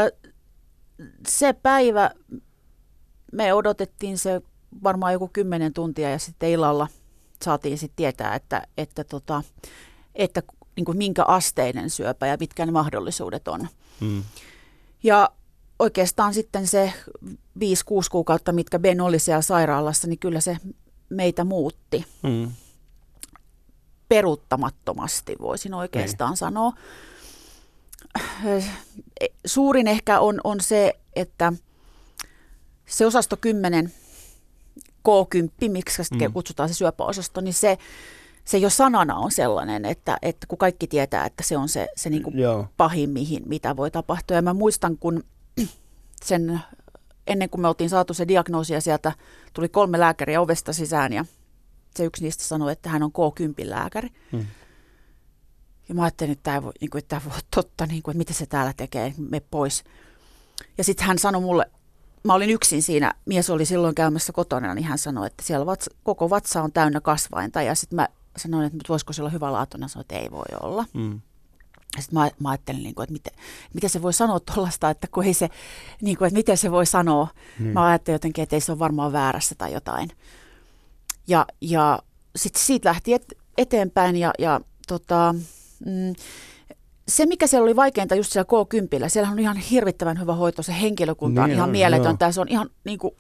se 1.28 1.52
päivä, 1.52 2.10
me 3.32 3.54
odotettiin 3.54 4.18
se 4.18 4.42
varmaan 4.82 5.12
joku 5.12 5.28
kymmenen 5.32 5.73
tuntia 5.73 6.11
ja 6.11 6.18
sitten 6.18 6.50
illalla 6.50 6.88
saatiin 7.44 7.78
sitten 7.78 7.97
tietää, 7.97 8.35
että, 8.35 8.62
että, 8.78 9.04
tota, 9.04 9.42
että 10.14 10.42
niin 10.76 10.85
kuin 10.85 10.99
minkä 10.99 11.25
asteinen 11.25 11.90
syöpä 11.90 12.26
ja 12.26 12.37
mitkä 12.40 12.66
ne 12.66 12.73
mahdollisuudet 12.73 13.49
on. 13.49 13.68
Mm. 14.00 14.23
Ja 15.02 15.30
oikeastaan 15.78 16.35
sitten 16.35 16.66
se 16.66 16.92
5-6 17.25 17.30
kuukautta, 18.11 18.52
mitkä 18.52 18.78
Ben 18.78 19.00
oli 19.00 19.18
siellä 19.18 19.42
sairaalassa, 19.42 20.08
niin 20.08 20.18
kyllä 20.18 20.40
se 20.40 20.56
meitä 21.08 21.44
muutti 21.44 22.04
Mm. 22.23 22.52
peruuttamattomasti, 24.08 25.37
voisin 25.40 25.75
oikeastaan 25.75 26.37
sanoa. 26.37 26.73
Suurin 29.47 29.88
ehkä 29.88 30.20
on, 30.20 30.40
on 30.44 30.61
se, 30.61 30.94
että 31.16 31.52
se 32.88 33.07
osasto 33.07 33.37
10, 33.37 33.92
K10, 35.09 35.71
miksi 35.71 36.02
Mm. 36.11 36.33
kutsutaan 36.33 36.68
se 36.68 36.75
syöpäosasto, 36.75 37.40
niin 37.40 37.54
se, 37.54 37.78
se 38.45 38.59
jo 38.59 38.71
sanana 38.71 39.14
on 39.16 39.30
sellainen, 39.30 39.85
että, 39.85 40.18
että 40.23 40.47
kun 40.47 40.59
kaikki 40.59 40.87
tietää, 40.87 41.26
että 41.26 41.42
se 41.42 41.57
on 41.57 41.68
se, 41.68 41.88
se 41.97 42.11
niin 42.11 42.23
kuin 42.23 42.38
Joo. 42.38 42.66
pahin, 42.76 43.11
mihin, 43.11 43.42
mitä 43.47 43.76
voi 43.76 43.90
tapahtua. 43.90 44.37
Ja 44.37 44.42
mä 44.42 44.54
muistan, 44.54 44.99
kun 44.99 45.25
sen 46.25 46.61
ennen 47.26 47.50
kuin 47.50 47.61
me 47.61 47.68
oltiin 47.68 47.90
saatu 47.90 48.14
se 48.14 48.28
diagnoosi 48.28 48.73
ja 48.75 48.80
sieltä 48.80 49.12
tuli 49.52 49.68
kolme 49.68 50.00
lääkäriä 50.00 50.40
ovesta 50.40 50.73
sisään 50.73 51.12
ja 51.12 51.25
se 51.97 52.04
yksi 52.04 52.23
niistä 52.23 52.45
sanoi, 52.45 52.73
että 52.73 52.88
hän 52.88 53.02
on 53.02 53.11
K10 53.11 53.71
lääkäri. 53.71 54.09
Mm. 54.33 54.47
Ja 55.88 55.95
mä 55.95 56.02
ajattelin, 56.02 56.33
että 56.33 56.42
tämä 56.42 56.62
voi, 56.62 56.73
niin 56.80 56.90
kuin, 56.90 56.99
että 56.99 57.09
tämä 57.09 57.25
voi 57.25 57.33
olla 57.33 57.47
totta, 57.54 57.87
niin 57.87 58.02
kuin, 58.02 58.12
että 58.12 58.18
mitä 58.18 58.33
se 58.33 58.47
täällä 58.47 58.73
tekee, 58.76 59.14
me 59.18 59.40
pois. 59.40 59.85
Ja 60.78 60.85
sitten 60.85 61.07
hän 61.07 61.18
sanoi 61.18 61.40
mulle, 61.40 61.71
mä 62.28 62.35
olin 62.35 62.50
yksin 62.50 62.82
siinä, 62.82 63.14
mies 63.26 63.50
oli 63.50 63.64
silloin 63.64 63.94
käymässä 63.94 64.32
kotona, 64.32 64.75
niin 64.75 64.85
hän 64.85 64.99
sanoi, 64.99 65.26
että 65.26 65.42
siellä 65.42 65.66
vatsa, 65.66 65.90
koko 66.02 66.30
vatsa 66.30 66.62
on 66.62 66.73
täynnä 66.73 67.00
kasvainta. 67.00 67.62
Ja 67.62 67.75
sitten 67.75 67.97
mä 67.97 68.08
sanoin, 68.37 68.66
että 68.66 68.78
voisiko 68.88 69.12
se 69.12 69.23
olla 69.23 69.30
hyvä 69.30 69.52
laatuna, 69.52 69.88
sanoin, 69.88 70.04
että 70.04 70.16
ei 70.16 70.30
voi 70.30 70.44
olla. 70.62 70.85
Mm. 70.94 71.20
Sitten 72.00 72.18
mä, 72.18 72.30
mä 72.40 72.50
ajattelin, 72.50 72.82
niin 72.82 72.94
kuin, 72.94 73.02
että 73.02 73.12
miten, 73.12 73.32
miten 73.75 73.90
se 73.90 74.02
voi 74.02 74.12
sanoa 74.12 74.40
tuollaista, 74.40 74.90
että 74.90 75.06
kun 75.11 75.25
ei 75.25 75.35
se, 75.35 75.49
niin 76.02 76.18
kuin, 76.18 76.26
että 76.26 76.37
miten 76.38 76.56
se 76.56 76.70
voi 76.70 76.87
sanoa. 76.87 77.28
Niin. 77.58 77.73
Mä 77.73 77.87
ajattelin 77.87 78.14
jotenkin, 78.14 78.42
että 78.42 78.56
ei 78.56 78.61
se 78.61 78.73
ole 78.73 78.78
varmaan 78.78 79.12
väärässä 79.12 79.54
tai 79.54 79.73
jotain. 79.73 80.11
Ja, 81.28 81.47
ja 81.61 82.02
sitten 82.37 82.62
siitä 82.62 82.88
lähti 82.88 83.14
et, 83.14 83.35
eteenpäin 83.58 84.16
ja, 84.16 84.32
ja 84.38 84.61
tota, 84.88 85.35
mm, 85.87 86.14
se, 87.08 87.26
mikä 87.26 87.46
siellä 87.46 87.64
oli 87.64 87.76
vaikeinta 87.76 88.14
just 88.14 88.32
siellä 88.32 88.48
K10, 88.52 89.08
siellä 89.08 89.30
on 89.30 89.38
ihan 89.38 89.56
hirvittävän 89.56 90.20
hyvä 90.20 90.34
hoito, 90.34 90.62
se 90.62 90.80
henkilökunta 90.80 91.42
on 91.42 91.48
Niin 91.48 91.56
ihan 91.56 91.70
mieletöntä 91.70 92.24
ja 92.24 92.32
se 92.32 92.40
on 92.40 92.48
ihan 92.48 92.70
niin 92.84 92.98
kuin, 92.98 93.14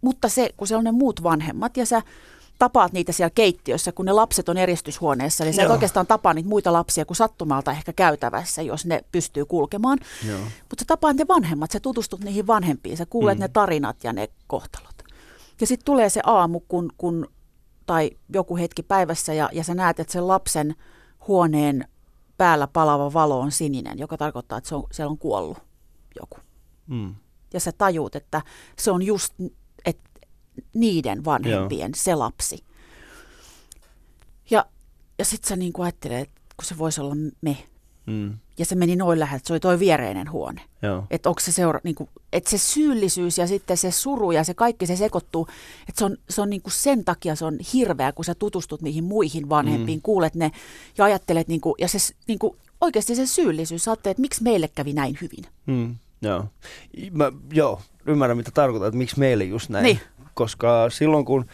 mutta 0.00 0.28
se, 0.28 0.50
kun 0.56 0.68
se 0.68 0.76
on 0.76 0.84
ne 0.84 0.92
muut 0.92 1.22
vanhemmat 1.22 1.76
ja 1.76 1.86
sä 1.86 2.02
tapaat 2.58 2.92
niitä 2.92 3.12
siellä 3.12 3.30
keittiössä, 3.34 3.92
kun 3.92 4.06
ne 4.06 4.12
lapset 4.12 4.48
on 4.48 4.56
eristyshuoneessa, 4.56 5.44
niin 5.44 5.54
sä 5.54 5.62
et 5.62 5.70
oikeastaan 5.70 6.06
tapaa 6.06 6.34
niitä 6.34 6.48
muita 6.48 6.72
lapsia 6.72 7.04
kuin 7.04 7.16
sattumalta 7.16 7.72
ehkä 7.72 7.92
käytävässä, 7.92 8.62
jos 8.62 8.86
ne 8.86 9.04
pystyy 9.12 9.44
kulkemaan. 9.44 9.98
Joo. 10.28 10.38
Mutta 10.38 10.82
sä 10.82 10.84
tapaat 10.86 11.16
ne 11.16 11.28
vanhemmat, 11.28 11.70
sä 11.70 11.80
tutustut 11.80 12.20
niihin 12.20 12.46
vanhempiin, 12.46 12.96
sä 12.96 13.06
kuulet 13.06 13.38
mm. 13.38 13.42
ne 13.42 13.48
tarinat 13.48 14.04
ja 14.04 14.12
ne 14.12 14.28
kohtalot. 14.46 14.94
Ja 15.60 15.66
sitten 15.66 15.84
tulee 15.84 16.08
se 16.08 16.20
aamu, 16.24 16.60
kun, 16.60 16.92
kun, 16.98 17.26
tai 17.86 18.10
joku 18.34 18.56
hetki 18.56 18.82
päivässä, 18.82 19.34
ja, 19.34 19.48
ja 19.52 19.64
sä 19.64 19.74
näet, 19.74 20.00
että 20.00 20.12
sen 20.12 20.28
lapsen 20.28 20.74
huoneen 21.28 21.88
päällä 22.36 22.66
palava 22.66 23.12
valo 23.12 23.40
on 23.40 23.52
sininen, 23.52 23.98
joka 23.98 24.16
tarkoittaa, 24.16 24.58
että 24.58 24.68
se 24.68 24.74
on, 24.74 24.84
siellä 24.92 25.10
on 25.10 25.18
kuollut 25.18 25.58
joku. 26.20 26.36
Mm. 26.86 27.14
Ja 27.52 27.60
sä 27.60 27.72
tajuut, 27.72 28.16
että 28.16 28.42
se 28.78 28.90
on 28.90 29.02
just 29.02 29.34
et, 29.84 29.98
niiden 30.74 31.24
vanhempien 31.24 31.90
Joo. 31.90 31.96
se 31.96 32.14
lapsi. 32.14 32.64
Ja, 34.50 34.66
ja 35.18 35.24
sitten 35.24 35.48
sä 35.48 35.56
niin 35.56 35.72
ajattelet, 35.78 36.20
että 36.20 36.40
kun 36.56 36.64
se 36.64 36.78
voisi 36.78 37.00
olla 37.00 37.14
me. 37.40 37.68
Mm. 38.06 38.38
Ja 38.58 38.64
se 38.64 38.74
meni 38.74 38.96
noin 38.96 39.20
läheltä, 39.20 39.46
se 39.46 39.52
oli 39.52 39.60
toi 39.60 39.78
viereinen 39.78 40.32
huone. 40.32 40.60
Että 41.10 41.30
se 41.40 41.52
seura, 41.52 41.80
niin 41.84 41.94
kuin, 41.94 42.10
että 42.32 42.50
se 42.50 42.58
syyllisyys 42.58 43.38
ja 43.38 43.46
sitten 43.46 43.76
se 43.76 43.90
suru 43.90 44.32
ja 44.32 44.44
se 44.44 44.54
kaikki 44.54 44.86
se 44.86 44.96
sekoittuu. 44.96 45.48
Että 45.88 45.98
se 45.98 46.04
on, 46.04 46.16
se 46.30 46.40
on 46.40 46.50
niin 46.50 46.62
kuin 46.62 46.72
sen 46.72 47.04
takia 47.04 47.34
se 47.34 47.44
on 47.44 47.58
hirveä, 47.72 48.12
kun 48.12 48.24
sä 48.24 48.34
tutustut 48.34 48.82
niihin 48.82 49.04
muihin 49.04 49.48
vanhempiin, 49.48 49.98
mm. 49.98 50.02
kuulet 50.02 50.34
ne 50.34 50.52
ja 50.98 51.04
ajattelet, 51.04 51.48
niin 51.48 51.60
kuin, 51.60 51.74
ja 51.78 51.88
se 51.88 51.98
niin 52.28 52.38
kuin, 52.38 52.56
oikeasti 52.80 53.14
se 53.14 53.26
syyllisyys, 53.26 53.84
sä 53.84 53.90
ajattelet, 53.90 54.14
että 54.14 54.20
miksi 54.20 54.42
meille 54.42 54.68
kävi 54.74 54.92
näin 54.92 55.18
hyvin. 55.20 55.44
Mm. 55.66 55.94
Joo. 56.22 56.44
Mä, 57.12 57.32
joo, 57.52 57.80
ymmärrän 58.06 58.36
mitä 58.36 58.50
tarkoitat, 58.50 58.88
että 58.88 58.98
miksi 58.98 59.18
meille 59.18 59.44
just 59.44 59.68
näin. 59.68 59.82
Niin. 59.82 60.00
Koska 60.34 60.90
silloin 60.90 61.24
kun 61.24 61.46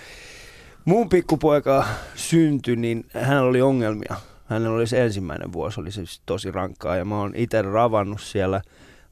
mun 0.85 1.09
pikkupoika 1.09 1.87
syntyi, 2.15 2.77
niin 2.77 3.07
hänellä 3.15 3.49
oli 3.49 3.63
ongelmia. 3.63 4.17
Hänellä 4.51 4.77
oli 4.77 4.87
se 4.87 5.05
ensimmäinen 5.05 5.53
vuosi, 5.53 5.81
oli 5.81 5.93
siis 5.93 6.23
tosi 6.27 6.51
rankkaa 6.51 6.97
ja 6.97 7.05
mä 7.05 7.19
oon 7.19 7.33
itse 7.35 7.63
ravannut 7.63 8.21
siellä 8.21 8.61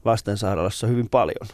lastensairaalassa 0.05 0.87
hyvin 0.87 1.09
paljon. 1.09 1.47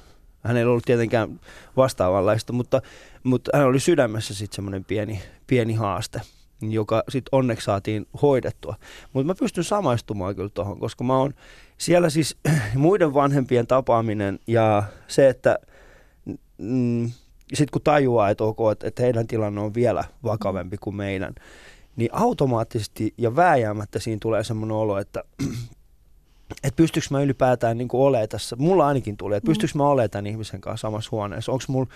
Hänellä 0.44 0.60
ei 0.60 0.66
ollut 0.66 0.86
tietenkään 0.86 1.40
vastaavanlaista, 1.78 2.54
mutta, 2.54 2.82
mutta 3.24 3.52
hän 3.58 3.68
oli 3.68 3.80
sydämessä 3.80 4.34
sitten 4.34 4.56
semmoinen 4.56 4.86
pieni, 4.86 5.22
pieni 5.48 5.74
haaste, 5.74 6.22
joka 6.62 7.04
sitten 7.10 7.30
onneksi 7.32 7.66
saatiin 7.66 8.08
hoidettua. 8.22 8.76
Mutta 9.14 9.28
mä 9.28 9.36
pystyn 9.40 9.64
samaistumaan 9.64 10.36
kyllä 10.36 10.50
tuohon, 10.50 10.80
koska 10.80 11.04
mä 11.04 11.18
oon 11.18 11.34
siellä 11.78 12.10
siis 12.10 12.38
muiden 12.76 13.14
vanhempien 13.14 13.68
tapaaminen 13.68 14.40
ja 14.48 14.84
se, 15.08 15.30
että 15.30 15.60
mm, 16.58 17.12
sitten 17.50 17.72
kun 17.72 17.82
tajuaa, 17.82 18.30
että 18.30 18.44
ok, 18.44 18.60
että, 18.72 18.88
että 18.88 19.04
heidän 19.04 19.28
tilanne 19.28 19.62
on 19.62 19.74
vielä 19.74 20.04
vakavampi 20.24 20.78
kuin 20.78 20.96
meidän, 20.96 21.36
niin 21.96 22.10
automaattisesti 22.12 23.14
ja 23.18 23.36
vääjäämättä 23.36 24.00
siinä 24.00 24.20
tulee 24.22 24.44
semmoinen 24.44 24.78
olo, 24.78 24.98
että 24.98 25.24
että 26.64 26.76
pystyykö 26.76 27.08
mä 27.12 27.22
ylipäätään 27.22 27.78
niin 27.78 27.88
olemaan 27.94 28.30
tässä, 28.30 28.56
mulla 28.56 28.88
ainakin 28.88 29.18
tulee, 29.18 29.38
että 29.38 29.48
pystyykö 29.48 29.78
mä 29.78 29.88
olemaan 29.88 30.10
tämän 30.10 30.28
ihmisen 30.28 30.62
kanssa 30.62 30.88
samassa 30.88 31.10
huoneessa, 31.12 31.52
onko 31.52 31.64
mulla, 31.68 31.88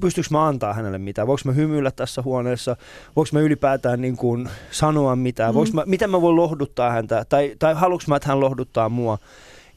pystyykö 0.00 0.28
mä 0.30 0.46
antaa 0.46 0.74
hänelle 0.74 0.98
mitään, 0.98 1.26
voinko 1.26 1.42
mä 1.44 1.52
hymyillä 1.52 1.90
tässä 1.90 2.22
huoneessa, 2.22 2.76
voinko 3.16 3.28
mä 3.32 3.40
ylipäätään 3.40 4.00
niin 4.00 4.16
kuin 4.16 4.48
sanoa 4.70 5.16
mitään, 5.16 5.54
voinko 5.54 5.72
mä, 5.74 5.82
miten 5.86 6.10
mä 6.10 6.20
voin 6.20 6.36
lohduttaa 6.36 6.90
häntä, 6.90 7.24
tai, 7.28 7.56
tai 7.58 7.74
haluanko 7.74 8.04
mä, 8.06 8.16
että 8.16 8.28
hän 8.28 8.40
lohduttaa 8.40 8.88
mua, 8.88 9.18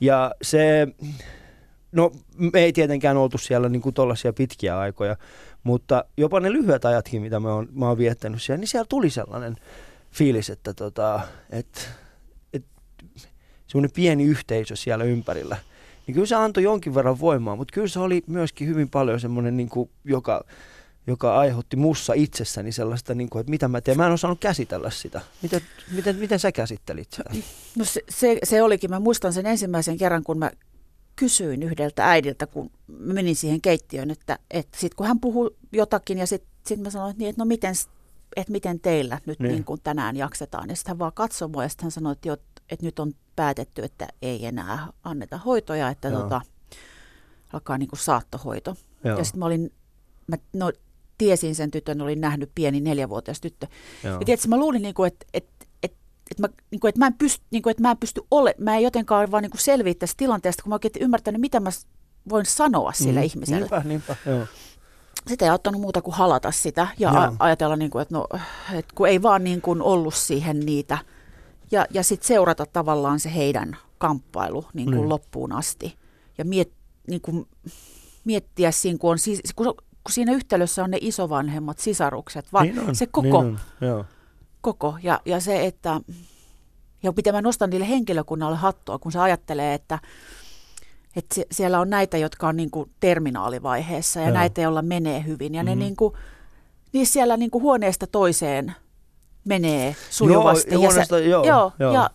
ja 0.02 0.32
se, 0.42 0.88
no 1.92 2.12
me 2.38 2.60
ei 2.60 2.74
tietenkään 2.74 3.18
oltu 3.18 3.38
siellä 3.38 3.70
niin 3.70 3.82
kuin 3.82 3.96
tollaisia 3.96 4.34
pitkiä 4.34 4.80
aikoja, 4.80 5.16
mutta 5.64 6.06
jopa 6.18 6.40
ne 6.40 6.52
lyhyet 6.52 6.86
ajatkin, 6.86 7.22
mitä 7.22 7.40
mä 7.40 7.54
oon, 7.54 7.68
mä 7.72 7.88
oon 7.88 7.98
viettänyt 7.98 8.42
siellä, 8.42 8.60
niin 8.60 8.68
siellä 8.68 8.86
tuli 8.90 9.10
sellainen 9.10 9.56
fiilis, 10.12 10.50
että 10.50 10.74
tota, 10.74 11.22
et, 11.50 11.90
et, 12.54 12.66
semmoinen 13.68 13.92
pieni 13.92 14.24
yhteisö 14.24 14.76
siellä 14.76 15.04
ympärillä. 15.04 15.58
Niin 16.08 16.14
kyllä 16.14 16.28
se 16.28 16.36
antoi 16.36 16.64
jonkin 16.64 16.96
verran 16.96 17.20
voimaa, 17.20 17.56
mutta 17.56 17.74
kyllä 17.74 17.88
se 17.88 18.00
oli 18.00 18.24
myöskin 18.28 18.68
hyvin 18.68 18.90
paljon 18.90 19.20
semmoinen, 19.20 19.58
niin 19.58 19.70
kuin, 19.70 19.90
joka, 20.04 20.44
joka 21.08 21.40
aiheutti 21.40 21.76
mussa 21.76 22.14
itsessäni 22.14 22.72
sellaista, 22.72 23.16
niin 23.16 23.30
kuin, 23.30 23.40
että 23.40 23.50
mitä 23.50 23.68
mä 23.68 23.82
teen. 23.82 23.98
Mä 23.98 24.06
en 24.06 24.12
osannut 24.12 24.40
käsitellä 24.40 24.90
sitä. 24.90 25.22
Miten, 25.42 25.62
miten, 25.92 26.16
miten 26.16 26.40
sä 26.40 26.52
käsittelit 26.52 27.12
sitä? 27.12 27.32
No 27.78 27.86
se, 27.86 28.02
se, 28.10 28.38
se 28.44 28.64
olikin, 28.64 28.90
mä 28.90 29.00
muistan 29.00 29.34
sen 29.34 29.46
ensimmäisen 29.46 29.98
kerran, 29.98 30.24
kun 30.24 30.38
mä 30.40 30.52
kysyin 31.16 31.64
yhdeltä 31.64 32.10
äidiltä, 32.10 32.48
kun 32.48 32.72
menin 32.88 33.36
siihen 33.36 33.62
keittiöön, 33.62 34.12
että, 34.12 34.40
että 34.52 34.78
sitten 34.80 34.96
kun 34.96 35.08
hän 35.08 35.20
puhui 35.20 35.56
jotakin 35.72 36.18
ja 36.18 36.28
sitten 36.28 36.52
sit 36.68 36.80
mä 36.80 36.90
sanoin, 36.90 37.10
että, 37.12 37.20
niin, 37.20 37.30
että 37.30 37.42
no 37.42 37.46
miten, 37.46 37.74
että 38.36 38.52
miten 38.52 38.80
teillä 38.80 39.20
nyt 39.26 39.40
Niin. 39.40 39.52
niin. 39.52 39.64
Kuin 39.64 39.82
tänään 39.84 40.16
jaksetaan. 40.16 40.70
Ja 40.70 40.76
sitten 40.76 40.92
hän 40.92 41.00
vaan 41.00 41.14
katsoi 41.14 41.48
mua 41.48 41.64
ja 41.64 41.70
sitten 41.70 41.84
hän 41.86 41.92
sanoi, 41.92 42.12
että, 42.12 42.28
jo, 42.28 42.38
että 42.70 42.86
nyt 42.86 43.00
on 43.00 43.14
päätetty, 43.36 43.84
että 43.84 44.08
ei 44.22 44.46
enää 44.46 44.88
anneta 45.04 45.38
hoitoja, 45.38 45.90
että 45.90 46.08
Joo. 46.08 46.22
tota, 46.22 46.42
alkaa 47.54 47.78
niin 47.78 47.90
kuin 47.90 48.00
saattohoito. 48.00 48.76
Joo, 49.04 49.18
Ja 49.18 49.24
sitten 49.24 49.40
mä 49.40 49.46
olin, 49.46 49.72
mä 50.28 50.36
no, 50.54 50.72
tiesin 51.18 51.56
sen 51.56 51.72
tytön, 51.72 52.02
olin 52.02 52.22
nähnyt 52.22 52.52
pieni 52.56 52.80
neljävuotias 52.82 53.42
tyttö. 53.42 53.68
joo. 54.04 54.20
Ja 54.20 54.26
tiedätkö, 54.26 54.48
mä 54.48 54.58
luulin, 54.58 54.82
niin 54.82 54.94
kuin, 54.96 55.08
että, 55.08 55.26
että, 55.34 55.61
että, 56.32 56.44
mä, 56.44 56.48
niin 56.72 56.80
kuin, 56.80 56.90
että, 56.90 57.00
mä 57.00 57.08
en 57.08 57.14
pysty, 57.14 57.46
niin 57.52 57.62
kuin, 57.64 57.72
että 57.72 57.82
mä 57.84 57.92
en 57.92 57.98
pysty 57.98 58.22
ole, 58.32 58.56
mä 58.58 58.76
en 58.76 58.84
jotenkaan 58.84 59.32
vaan 59.32 59.44
niin 59.44 59.52
kuin 59.52 59.62
selviä 59.62 59.94
tästä 59.94 60.18
tilanteesta, 60.18 60.64
kun 60.64 60.70
mä 60.70 60.76
oikein 60.76 60.92
ymmärtänyt, 61.00 61.42
mitä 61.42 61.60
mä 61.60 61.70
voin 62.30 62.46
sanoa 62.46 62.92
sille 62.94 63.20
Mm, 63.20 63.26
ihmiselle. 63.26 63.60
Niinpä, 63.60 63.82
niinpä, 63.86 64.16
joo. 64.26 64.46
Sitä 65.28 65.46
ei 65.46 65.50
auttanut 65.50 65.82
muuta 65.82 66.02
kuin 66.02 66.16
halata 66.16 66.52
sitä 66.52 66.88
ja 67.00 67.12
Joo. 67.12 67.22
a- 67.22 67.34
ajatella, 67.40 67.76
niin 67.76 67.92
kuin, 67.92 68.02
että, 68.02 68.16
no, 68.16 68.28
että 68.74 68.94
kun 68.96 69.08
ei 69.08 69.22
vaan 69.22 69.44
niin 69.44 69.62
kuin 69.62 69.82
ollut 69.82 70.14
siihen 70.14 70.60
niitä. 70.60 70.98
Ja, 71.72 71.86
ja 71.90 72.04
sitten 72.04 72.28
seurata 72.28 72.66
tavallaan 72.66 73.20
se 73.20 73.36
heidän 73.36 73.78
kamppailu 73.98 74.66
niin 74.74 74.86
kuin 74.86 74.96
Niin. 74.98 75.10
loppuun 75.10 75.52
asti. 75.52 75.96
Ja 76.38 76.46
miet, 76.46 76.72
niin 77.08 77.22
kuin, 77.22 77.48
miettiä 78.26 78.72
siinä, 78.72 78.98
kun, 79.00 79.12
on, 79.12 79.18
kun, 79.56 79.66
kun 79.76 80.12
siinä 80.12 80.32
yhtälössä 80.34 80.84
on 80.84 80.92
ne 80.92 80.98
isovanhemmat, 81.02 81.80
sisarukset, 81.80 82.54
vaan 82.54 82.66
Niin 82.66 82.80
on, 82.80 82.96
se 82.96 83.06
koko, 83.06 83.22
Niin 83.22 83.36
on, 83.36 83.60
joo. 83.82 84.06
Koko. 84.62 84.96
Ja, 85.04 85.22
ja 85.26 85.40
se, 85.40 85.66
että 85.66 86.02
ja 87.04 87.14
mitä 87.16 87.32
mä 87.32 87.42
nostan 87.42 87.70
niille 87.70 87.90
henkilökunnalle 87.90 88.58
hattua, 88.58 89.00
kun 89.00 89.12
se 89.12 89.20
ajattelee, 89.20 89.74
että, 89.74 90.00
että 91.16 91.36
se, 91.36 91.46
siellä 91.52 91.80
on 91.80 91.90
näitä, 91.90 92.18
jotka 92.18 92.48
on 92.48 92.56
niin 92.58 92.72
kuin 92.72 92.92
terminaalivaiheessa 93.00 94.20
ja 94.20 94.26
Joo. 94.28 94.34
näitä, 94.34 94.62
joilla 94.62 94.82
menee 94.82 95.24
hyvin. 95.28 95.56
Ja 95.56 95.64
ne 95.64 95.72
Mhm. 95.76 95.80
niin 95.80 95.96
kuin, 95.96 96.14
niin 96.94 97.08
siellä 97.08 97.38
niin 97.38 97.52
kuin 97.52 97.62
huoneesta 97.62 98.08
toiseen 98.08 98.74
menee 99.46 99.96
sujuvasti. 100.10 100.72
Joo, 100.74 100.82
ja, 100.84 100.88
huoneesta- 100.90 101.20
joo, 101.20 101.44
joo, 101.46 101.72
joo. 101.80 101.94
ja 101.94 102.10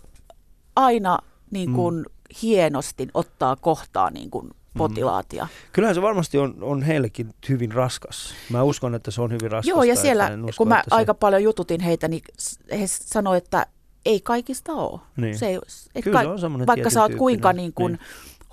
aina 0.77 1.19
niin 1.51 1.73
kuin 1.73 2.07
hienosti 2.43 3.09
ottaa 3.15 3.57
kohtaa 3.57 4.11
niin 4.11 4.31
kuin 4.31 4.51
potilaat. 4.77 5.33
Ja, 5.33 5.47
Kyllähän 5.73 5.95
se 5.95 6.03
varmasti 6.03 6.39
on, 6.39 6.55
on 6.61 6.83
heillekin 6.83 7.35
hyvin 7.49 7.73
raskas. 7.73 8.35
Mä 8.51 8.63
uskon, 8.63 8.95
että 8.95 9.11
se 9.11 9.23
on 9.23 9.33
hyvin 9.33 9.51
raskasta. 9.51 9.71
Joo, 9.71 9.83
ja 9.83 9.97
siellä, 9.97 10.31
usko, 10.49 10.59
kun 10.65 10.69
mä 10.69 10.83
se- 10.89 10.95
aika 10.95 11.15
paljon 11.15 11.43
jututin 11.43 11.81
heitä, 11.81 12.09
niin 12.09 12.23
he 12.71 12.87
sanoivat, 12.87 13.45
että 13.45 13.67
ei 14.05 14.21
kaikista 14.21 14.73
ole. 14.73 15.01
Niin. 15.17 15.39
Se 15.39 15.47
ei, 15.47 15.59
et 15.95 16.05
Kyllä 16.05 16.25
ka- 16.25 16.39
se 16.39 16.47
on 16.47 16.67
vaikka 16.67 16.91
sä 16.91 17.03
oot 17.03 17.15
kuinka 17.15 17.53
niin 17.53 17.73
kuin 17.73 17.93
niin. 17.93 18.01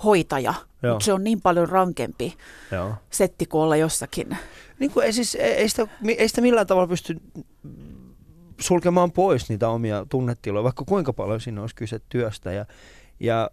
hoitaja, 0.03 0.53
Joo. 0.83 0.93
mutta 0.93 1.05
se 1.05 1.13
on 1.13 1.23
niin 1.23 1.41
paljon 1.41 1.69
rankempi 1.69 2.33
Joo. 2.71 2.93
setti 3.09 3.45
kuin 3.45 3.61
olla 3.61 3.75
jossakin. 3.75 4.37
Niin 4.79 4.91
kuin, 4.91 5.05
ei, 5.05 5.13
siis, 5.13 5.35
ei, 5.35 5.51
ei, 5.53 5.69
sitä, 5.69 5.87
ei 6.17 6.27
sitä 6.27 6.41
millään 6.41 6.67
tavalla 6.67 6.87
pysty 6.87 7.21
sulkemaan 8.59 9.11
pois 9.11 9.49
niitä 9.49 9.69
omia 9.69 10.05
tunnetiloja, 10.09 10.63
vaikka 10.63 10.83
kuinka 10.85 11.13
paljon 11.13 11.41
siinä 11.41 11.61
olisi 11.61 11.75
kyse 11.75 11.99
työstä. 12.09 12.51
Ja, 12.51 12.65
Ja 13.23 13.49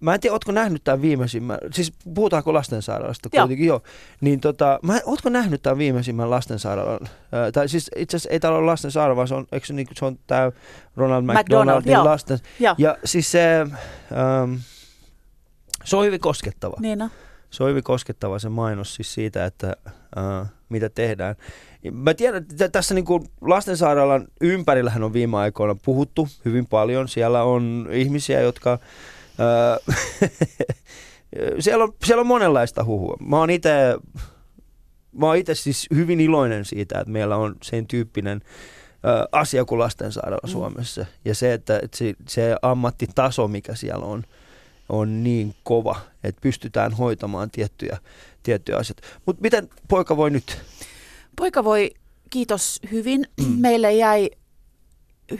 mä 0.00 0.14
en 0.14 0.20
tiedä, 0.20 0.32
ootko 0.32 0.52
nähnyt 0.52 0.84
tämän 0.84 1.02
viimeisimmän, 1.02 1.58
siis 1.72 1.92
puhutaanko 2.14 2.54
lastensairaalasta 2.54 3.28
Joo. 3.32 3.42
kuitenkin, 3.42 3.66
joo. 3.66 3.82
Niin 4.20 4.40
tota, 4.40 4.78
mä, 4.82 5.00
ootko 5.04 5.28
nähnyt 5.28 5.62
tämän 5.62 5.78
viimeisimmän 5.78 6.30
lastensairaalan, 6.30 7.00
ää, 7.32 7.52
tai 7.52 7.68
siis 7.68 7.90
itse 7.96 8.16
asiassa 8.16 8.30
ei 8.30 8.40
täällä 8.40 8.58
ole 8.58 8.66
lastensairaala, 8.66 9.16
vaan 9.16 9.28
se 9.28 9.34
on, 9.34 9.46
eikö 9.52 9.66
se, 9.66 9.72
niin, 9.72 9.86
se 9.92 10.04
on 10.04 10.18
tämä 10.26 10.52
Ronald 10.96 11.22
McDonald, 11.22 11.44
McDonaldin 11.44 11.92
joo. 11.92 12.04
lasten. 12.04 12.38
Joo. 12.60 12.74
Ja 12.78 12.96
siis 13.04 13.30
se, 13.30 13.60
ähm, 13.60 14.54
se 15.84 15.96
on 15.96 16.04
hyvin 16.04 16.20
koskettava. 16.20 16.76
Niin 16.80 16.98
no. 16.98 17.10
Se 17.50 17.62
on 17.62 17.70
hyvin 17.70 17.84
koskettava 17.84 18.38
se 18.38 18.48
mainos 18.48 18.94
siis 18.94 19.14
siitä, 19.14 19.44
että 19.44 19.76
äh, 20.18 20.48
mitä 20.68 20.88
tehdään. 20.88 21.36
Mä 21.92 22.14
tiedän, 22.14 22.42
että 22.42 22.68
tässä 22.68 22.94
niin 22.94 23.04
kuin 23.04 23.28
lastensairaalan 23.40 24.24
ympärillähän 24.40 25.02
on 25.02 25.12
viime 25.12 25.36
aikoina 25.36 25.76
puhuttu 25.84 26.28
hyvin 26.44 26.66
paljon. 26.66 27.08
Siellä 27.08 27.42
on 27.42 27.88
ihmisiä, 27.92 28.40
jotka... 28.40 28.78
Siellä, 31.60 31.84
on, 31.84 31.92
siellä 32.04 32.20
on 32.20 32.26
monenlaista 32.26 32.84
huhua. 32.84 33.16
Mä 33.20 33.38
oon 33.38 33.50
itse 33.50 33.70
mä 35.18 35.26
oon 35.26 35.36
itse 35.36 35.54
siis 35.54 35.86
hyvin 35.94 36.20
iloinen 36.20 36.64
siitä, 36.64 36.98
että 36.98 37.10
meillä 37.12 37.36
on 37.36 37.56
sen 37.62 37.86
tyyppinen 37.86 38.42
ö, 39.04 39.28
asia 39.32 39.64
kuin 39.64 39.78
lastensairaala 39.78 40.46
Mm. 40.46 40.52
Suomessa. 40.52 41.06
Ja 41.24 41.34
se, 41.34 41.52
että, 41.52 41.80
että 41.82 41.96
se, 41.96 42.14
se 42.28 42.56
ammattitaso, 42.62 43.48
mikä 43.48 43.74
siellä 43.74 44.06
on, 44.06 44.22
on 44.88 45.24
niin 45.24 45.54
kova, 45.62 45.96
että 46.24 46.40
pystytään 46.40 46.92
hoitamaan 46.92 47.50
tiettyjä, 47.50 47.98
tiettyjä 48.42 48.78
asioita. 48.78 49.02
Mutta 49.26 49.42
miten 49.42 49.68
poika 49.88 50.16
voi 50.16 50.30
nyt? 50.30 50.58
Poika 51.36 51.64
voi, 51.64 51.90
kiitos 52.30 52.80
hyvin. 52.92 53.26
Meille 53.58 53.92
jäi 53.92 54.30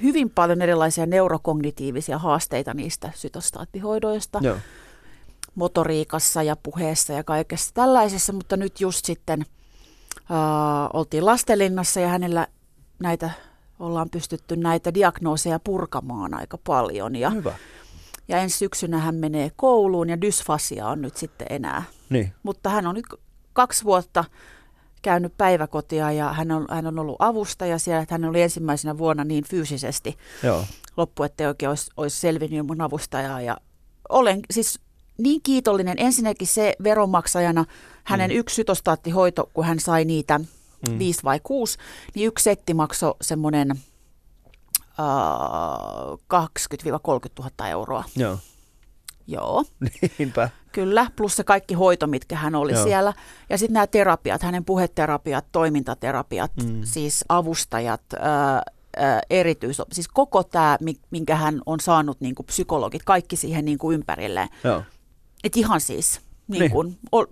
hyvin 0.02 0.30
paljon 0.30 0.62
erilaisia 0.62 1.06
neurokognitiivisia 1.06 2.18
haasteita 2.18 2.74
niistä 2.74 3.10
sytostaattihoidoista. 3.14 4.40
Joo. 4.42 4.56
motoriikassa 5.54 6.42
ja 6.42 6.56
puheessa 6.56 7.12
ja 7.12 7.24
kaikessa 7.24 7.74
tällaisessa, 7.74 8.32
mutta 8.32 8.56
nyt 8.56 8.80
just 8.80 9.04
sitten 9.04 9.40
äh, 9.40 9.46
oltiin 10.92 11.26
lastenlinnassa 11.26 12.00
ja 12.00 12.08
hänellä 12.08 12.46
näitä, 12.98 13.30
ollaan 13.78 14.10
pystytty 14.10 14.56
näitä 14.56 14.94
diagnooseja 14.94 15.58
purkamaan 15.58 16.34
aika 16.34 16.58
paljon. 16.58 17.16
Ja, 17.16 17.30
Hyvä. 17.30 17.54
ja 18.28 18.38
ensi 18.38 18.58
syksynä 18.58 18.98
hän 18.98 19.14
menee 19.14 19.50
kouluun 19.56 20.08
ja 20.08 20.20
dysfasia 20.20 20.88
on 20.88 21.02
nyt 21.02 21.16
sitten 21.16 21.46
enää. 21.50 21.82
Niin. 22.10 22.32
Mutta 22.42 22.70
hän 22.70 22.86
on 22.86 22.94
nyt 22.94 23.06
kaksi 23.52 23.84
vuotta 23.84 24.24
käynyt 25.04 25.36
päiväkotia 25.36 26.12
ja 26.12 26.32
hän 26.32 26.50
on, 26.50 26.66
hän 26.70 26.86
on 26.86 26.98
ollut 26.98 27.16
avustaja 27.18 27.78
siellä, 27.78 28.02
että 28.02 28.14
hän 28.14 28.24
oli 28.24 28.42
ensimmäisenä 28.42 28.98
vuonna 28.98 29.24
niin 29.24 29.44
fyysisesti 29.44 30.18
Joo. 30.42 30.64
loppu, 30.96 31.22
ettei 31.22 31.46
oikein 31.46 31.68
olisi, 31.68 31.90
olisi 31.96 32.20
selvinnyt 32.20 32.58
ilman 32.58 32.80
avustajaa. 32.80 33.40
Ja 33.40 33.56
olen 34.08 34.40
siis 34.50 34.80
niin 35.18 35.42
kiitollinen 35.42 35.96
ensinnäkin 35.98 36.48
se 36.48 36.74
veronmaksajana, 36.84 37.64
hänen 38.04 38.30
mm. 38.30 38.36
yksi 38.36 38.56
sytostaattihoito, 38.56 39.50
kun 39.54 39.64
hän 39.64 39.80
sai 39.80 40.04
niitä 40.04 40.38
mm. 40.38 40.98
viisi 40.98 41.22
vai 41.24 41.40
kuusi, 41.42 41.78
niin 42.14 42.26
yksi 42.26 42.42
setti 42.42 42.74
maksoi 42.74 43.14
semmoinen 43.22 43.70
äh, 43.70 43.76
20-30 45.00 45.04
000 47.38 47.68
euroa. 47.68 48.04
Joo. 48.16 48.38
Joo, 49.26 49.64
Niinpä. 50.18 50.50
kyllä, 50.72 51.06
plus 51.16 51.36
se 51.36 51.44
kaikki 51.44 51.74
hoito, 51.74 52.06
mitkä 52.06 52.36
hän 52.36 52.54
oli 52.54 52.72
Joo. 52.72 52.84
Siellä. 52.84 53.12
Ja 53.50 53.58
sitten 53.58 53.72
nämä 53.74 53.86
terapiat, 53.86 54.42
hänen 54.42 54.64
puheterapiat, 54.64 55.44
toimintaterapiat, 55.52 56.52
Mm. 56.64 56.80
siis 56.84 57.24
avustajat, 57.28 58.02
ää, 58.18 58.62
ää, 58.96 59.20
erityis, 59.30 59.82
siis 59.92 60.08
koko 60.08 60.42
tämä, 60.44 60.78
minkä 61.10 61.36
hän 61.36 61.60
on 61.66 61.80
saanut 61.80 62.20
niin 62.20 62.34
kuin 62.34 62.46
psykologit, 62.46 63.02
kaikki 63.04 63.36
siihen 63.36 63.64
niin 63.64 63.78
kuin 63.78 63.94
ympärilleen. 63.94 64.48
Joo. 64.64 64.82
Et 65.44 65.56
ihan 65.56 65.80
siis, 65.80 66.20
niin 66.48 66.60
Niin. 66.60 66.70
kuin, 66.70 66.98
ol, 67.12 67.24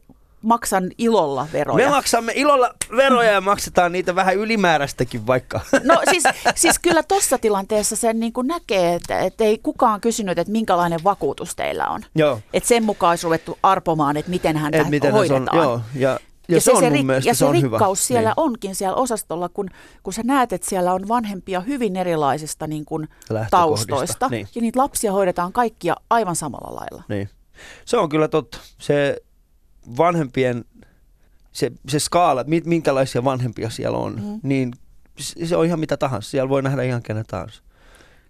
maksan 0.43 0.91
ilolla 0.99 1.47
veroja. 1.53 1.87
Me 1.87 1.91
maksamme 1.91 2.33
ilolla 2.37 2.75
veroja 2.97 3.31
ja 3.33 3.41
maksetaan 3.41 3.93
niitä 3.93 4.15
vähän 4.15 4.37
ylimääräistäkin 4.37 5.27
vaikka. 5.27 5.61
No 5.85 6.01
siis, 6.11 6.23
siis 6.55 6.79
kyllä 6.79 7.03
tuossa 7.03 7.39
tilanteessa 7.39 7.97
sen 7.97 8.21
niin 8.21 8.33
kuin 8.33 8.47
näkee, 8.47 8.95
että, 8.95 9.19
että 9.19 9.45
ei 9.45 9.59
kukaan 9.63 10.01
kysynyt, 10.01 10.39
että 10.39 10.53
minkälainen 10.53 11.01
vakuutus 11.05 11.57
teillä 11.57 11.87
on. 11.87 12.03
Joo. 12.15 12.41
Että 12.53 12.69
sen 12.69 12.85
mukaan 12.85 13.11
olisi 13.11 13.25
ruvettu 13.25 13.59
arpomaan, 13.63 14.17
että 14.17 14.31
miten 14.31 14.57
häntä 14.57 14.79
Et 14.79 14.89
miten 14.89 15.13
se 15.13 15.17
hoidetaan. 15.19 15.59
on, 15.59 15.65
joo, 15.65 15.81
ja, 15.95 16.21
ja, 16.49 16.61
se, 16.61 16.73
on 16.73 16.85
mun 16.85 16.93
rik- 16.93 17.03
mielestä 17.05 17.31
ja 17.31 17.35
se, 17.35 17.39
se 17.39 17.45
on 17.45 17.53
rikkaus 17.53 17.99
hyvä. 18.01 18.07
siellä 18.07 18.29
niin. 18.29 18.35
onkin 18.37 18.75
siellä 18.75 18.97
osastolla, 18.97 19.49
kun, 19.49 19.71
kun 20.03 20.13
sä 20.13 20.23
näet, 20.25 20.53
että 20.53 20.69
siellä 20.69 20.93
on 20.93 21.09
vanhempia 21.09 21.61
hyvin 21.61 21.97
erilaisista 21.97 22.67
niin 22.67 22.85
kuin 22.85 23.09
taustoista. 23.51 24.29
niin. 24.29 24.49
Ja 24.55 24.61
niitä 24.61 24.79
lapsia 24.79 25.13
hoidetaan 25.13 25.53
kaikkia 25.53 25.97
aivan 26.11 26.37
samalla 26.37 26.77
lailla. 26.81 27.03
Niin. 27.09 27.29
Se 27.85 27.97
on 27.97 28.09
kyllä 28.09 28.29
totta. 28.29 28.59
Se 28.79 29.17
vanhempien, 29.99 30.65
se, 31.53 31.73
se 31.89 31.99
skaala, 31.99 32.45
mi- 32.47 32.63
minkälaisia 32.65 33.25
vanhempia 33.25 33.71
siellä 33.71 33.99
on, 33.99 34.15
mm. 34.15 34.41
Niin 34.43 34.73
se 35.45 35.57
on 35.57 35.67
ihan 35.67 35.81
mitä 35.81 35.97
tahansa. 35.97 36.31
Siellä 36.31 36.49
voi 36.49 36.63
nähdä 36.63 36.83
ihan 36.83 37.03
kenen 37.03 37.25
tahansa. 37.27 37.63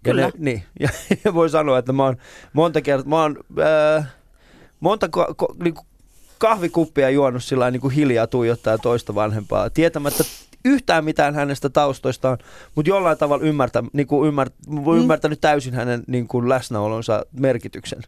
Ja 0.05 0.11
Kyllä. 0.11 0.21
Ne, 0.21 0.31
niin. 0.37 0.63
Ja, 0.79 0.89
ja 1.25 1.33
voi 1.33 1.49
sanoa, 1.49 1.77
että 1.77 1.93
mä 1.93 2.03
oon 2.03 2.17
monta 2.53 2.81
kertaa, 2.81 3.09
mä 3.09 3.21
oon 3.21 3.37
äh, 3.97 4.07
monta 4.79 5.09
ko, 5.09 5.33
ko, 5.37 5.55
niin 5.63 5.75
kahvikuppia 6.37 7.09
juonut 7.09 7.43
sillä 7.43 7.71
niin 7.71 7.81
kuin 7.81 7.93
hiljaa 7.93 8.27
tuijottaa 8.27 8.77
toista 8.77 9.15
vanhempaa, 9.15 9.69
tietämättä 9.69 10.23
yhtään 10.65 11.05
mitään 11.05 11.35
hänestä 11.35 11.69
taustoistaan, 11.69 12.37
mutta 12.75 12.89
jollain 12.89 13.17
tavalla 13.17 13.45
ymmärtä, 13.45 13.83
niin 13.93 14.07
kuin 14.07 14.27
ymmär, 14.27 14.49
mm. 14.67 14.97
ymmärtänyt 14.97 15.41
täysin 15.41 15.73
hänen 15.73 16.03
niin 16.07 16.27
kuin 16.27 16.49
läsnäolonsa 16.49 17.25
merkityksen, 17.39 18.01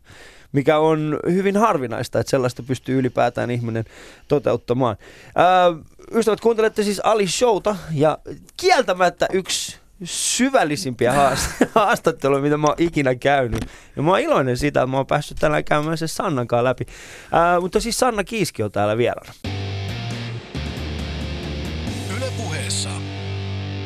mikä 0.51 0.77
on 0.77 1.19
hyvin 1.31 1.57
harvinaista, 1.57 2.19
että 2.19 2.31
sellaista 2.31 2.63
pystyy 2.63 2.99
ylipäätään 2.99 3.51
ihminen 3.51 3.85
toteuttamaan. 4.27 4.97
Ää, 5.35 5.73
ystävät, 6.11 6.39
kuuntelette 6.39 6.83
siis 6.83 7.01
Ali 7.03 7.27
Showta 7.27 7.75
ja 7.91 8.17
kieltämättä 8.57 9.27
yksi 9.33 9.77
syvällisimpiä 10.03 11.11
haast- 11.11 11.67
haastatteluja, 11.75 12.41
mitä 12.41 12.57
mä 12.57 12.67
oon 12.67 12.75
ikinä 12.79 13.15
käynyt. 13.15 13.65
Ja 13.95 14.01
mä 14.01 14.11
oon 14.11 14.19
iloinen 14.19 14.57
siitä, 14.57 14.81
että 14.81 14.91
mä 14.91 14.97
oon 14.97 15.07
päässyt 15.07 15.37
tänään 15.39 15.63
käymään 15.63 15.97
sen 15.97 16.07
Sannan 16.07 16.47
kanssa 16.47 16.63
läpi. 16.63 16.85
Ää, 17.31 17.59
mutta 17.59 17.79
siis 17.79 17.99
Sanna 17.99 18.23
Kiiski 18.23 18.63
on 18.63 18.71
täällä 18.71 18.97
vieraana. 18.97 19.54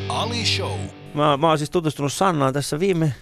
Ali 0.10 0.46
Show. 0.46 0.80
Mä, 1.14 1.38
mä 1.38 1.48
oon 1.50 1.58
siis 1.58 1.70
tutustunut 1.70 2.14
Sannaan 2.14 2.54
tässä 2.54 2.80
viime, 2.80 3.14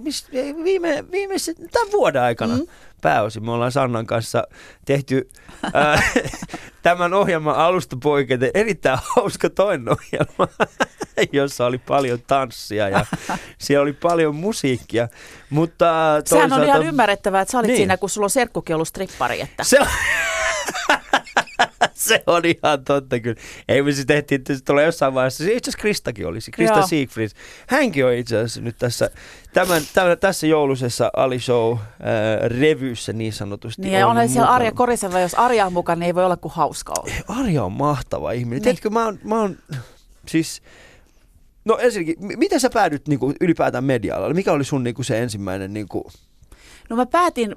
mis- 0.00 0.28
viime, 0.64 1.04
viime 1.10 1.34
tämän 1.72 1.92
vuoden 1.92 2.22
aikana 2.22 2.56
mm. 2.56 2.66
Pääosin. 3.02 3.44
Me 3.44 3.50
ollaan 3.52 3.72
Sannan 3.72 4.06
kanssa 4.06 4.44
tehty 4.84 5.28
ää, 5.74 6.02
tämän 6.82 7.14
ohjelman 7.14 7.54
alusta 7.54 7.96
poiketen 8.02 8.50
erittäin 8.54 8.98
hauska 9.16 9.50
toinen 9.50 9.88
ohjelma, 9.88 10.48
jossa 11.32 11.66
oli 11.66 11.78
paljon 11.78 12.18
tanssia 12.26 12.88
ja 12.88 13.06
siellä 13.58 13.82
oli 13.82 13.92
paljon 13.92 14.36
musiikkia. 14.36 15.08
Mutta 15.50 15.84
Sehän 16.24 16.44
on 16.44 16.58
ihan 16.58 16.60
toisaalta- 16.66 16.88
ymmärrettävää, 16.88 17.40
että 17.40 17.52
sä 17.52 17.58
olit 17.58 17.66
Niin. 17.66 17.72
niin. 17.72 17.78
siinä, 17.80 17.96
kun 17.96 18.10
sulla 18.10 18.24
on 18.26 18.30
serkkukin 18.30 18.74
ollut 18.76 18.88
strippari. 18.88 19.40
Että. 19.40 19.64
Se 19.64 19.80
on, 19.80 19.86
se 22.08 22.22
on 22.26 22.42
ihan 22.44 22.84
totta 22.84 23.20
kyllä. 23.20 23.40
Ei 23.68 23.82
me 23.82 23.92
siis 23.92 24.06
tehtiin, 24.06 24.38
että 24.38 24.54
se 24.54 24.64
tulee 24.64 24.84
jossain 24.84 25.14
vaiheessa. 25.14 25.44
Se 25.44 25.52
Itse 25.52 25.70
asiassa 25.70 25.80
Kristakin 25.82 26.26
olisi, 26.26 26.50
Krista 26.50 26.78
Joo. 26.78 26.86
Siegfried. 26.86 27.30
Hänkin 27.66 28.06
on 28.06 28.12
itse 28.12 28.36
asiassa 28.36 28.60
nyt 28.60 28.76
tässä, 28.78 29.10
tämän, 29.52 29.82
tämän, 29.94 30.18
tässä 30.18 30.46
joulusessa 30.46 31.10
Ali 31.16 31.40
Show 31.40 31.72
äh, 31.72 31.80
revyssä 32.46 33.12
niin 33.12 33.32
sanotusti. 33.32 33.82
Niin, 33.82 33.94
ja 33.94 34.06
on 34.06 34.10
onhan 34.10 34.28
siellä. 34.28 34.50
Arja 34.50 34.72
Koriseva, 34.72 35.20
jos 35.20 35.34
Arja 35.34 35.66
on 35.66 35.72
mukana, 35.72 35.98
niin 35.98 36.06
ei 36.06 36.14
voi 36.14 36.24
olla 36.24 36.36
kuin 36.36 36.54
hauska 36.54 36.92
olla. 36.98 37.40
Arja 37.40 37.64
on 37.64 37.72
mahtava 37.72 38.32
ihminen. 38.32 38.56
Niin. 38.56 38.62
Tiedätkö, 38.62 38.90
mä 38.90 39.04
oon, 39.04 39.18
mä 39.24 39.40
oon 39.40 39.58
siis... 40.28 40.62
No 41.64 41.78
ensinnäkin, 41.80 42.16
m- 42.20 42.38
miten 42.38 42.60
sä 42.60 42.70
päädyt 42.70 43.08
niin 43.08 43.18
kuin, 43.18 43.36
ylipäätään 43.40 43.84
media-alalle? 43.84 44.34
Mikä 44.34 44.52
oli 44.52 44.64
sun 44.64 44.84
niin 44.84 44.94
kuin, 44.94 45.04
se 45.04 45.22
ensimmäinen... 45.22 45.74
Niin 45.74 45.88
kuin, 45.88 46.04
No 46.90 46.96
mä 46.96 47.06
päätin 47.06 47.56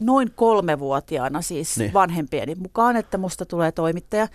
noin 0.00 0.30
kolmevuotiaana 0.36 1.42
siis 1.42 1.76
Niin. 1.76 1.84
niin. 1.84 1.92
vanhempieni 1.94 2.54
mukaan, 2.54 2.96
että 2.96 3.18
musta 3.18 3.46
tulee 3.46 3.72
toimittaja. 3.72 4.28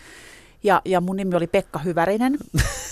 Ja, 0.64 0.82
ja 0.86 1.02
mun 1.02 1.16
nimi 1.16 1.36
oli 1.36 1.48
Pekka 1.48 1.80
Hyvärinen. 1.80 2.38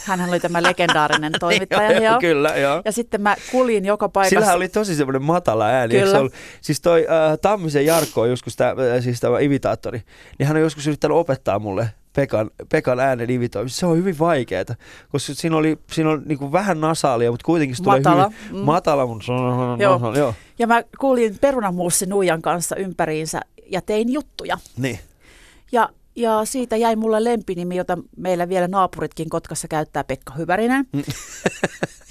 Hänhän 0.06 0.30
oli 0.30 0.40
tämä 0.40 0.64
legendaarinen 0.64 1.32
toimittaja. 1.40 1.92
joo, 1.92 2.04
joo. 2.04 2.20
kyllä, 2.20 2.50
joo. 2.50 2.82
Ja 2.86 2.92
sitten 2.92 3.22
mä 3.22 3.36
kuljin 3.52 3.86
joka 3.86 4.10
paikassa. 4.10 4.30
Sillähän 4.36 4.56
oli 4.56 4.68
tosi 4.70 4.96
semmoinen 4.96 5.22
matala 5.24 5.66
ääni. 5.66 6.00
Kyllä. 6.00 6.12
Se 6.12 6.18
ollut, 6.18 6.34
siis 6.62 6.82
toi 6.82 7.00
äh, 7.10 7.38
Tammisen 7.42 7.86
Jarkko 7.86 8.22
on 8.22 8.30
joskus, 8.30 8.56
tää, 8.56 8.70
äh, 8.70 9.04
siis 9.04 9.20
tämä 9.20 9.40
imitaattori, 9.40 10.02
niin 10.40 10.48
hän 10.48 10.58
on 10.58 10.64
joskus 10.64 10.88
yrittänyt 10.88 11.18
opettaa 11.18 11.60
mulle 11.60 11.90
Pekan, 12.16 12.52
Pekan 12.70 13.00
äänen 13.00 13.30
imitoimista. 13.30 13.80
Se 13.80 13.86
on 13.86 13.98
hyvin 13.98 14.20
vaikeaa, 14.20 14.66
koska 15.12 15.34
siinä 15.34 15.58
oli, 15.58 15.80
siinä 15.92 16.10
on 16.10 16.22
niinku 16.26 16.52
vähän 16.52 16.82
nasaalia, 16.82 17.32
mutta 17.32 17.46
kuitenkin 17.46 17.76
se 17.76 17.84
tulee 17.84 18.00
Matala, 18.00 18.32
hyvin 18.46 18.60
mm. 18.60 18.66
matala, 18.66 19.04
on 19.04 19.22
Joo. 19.80 20.16
Joo. 20.16 20.34
Ja 20.60 20.68
mä 20.68 20.84
kuulin 21.00 21.38
perunamuussi 21.42 22.06
Nuijan 22.06 22.42
kanssa 22.42 22.76
ympäriinsä 22.76 23.40
ja 23.66 23.82
tein 23.82 24.14
juttuja. 24.14 24.58
Niin. 24.78 25.00
Ja, 25.72 25.90
ja 26.16 26.46
siitä 26.46 26.76
jäi 26.78 26.96
mulle 26.96 27.24
lempinimi, 27.24 27.76
jota 27.76 27.98
meillä 28.18 28.50
vielä 28.50 28.68
naapuritkin 28.68 29.30
Kotkassa 29.30 29.68
käyttää, 29.68 30.04
Pekka 30.04 30.34
Hyvärinen. 30.34 30.86
Mm. 30.94 31.04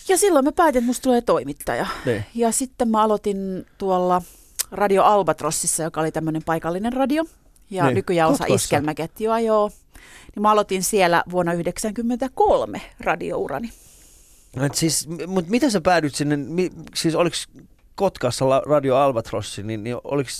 ja 0.08 0.18
silloin 0.18 0.44
mä 0.44 0.52
päätin, 0.52 0.78
että 0.78 0.86
musta 0.86 1.02
tulee 1.02 1.20
toimittaja. 1.20 1.86
Niin. 2.06 2.24
Ja 2.34 2.52
sitten 2.52 2.88
mä 2.88 3.02
aloitin 3.02 3.66
tuolla 3.78 4.22
Radio 4.70 5.04
Albatrossissa, 5.04 5.82
joka 5.82 6.00
oli 6.00 6.12
tämmöinen 6.12 6.42
paikallinen 6.46 6.92
radio. 6.92 7.24
Ja 7.70 7.84
Niin, 7.84 7.94
nykyään 7.94 8.30
osa 8.30 8.44
iskelmäketjua, 8.48 9.40
joo. 9.40 9.70
Niin 10.34 10.42
mä 10.42 10.50
aloitin 10.50 10.82
siellä 10.82 11.22
vuonna 11.30 11.52
1993 11.52 12.80
radiourani. 13.00 13.72
Et 14.66 14.74
siis, 14.74 15.08
mutta 15.26 15.50
miten 15.50 15.70
sä 15.70 15.80
päädyit 15.80 16.14
sinne, 16.14 16.38
siis 16.94 17.14
oliko 17.14 17.36
Kotkassa 17.94 18.44
Radio 18.66 18.96
Albatrossi, 18.96 19.62
niin, 19.62 19.84
niin 19.84 19.96
oliko, 20.04 20.30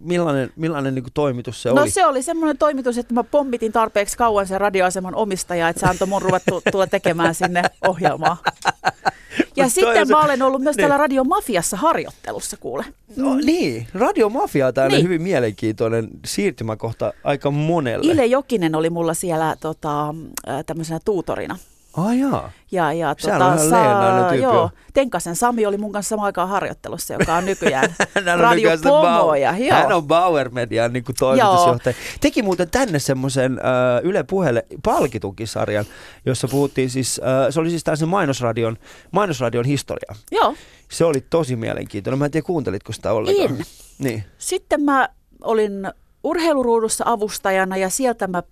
millainen, 0.00 0.50
millainen 0.56 0.94
niin 0.94 1.04
toimitus 1.14 1.62
se 1.62 1.68
no 1.70 1.82
oli? 1.82 1.90
se 1.90 2.06
oli 2.06 2.22
semmoinen 2.22 2.58
toimitus, 2.58 2.98
että 2.98 3.14
mä 3.14 3.24
pommitin 3.24 3.72
tarpeeksi 3.72 4.16
kauan 4.16 4.46
sen 4.46 4.60
radioaseman 4.60 5.14
omistajaa, 5.14 5.68
että 5.68 5.80
se 5.80 5.86
antoi 5.86 6.08
mun 6.08 6.22
ruveta 6.22 6.44
tu- 6.50 6.62
tulla 6.72 6.86
tekemään 6.86 7.34
sinne 7.34 7.62
ohjelmaa. 7.88 8.36
Ja 9.56 9.68
sitten 9.68 10.08
mä 10.08 10.24
olen 10.24 10.42
ollut 10.42 10.62
myös 10.62 10.76
niin. 10.76 10.82
täällä 10.82 10.96
Radio 10.96 11.24
Mafiassa 11.24 11.76
harjoittelussa, 11.76 12.56
kuule. 12.56 12.84
No, 13.16 13.34
niin, 13.36 13.86
Radio 13.94 14.28
Mafia 14.28 14.66
on 14.66 14.72
Niin. 14.90 15.02
hyvin 15.04 15.22
mielenkiintoinen 15.22 16.08
siirtymäkohta 16.24 17.12
aika 17.24 17.50
monelle. 17.50 18.12
Ile 18.12 18.26
Jokinen 18.26 18.74
oli 18.74 18.90
mulla 18.90 19.14
siellä 19.14 19.56
tota, 19.60 20.14
tämmöisenä 20.66 21.00
tuutorina. 21.04 21.58
Ah 21.96 22.16
jaa. 22.18 22.50
Ja, 22.72 22.92
ja 22.92 23.14
Sehän 23.18 23.42
on 23.42 23.58
tyyppi 24.28 24.42
joo, 24.42 24.54
jo. 24.54 24.70
Tenkasen 24.94 25.36
Sami 25.36 25.66
oli 25.66 25.78
mun 25.78 25.92
kanssa 25.92 26.08
samaan 26.08 26.26
aikaan 26.26 26.48
harjoittelussa, 26.48 27.14
joka 27.14 27.34
on 27.34 27.44
nykyään 27.44 27.94
Hän 28.14 28.28
on 28.28 28.40
Radio 28.40 28.54
nykyään 28.56 28.78
sitä 28.78 28.88
Pomoja. 28.88 29.52
Bauer- 29.52 29.62
Joo. 29.62 29.76
Hän 29.76 29.92
on 29.92 30.06
Bauer 30.06 30.50
Median 30.50 30.92
niin 30.92 31.04
kuin 31.04 31.16
toimitusjohtaja. 31.18 31.94
Teki 32.20 32.42
muuten 32.42 32.70
tänne 32.70 32.98
semmoisen 32.98 33.52
äh, 33.58 34.04
Yle 34.04 34.22
Puheelle 34.22 34.66
palkitunkin 34.84 35.48
sarjan, 35.48 35.84
jossa 36.26 36.48
puhuttiin 36.48 36.90
siis, 36.90 37.20
äh, 37.24 37.46
se 37.52 37.60
oli 37.60 37.70
siis 37.70 37.84
tämmöisen 37.84 38.08
mainosradion, 38.08 38.76
mainosradion 39.12 39.64
historia. 39.64 40.14
Joo. 40.30 40.54
Se 40.90 41.04
oli 41.04 41.20
tosi 41.30 41.56
mielenkiintoinen. 41.56 42.18
Mä 42.18 42.24
en 42.24 42.30
tiedä, 42.30 42.46
kuuntelitko 42.46 42.92
sitä 42.92 43.12
ollenkaan. 43.12 43.50
En. 43.50 43.64
Niin. 43.98 44.24
Sitten 44.38 44.82
mä 44.82 45.08
olin 45.42 45.90
urheiluruudussa 46.24 47.04
avustajana 47.06 47.76
ja 47.76 47.90
sieltä 47.90 48.26
mä 48.26 48.42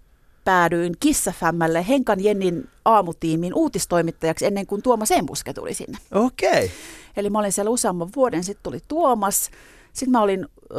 päädyin 0.44 0.94
Kissafämmälle 1.00 1.88
Henkan 1.88 2.24
Jennin 2.24 2.68
aamutiimin 2.84 3.54
uutistoimittajaksi 3.54 4.46
ennen 4.46 4.66
kuin 4.66 4.82
Tuomas 4.82 5.10
Embuske 5.10 5.52
tuli 5.52 5.74
sinne. 5.74 5.98
Okei. 6.12 6.50
Okay. 6.50 6.68
Eli 7.16 7.30
mä 7.30 7.38
olin 7.38 7.52
siellä 7.52 7.70
useamman 7.70 8.08
vuoden, 8.16 8.44
sitten 8.44 8.62
tuli 8.62 8.78
Tuomas. 8.88 9.50
Sitten 9.92 10.10
mä 10.10 10.22
olin 10.22 10.46
ö, 10.70 10.76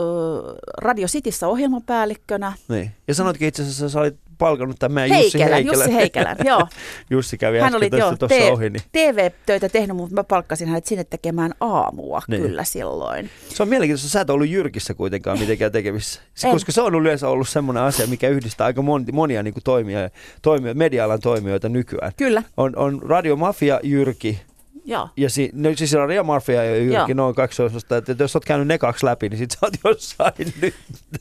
Radio 0.77 1.07
Cityssä 1.07 1.47
ohjelmapäällikkönä. 1.47 2.53
Niin. 2.67 2.91
Ja 3.07 3.13
sanoitkin 3.13 3.47
itse 3.47 3.61
asiassa, 3.61 3.89
sä 3.89 3.99
olit 3.99 4.15
palkannut 4.43 4.79
tämän 4.79 4.93
meidän 4.93 5.21
Jussi 5.23 5.39
Heikelän. 5.39 5.65
Jussi 5.65 5.93
Heikelän, 5.93 6.37
joo. 6.45 6.67
Jussi 7.09 7.37
kävi 7.37 7.59
Hän 7.59 7.75
oli 7.75 7.89
joo, 7.91 8.15
tuossa 8.15 8.27
te- 8.37 8.51
ohi. 8.51 8.69
Niin. 8.69 8.81
TV-töitä 8.91 9.69
tehnyt, 9.69 9.97
mutta 9.97 10.15
mä 10.15 10.23
palkkasin 10.23 10.67
hänet 10.67 10.85
sinne 10.85 11.03
tekemään 11.03 11.51
aamua 11.59 12.21
Niin. 12.27 12.41
kyllä 12.41 12.63
silloin. 12.63 13.29
Se 13.49 13.63
on 13.63 13.69
mielenkiintoista, 13.69 14.09
sä 14.09 14.21
et 14.21 14.29
ollut 14.29 14.49
Jyrkissä 14.49 14.93
kuitenkaan 14.93 15.39
mitenkään 15.39 15.71
tekemissä. 15.71 16.21
En. 16.43 16.51
Koska 16.51 16.71
se 16.71 16.81
on 16.81 16.95
yleensä 16.95 17.27
ollut 17.29 17.49
semmoinen 17.49 17.83
asia, 17.83 18.07
mikä 18.07 18.29
yhdistää 18.29 18.65
aika 18.65 18.81
mon, 18.81 19.05
monia 19.11 19.43
niin 19.43 19.53
kuin 19.53 19.63
toimia, 19.63 20.09
toimia, 20.41 20.73
media-alan 20.73 21.19
toimijoita 21.19 21.69
nykyään. 21.69 22.11
Kyllä, 22.17 22.43
On, 22.57 22.73
on 22.75 23.01
Radio 23.01 23.35
Mafia, 23.35 23.79
Jyrki, 23.83 24.41
joo. 24.83 25.09
ja 25.17 25.29
si, 25.29 25.49
no, 25.53 25.69
siis 25.75 25.93
Radio 25.93 26.23
Mafia 26.23 26.63
ja 26.63 26.75
Jyrki, 26.75 26.93
Joo. 26.93 27.07
ne 27.13 27.21
on 27.21 27.35
kaksi 27.35 27.61
osasta. 27.63 27.97
Että 27.97 28.15
jos 28.19 28.35
oot 28.35 28.45
käynyt 28.45 28.67
ne 28.67 28.77
kaksi 28.77 29.05
läpi, 29.05 29.29
niin 29.29 29.37
sit 29.37 29.51
sä 29.51 29.57
oot 29.61 29.73
jossain 29.83 30.53
nyt. 30.61 30.75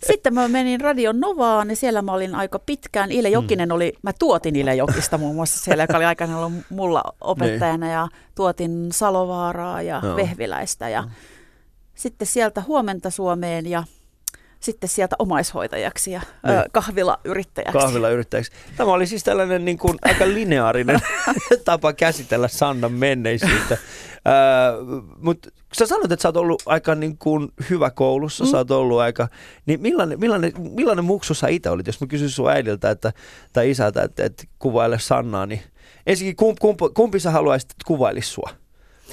Sitten 0.06 0.34
mä 0.34 0.48
menin 0.48 0.80
Radio 0.80 1.12
Novaan 1.12 1.70
ja 1.70 1.76
siellä 1.76 2.02
mä 2.02 2.12
olin 2.12 2.34
aika 2.34 2.58
pitkään. 2.58 3.12
Ile 3.12 3.28
Jokinen 3.28 3.72
oli, 3.72 3.92
mä 4.02 4.12
tuotin 4.18 4.56
Ile 4.56 4.74
Jokista 4.74 5.18
muun 5.18 5.34
muassa 5.34 5.64
siellä, 5.64 5.82
joka 5.82 5.96
oli 5.96 6.04
aikana 6.04 6.38
ollut 6.38 6.62
mulla 6.70 7.02
opettajana 7.20 7.90
ja 7.90 8.08
tuotin 8.34 8.88
Salovaaraa 8.92 9.82
ja 9.82 10.00
Joo. 10.04 10.16
Vehviläistä 10.16 10.88
ja 10.88 11.04
sitten 11.94 12.26
sieltä 12.26 12.62
Huomenta 12.66 13.10
Suomeen 13.10 13.66
ja 13.66 13.84
sitten 14.62 14.88
sieltä 14.88 15.16
omaishoitajaksi 15.18 16.12
ja 16.12 16.20
Niin. 16.46 16.58
ö, 16.58 16.64
kahvilayrittäjäksi. 16.72 17.78
kahvilayrittäjäksi. 17.78 18.52
Tämä 18.76 18.92
oli 18.92 19.06
siis 19.06 19.24
tällainen 19.24 19.64
niin 19.64 19.78
kuin 19.78 19.98
aika 20.02 20.28
lineaarinen 20.28 21.00
tapa 21.64 21.92
käsitellä 21.92 22.48
Sannan 22.48 22.92
menneisyyttä. 22.92 23.78
Mutta 25.18 25.48
sä 25.72 25.86
sanoit, 25.86 26.12
että 26.12 26.22
sä 26.22 26.28
oot 26.28 26.36
ollut 26.36 26.62
aika 26.66 26.94
niin 26.94 27.18
kuin 27.18 27.48
hyvä 27.70 27.90
koulussa, 27.90 28.44
mm. 28.44 28.50
sä 28.50 28.56
oot 28.56 28.70
ollut 28.70 29.00
aika, 29.00 29.28
niin 29.66 29.80
millainen, 29.80 30.20
millainen, 30.20 30.52
millainen 30.58 31.04
muksu 31.04 31.34
sä 31.34 31.48
itse 31.48 31.70
olit, 31.70 31.86
jos 31.86 32.00
mä 32.00 32.06
kysyisin 32.06 32.34
sun 32.34 32.50
äidiltä 32.50 32.90
että, 32.90 33.12
tai 33.52 33.70
isältä, 33.70 34.02
että, 34.02 34.24
että 34.24 34.44
kuvaile 34.58 34.98
Sannaa, 34.98 35.46
niin 35.46 35.62
ensinnäkin 36.06 36.36
kumpi, 36.36 36.58
kumpi, 36.60 36.84
kumpi 36.94 37.20
sä 37.20 37.30
haluaisit, 37.30 37.70
että 37.70 37.84
kuvailisi 37.86 38.30
sua? 38.30 38.50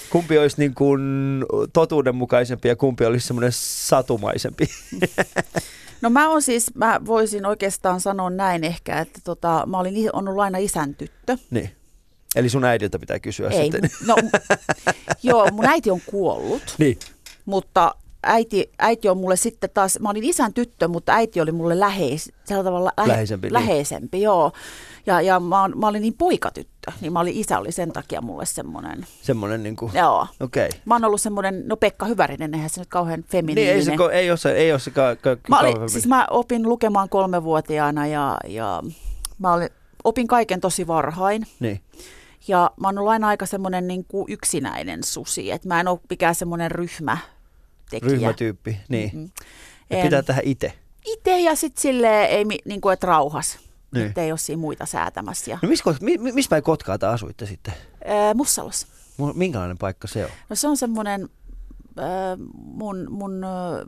Kumpi 0.10 0.38
olisi 0.38 0.56
niin 0.60 0.74
kuin 0.76 1.02
totuudenmukaisempi 1.74 2.68
ja 2.68 2.76
kumpi 2.76 3.06
olisi 3.06 3.28
semmoinen 3.28 3.52
satumaisempi? 3.54 4.66
No 6.02 6.10
mä 6.10 6.30
on 6.30 6.42
siis, 6.42 6.76
mä 6.76 7.00
voisin 7.06 7.46
oikeastaan 7.46 8.02
sanoa 8.02 8.30
näin 8.30 8.64
ehkä, 8.64 9.00
että 9.00 9.20
tota, 9.24 9.64
mä 9.68 9.80
olin 9.80 10.16
ollut 10.16 10.40
aina 10.40 10.58
isän 10.58 10.96
tyttö. 10.96 11.38
niin. 11.52 11.72
Eli 12.36 12.50
sun 12.50 12.66
äidiltä 12.66 13.00
pitää 13.00 13.20
kysyä 13.20 13.50
Ei, 13.50 13.62
sitten. 13.62 13.90
no, 14.06 14.16
joo, 15.24 15.48
mun 15.52 15.66
äiti 15.66 15.92
on 15.92 16.02
kuollut. 16.06 16.76
Niin. 16.78 17.00
mutta 17.46 17.96
äiti, 18.24 18.72
äiti 18.80 19.10
on 19.10 19.18
mulle 19.18 19.36
sitten 19.36 19.70
taas, 19.74 20.00
mä 20.00 20.10
olin 20.10 20.24
isän 20.24 20.54
tyttö, 20.54 20.88
mutta 20.88 21.14
äiti 21.14 21.42
oli 21.42 21.52
mulle 21.52 21.80
läheis, 21.80 22.32
tavalla 22.48 22.92
lähe, 22.98 23.08
Läheisempi, 23.10 23.48
niin. 23.48 23.54
läheisempi 23.54 24.22
joo. 24.22 24.52
Ja, 25.06 25.22
ja 25.22 25.40
mä, 25.40 25.62
oon- 25.62 25.80
mä 25.80 25.88
olin 25.88 26.02
niin 26.02 26.14
poikatyttö, 26.14 26.92
niin 27.02 27.14
mä 27.14 27.20
olin, 27.20 27.34
isä 27.38 27.60
oli 27.60 27.72
sen 27.72 27.92
takia 27.92 28.22
mulle 28.22 28.46
semmoinen, 28.46 29.06
Semmoinen 29.22 29.64
niin 29.64 29.76
kuin, 29.76 29.92
joo. 29.96 30.28
okei. 30.40 30.66
Okay. 30.68 30.80
Mä 30.86 30.96
oon 30.96 31.06
ollut 31.06 31.22
semmoinen, 31.22 31.68
no 31.68 31.78
Pekka 31.78 32.06
Hyvärinen, 32.06 32.54
eihän 32.54 32.70
se 32.70 32.82
nyt 32.82 32.90
kauhean 32.90 33.20
Niin 33.20 33.30
feminiininen. 33.32 33.76
ei 33.76 33.84
se, 33.84 33.92
ei 34.12 34.30
ole 34.32 34.38
se, 34.38 34.52
ei 34.52 34.72
ole 34.72 34.80
se 34.80 34.92
ka, 34.92 35.16
ka, 35.16 35.30
mä, 35.30 35.56
kauhean 35.58 35.78
olin, 35.78 35.90
siis 35.90 36.08
mä 36.08 36.28
opin 36.30 36.64
lukemaan 36.70 37.10
kolmevuotiaana 37.10 38.08
ja, 38.08 38.38
ja 38.48 38.84
mä 39.40 39.54
olin, 39.54 39.70
opin 40.04 40.28
kaiken 40.28 40.62
tosi 40.62 40.88
varhain. 40.88 41.48
Niin. 41.60 41.82
Ja 42.48 42.72
mä 42.82 42.88
oon 42.88 42.98
ollut 42.98 43.12
aina 43.12 43.28
aika 43.28 43.46
semmoinen 43.46 43.88
niin 43.88 44.06
kuin 44.06 44.26
yksinäinen 44.30 45.04
susi, 45.04 45.52
että 45.52 45.68
mä 45.68 45.80
en 45.80 45.88
ole 45.88 46.00
mikään 46.10 46.36
semmoinen 46.36 46.72
ryhmä 46.72 47.18
Ryhmätyyppi, 48.02 48.80
niin. 48.90 49.32
Ja 49.90 49.98
En. 49.98 50.04
pitää 50.04 50.24
tehdä 50.24 50.42
itse. 50.44 50.74
itse 51.06 51.40
ja 51.40 51.56
sitten 51.56 51.82
silleen, 51.82 52.30
ei, 52.30 52.46
niin 52.66 52.82
kuin, 52.82 52.94
että 52.94 53.08
rauhas. 53.08 53.58
Niin. 53.94 54.06
Että 54.08 54.22
ei 54.22 54.32
ole 54.32 54.38
siinä 54.38 54.60
muita 54.60 54.86
säätämässä. 54.86 55.52
Ja, 55.52 55.60
No 55.62 55.70
missä, 55.70 55.84
mi, 56.02 56.18
mi- 56.18 56.32
missä 56.32 56.50
päin 56.50 56.64
Kotkaa 56.64 56.98
te 56.98 57.06
asuitte 57.06 57.46
sitten? 57.46 57.74
ää, 58.06 58.34
Mussalossa. 58.34 58.88
Mu- 59.22 59.34
Minkälainen 59.34 59.78
paikka 59.78 60.08
se 60.08 60.26
on? 60.26 60.32
No 60.50 60.56
se 60.56 60.68
on 60.68 60.78
semmoinen, 60.78 61.30
mun, 62.54 63.08
mun 63.10 63.42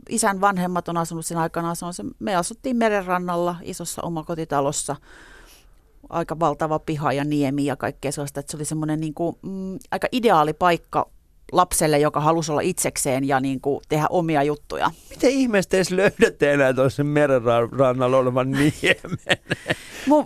isän 0.08 0.40
vanhemmat 0.40 0.88
on 0.88 0.96
asunut 0.96 1.26
siinä 1.26 1.40
aikana. 1.40 1.74
Se 1.74 1.84
on 1.84 1.94
se, 1.94 2.02
me 2.18 2.36
asuttiin 2.36 2.76
merenrannalla 2.76 3.56
isossa 3.62 4.02
omakotitalossa. 4.02 4.96
Aika 6.08 6.38
valtava 6.40 6.78
piha 6.78 7.12
ja 7.12 7.24
niemi 7.24 7.64
ja 7.64 7.76
kaikkea 7.76 8.12
sellaista. 8.12 8.40
Että 8.40 8.50
se 8.50 8.56
oli 8.56 8.64
semmoinen 8.64 9.00
niin 9.00 9.14
kuin, 9.14 9.36
mm, 9.42 9.78
aika 9.90 10.08
ideaali 10.12 10.52
paikka 10.52 11.10
lapselle, 11.52 11.98
joka 11.98 12.20
halusi 12.20 12.52
olla 12.52 12.60
itsekseen 12.60 13.28
ja 13.28 13.40
niin 13.40 13.60
kuin, 13.60 13.80
tehdä 13.88 14.06
omia 14.10 14.42
juttuja. 14.42 14.90
Miten 15.10 15.30
ihmeestä 15.30 15.76
edes 15.76 15.90
löydätte 15.90 16.52
enää 16.52 16.74
tuossa 16.74 17.04
merenrannalla 17.04 18.16
olevan 18.18 18.50
niemen, 18.50 19.18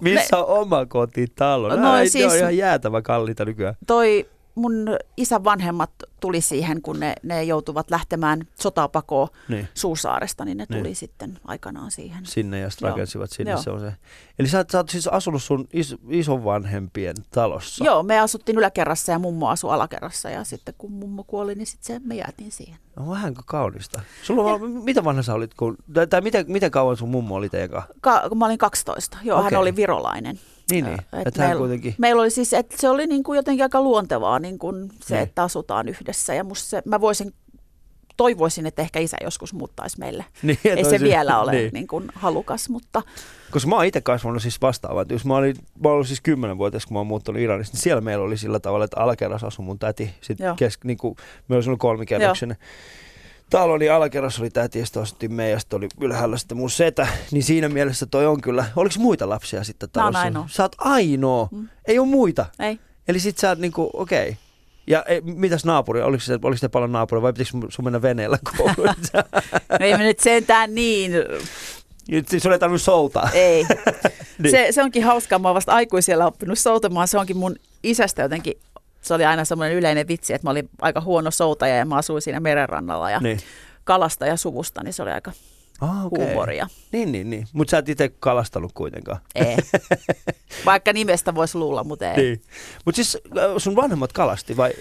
missä 0.01 0.39
on 0.39 0.59
oma 0.59 0.87
kotitalo? 0.87 1.69
No 1.69 1.77
No, 1.77 1.99
siis... 1.99 2.13
Siis- 2.13 2.33
on 2.33 2.39
ihan 2.39 2.57
jäätävä 2.57 3.03
kalliita 3.03 3.45
nykyään. 3.45 3.75
toi 3.87 4.27
mun 4.57 4.87
isän 5.17 5.45
vanhemmat 5.45 5.91
tuli 6.21 6.41
siihen, 6.41 6.83
kun 6.83 7.01
ne, 7.01 7.15
ne 7.23 7.45
joutuvat 7.45 7.91
lähtemään 7.91 8.47
sotapakoon 8.61 9.29
Niin. 9.49 9.69
Suusaaresta, 9.75 10.45
niin 10.45 10.59
ne 10.59 10.67
Niin. 10.69 10.79
tuli 10.83 10.95
sitten 10.95 11.39
aikanaan 11.45 11.91
siihen. 11.91 12.27
Sinne 12.27 12.61
ja 12.61 12.71
sitten 12.71 12.89
rakensivat 12.89 13.31
sinne. 13.31 13.51
Joo. 13.51 13.63
Se 13.63 13.71
on 13.71 13.81
se. 13.81 13.93
Eli 14.39 14.49
sä, 14.49 14.65
sä 14.73 14.79
oot 14.79 14.89
siis 14.89 15.09
asunut 15.09 15.43
sun 15.43 15.69
is, 15.73 15.97
isovanhempien 16.11 17.17
talossa. 17.31 17.85
Joo, 17.85 18.03
me 18.03 18.19
asuttiin 18.21 18.59
yläkerrassa 18.59 19.13
ja 19.13 19.19
mummo 19.19 19.49
asui 19.49 19.73
alakerrassa 19.73 20.31
ja 20.31 20.45
sitten 20.45 20.75
kun 20.79 20.93
mummo 20.93 21.25
kuoli, 21.25 21.55
niin 21.55 21.67
sitten 21.67 22.03
me 22.05 22.15
jäätiin 22.15 22.53
siihen. 22.53 22.79
No 22.97 23.11
vähänkö 23.11 23.43
kaunista. 23.47 24.01
Sulla 24.23 24.43
on, 24.43 24.61
vaan- 24.61 24.71
mitä 24.71 25.05
vanha 25.05 25.23
sä 25.23 25.35
olit, 25.35 25.55
kun, 25.55 25.77
tai, 25.95 26.07
tai 26.07 26.21
miten, 26.21 26.45
miten 26.49 26.71
kauan 26.71 26.97
sun 26.97 27.09
mummo 27.09 27.35
oli 27.35 27.49
teidän 27.49 27.71
kanssa? 27.71 27.95
Ka- 28.01 28.29
mä 28.35 28.47
olin 28.47 28.59
12, 28.59 29.19
joo, 29.23 29.39
Okei. 29.39 29.51
hän 29.53 29.61
oli 29.61 29.77
virolainen. 29.77 30.39
Niin, 30.71 30.85
niin. 30.85 30.99
Et 31.13 31.27
Että 31.27 31.43
meillä- 31.43 31.59
kuitenkin... 31.59 31.95
Meillä 31.99 32.23
oli 32.23 32.31
siis, 32.31 32.53
että 32.53 32.77
se 32.79 32.89
oli 32.89 33.07
niin 33.07 33.23
kuin 33.23 33.37
jotenkin 33.37 33.65
aika 33.65 33.83
luontevaa 33.83 34.39
niin 34.39 34.59
kuin 34.59 34.91
se, 35.05 35.15
Niin. 35.15 35.23
että 35.23 35.43
asutaan 35.43 35.89
yhdessä 35.89 36.35
ja 36.35 36.45
musta 36.45 36.69
se, 36.69 36.83
mä 36.85 37.01
voisin, 37.01 37.33
toivoisin, 38.17 38.67
että 38.67 38.83
ehkä 38.83 39.01
isä 39.01 39.17
joskus 39.25 39.53
muuttaisi 39.55 39.99
meille. 39.99 40.25
Niin, 40.43 40.59
Ei 40.65 40.85
se 40.85 41.01
vielä 41.01 41.41
ole 41.41 41.53
Niin. 41.53 41.71
niin. 41.73 41.87
Kuin 41.87 42.05
halukas, 42.15 42.69
mutta 42.69 43.03
Koska 43.51 43.69
mä 43.69 43.77
oon 43.77 43.85
itse 43.85 44.01
kasvanut 44.01 44.43
siis 44.43 44.63
vastaavaan. 44.63 45.07
Jos 45.11 45.25
mä 45.25 45.37
olin, 45.37 45.57
mä 45.85 45.89
olin 45.89 46.07
siis 46.07 46.23
10-vuotias, 46.29 46.87
kun 46.87 46.95
mä 46.95 46.99
oon 47.01 47.07
muuttanut 47.07 47.41
Iranista, 47.43 47.75
niin 47.75 47.83
siellä 47.83 48.01
meillä 48.01 48.25
oli 48.25 48.37
sillä 48.37 48.61
tavalla, 48.61 48.85
että 48.85 49.01
alakerrassa 49.01 49.47
asui 49.47 49.65
mun 49.65 49.79
täti. 49.79 50.15
Sitten 50.21 50.45
Joo. 50.45 50.57
kesk, 50.57 50.85
niin 50.85 50.99
kuin, 50.99 51.17
meillä 51.49 51.71
oli 51.71 51.77
kolmikerroksinen 51.79 52.57
talo, 53.51 53.79
niin 53.79 53.93
alakerrassa 53.93 54.43
oli 54.43 54.51
ja 54.55 54.85
sitten 54.85 55.03
asuttiin 55.03 55.33
me, 55.33 55.51
ja 55.51 55.59
sitten 55.59 55.77
oli 55.77 55.89
ylhäällä 56.01 56.37
sitten 56.37 56.57
mun 56.57 56.71
setä. 56.71 57.07
Niin 57.31 57.43
siinä 57.43 57.69
mielessä 57.69 58.07
toi 58.07 58.27
on 58.27 58.41
kyllä, 58.41 58.65
oliko 58.77 58.95
muita 58.99 59.29
lapsia 59.29 59.65
sitten 59.65 59.89
Mä 59.97 60.05
oon 60.05 60.13
talossa? 60.13 60.25
ainoa. 60.25 60.47
Sä 60.51 60.63
oot 60.63 60.77
ainoa. 60.79 61.49
Mm. 61.53 61.69
Ei 61.85 61.99
ole 61.99 62.09
muita. 62.09 62.47
ei. 62.59 62.79
Eli 63.09 63.21
sit 63.21 63.39
sä 63.39 63.49
oot 63.49 63.59
niinku, 63.59 63.91
okei. 63.93 64.37
Ja 64.87 65.05
e, 65.09 65.21
mitäs 65.21 65.65
naapuri? 65.65 66.03
Oliko 66.03 66.21
se, 66.21 66.39
oliko 66.43 66.57
se 66.59 66.69
paljon 66.69 66.93
naapuri 66.93 67.23
vai 67.23 67.33
pitikö 67.33 67.51
sun 67.69 67.85
mennä 67.85 68.03
veneellä 68.03 68.39
kouluun? 68.57 68.95
No 69.71 69.79
ei 69.81 69.97
me 69.97 70.05
nyt 70.05 70.21
sentään 70.21 70.75
niin. 70.75 71.13
Nyt 72.09 72.29
siis 72.29 72.47
ei 72.47 72.59
tarvinnut 72.59 72.83
soutaa. 72.83 73.31
Ei. 73.35 73.67
Niin. 74.39 74.51
se, 74.51 74.67
se 74.71 74.83
onkin 74.83 75.05
hauskaa. 75.05 75.39
Mä 75.39 75.49
oon 75.49 75.55
vasta 75.55 75.73
aikuisella 75.73 76.27
oppinut 76.27 76.59
soutamaan. 76.59 77.09
Se 77.09 77.19
onkin 77.19 77.37
mun 77.37 77.57
isästä 77.83 78.23
jotenkin, 78.23 78.55
se 79.07 79.15
oli 79.15 79.25
aina 79.25 79.45
semmoinen 79.45 79.77
yleinen 79.77 80.09
vitsi, 80.09 80.35
että 80.35 80.47
mä 80.47 80.51
olin 80.51 80.69
aika 80.81 81.01
huono 81.01 81.31
soutaja 81.31 81.77
ja 81.77 81.85
mä 81.85 81.97
asuin 81.97 82.23
siinä 82.23 82.41
merenrannalla 82.41 83.11
ja 83.11 83.19
Niin. 83.21 83.39
kalasta 83.85 84.27
ja 84.27 84.37
suvusta, 84.37 84.83
niin 84.83 84.93
se 84.93 85.03
oli 85.03 85.11
aika 85.11 85.33
Ah, 85.81 86.07
okei. 86.07 86.25
huumoria. 86.27 86.67
Niin, 86.93 87.13
niin, 87.13 87.31
niin. 87.31 87.47
Mutta 87.53 87.71
sä 87.71 87.79
et 87.79 87.89
itse 87.89 88.09
kalastanut 88.09 88.73
kuitenkaan. 88.73 89.19
Ei. 89.35 89.57
Vaikka 90.67 90.93
nimestä 90.93 91.35
voisi 91.35 91.59
luulla, 91.59 91.85
mutta 91.85 92.11
ei. 92.13 92.17
Niin. 92.17 92.41
Mutta 92.85 92.97
siis 92.97 93.19
äh, 93.39 93.45
sun 93.59 93.77
vanhemmat 93.77 94.13
kalasti 94.13 94.57
vai? 94.57 94.73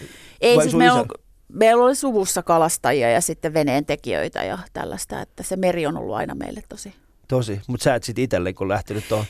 Ei, 0.41 0.55
vai 0.57 0.63
siis 0.63 0.75
meillä, 0.75 0.93
isä? 0.93 1.01
on, 1.01 1.07
meillä 1.53 1.83
oli 1.85 1.95
suvussa 1.95 2.43
kalastajia 2.43 3.09
ja 3.11 3.21
sitten 3.21 3.53
veneentekijöitä 3.53 4.43
ja 4.43 4.59
tällaista, 4.73 5.21
että 5.21 5.43
se 5.43 5.55
meri 5.55 5.85
on 5.87 5.97
ollut 5.97 6.15
aina 6.15 6.35
meille 6.35 6.63
tosi. 6.69 6.93
Tosi. 7.27 7.61
Mutta 7.67 7.83
sä 7.83 7.95
et 7.95 8.03
sit 8.03 8.19
itselle, 8.19 8.53
kun 8.53 8.69
lähtenyt 8.69 9.07
tuohon. 9.09 9.25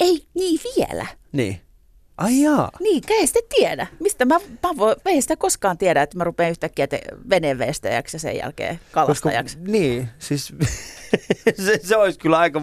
Ei 0.00 0.26
niin 0.34 0.60
vielä. 0.76 1.06
Niin. 1.32 1.60
Ai 2.16 2.40
jaa. 2.40 2.70
Niin, 2.80 3.02
ei 3.10 3.26
sitä 3.26 3.40
tiedä. 3.56 3.86
Mistä 4.00 4.24
mä, 4.24 4.38
mä 4.62 4.76
voi, 4.76 4.96
ei 5.06 5.22
sitä 5.22 5.36
koskaan 5.36 5.78
tiedä, 5.78 6.02
että 6.02 6.16
mä 6.16 6.24
rupean 6.24 6.50
yhtäkkiä 6.50 6.86
te, 6.86 7.00
veneenveistäjäksi 7.30 8.16
ja 8.16 8.20
sen 8.20 8.36
jälkeen 8.36 8.80
kalastajaksi. 8.92 9.56
Koska, 9.56 9.72
niin, 9.72 10.08
siis 10.18 10.52
se, 11.64 11.80
se 11.82 11.96
olisi 11.96 12.18
kyllä 12.18 12.38
aika 12.38 12.62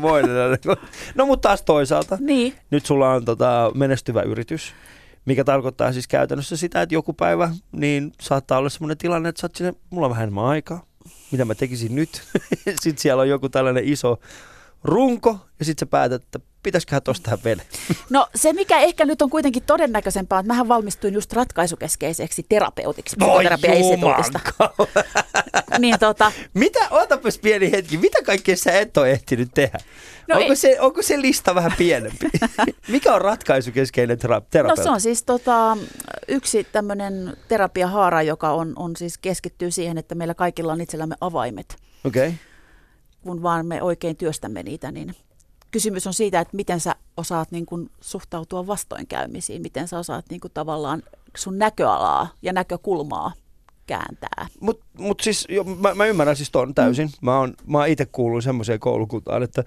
No 1.16 1.26
mutta 1.26 1.50
taas 1.50 1.62
toisaalta. 1.62 2.18
Niin, 2.22 2.56
Nyt 2.72 2.86
sulla 2.86 3.12
on 3.12 3.26
tota, 3.26 3.72
menestyvä 3.76 4.22
yritys, 4.22 4.74
mikä 5.26 5.44
tarkoittaa 5.44 5.94
siis 5.94 6.08
käytännössä 6.08 6.58
sitä, 6.58 6.82
että 6.82 6.96
joku 6.96 7.14
päivä 7.14 7.52
niin 7.72 8.12
saattaa 8.22 8.58
olla 8.58 8.70
semmoinen 8.70 8.98
tilanne, 8.98 9.30
että 9.30 9.42
sä 9.42 9.46
oot 9.46 9.56
sinne, 9.56 9.74
mulla 9.90 10.06
on 10.06 10.12
vähän 10.12 10.24
enemmän 10.24 10.46
aikaa, 10.46 10.86
mitä 11.32 11.46
mä 11.46 11.56
tekisin 11.56 11.96
nyt. 11.96 12.22
sitten 12.82 13.02
siellä 13.02 13.22
on 13.22 13.30
joku 13.30 13.50
tällainen 13.50 13.84
iso 13.84 14.20
runko 14.84 15.38
ja 15.60 15.66
sitten 15.66 15.86
sä 15.88 15.90
päätät, 15.90 16.24
että 16.24 16.40
pitäisiköhän 16.63 17.02
tähän 17.24 17.39
vene. 17.43 17.63
No 18.10 18.28
se, 18.36 18.54
mikä 18.54 18.80
ehkä 18.80 19.06
nyt 19.06 19.21
on 19.21 19.30
kuitenkin 19.30 19.63
todennäköisempää, 19.63 20.39
että 20.39 20.47
mähän 20.47 20.67
valmistuin 20.67 21.13
just 21.13 21.34
ratkaisukeskeiseksi 21.34 22.45
terapeutiksi 22.50 23.15
psykoterapiainstituutista. 23.15 24.39
Niin 25.80 26.00
tota, 26.00 26.32
Mitä, 26.54 26.80
otapas 26.89 27.38
pieni 27.38 27.71
hetki, 27.71 27.97
mitä 27.97 28.17
kaikkea 28.24 28.56
sä 28.56 28.80
et 28.80 28.97
ole 28.97 29.12
ehtinyt 29.12 29.50
tehdä? 29.54 29.80
No 30.28 30.36
onko, 30.36 30.50
ei- 30.50 30.56
se, 30.56 30.78
onko 30.80 31.02
se 31.02 31.21
lista 31.21 31.56
vähän 31.56 31.71
pienempi? 31.78 32.30
Mikä 32.88 33.13
on 33.13 33.21
ratkaisukeskeinen 33.21 34.17
tera- 34.17 34.39
no 34.39 34.45
terapeutti? 34.50 34.84
se 34.84 34.89
on 34.89 35.02
siis 35.02 35.24
tota, 35.24 35.78
yksi 36.28 36.63
tämmöinen 36.63 37.38
terapiahaara, 37.47 38.21
joka 38.21 38.52
on, 38.52 38.74
on 38.76 38.95
siis 38.95 39.17
keskittyy 39.17 39.71
siihen, 39.71 39.97
että 39.97 40.15
meillä 40.15 40.34
kaikilla 40.34 40.74
on 40.74 40.82
itsellämme 40.82 41.15
avaimet. 41.21 41.76
Okei. 42.06 42.28
Okay. 42.28 42.38
kun 43.21 43.43
vaan 43.43 43.65
me 43.65 43.82
oikein 43.82 44.15
työstämme 44.15 44.63
niitä, 44.63 44.91
niin 44.91 45.15
kysymys 45.72 46.08
on 46.08 46.14
siitä, 46.14 46.40
että 46.40 46.56
miten 46.56 46.80
sä 46.80 46.96
osaat 47.18 47.52
niin 47.52 47.66
kuin 47.66 47.90
suhtautua 48.02 48.68
vastoinkäymisiin, 48.68 49.62
miten 49.62 49.88
sä 49.88 50.00
osaat 50.00 50.26
niin 50.30 50.42
kuin 50.42 50.52
tavallaan 50.54 51.04
sun 51.38 51.58
näköalaa 51.58 52.28
ja 52.42 52.54
näkökulmaa 52.54 53.32
kääntää. 53.88 54.48
Mutta 54.60 54.86
mut 54.98 55.20
siis, 55.20 55.46
jo, 55.50 55.64
mä, 55.64 55.96
mä 55.96 56.06
ymmärrän 56.06 56.36
siis 56.36 56.52
ton 56.52 56.76
täysin. 56.76 57.08
Mm. 57.08 57.26
Mä 57.26 57.40
oon, 57.40 57.54
mä 57.68 57.78
oon 57.78 57.88
itse 57.88 58.06
kuullut 58.06 58.44
semmoiseen 58.44 58.80
koulukuntaan, 58.80 59.44
että 59.44 59.64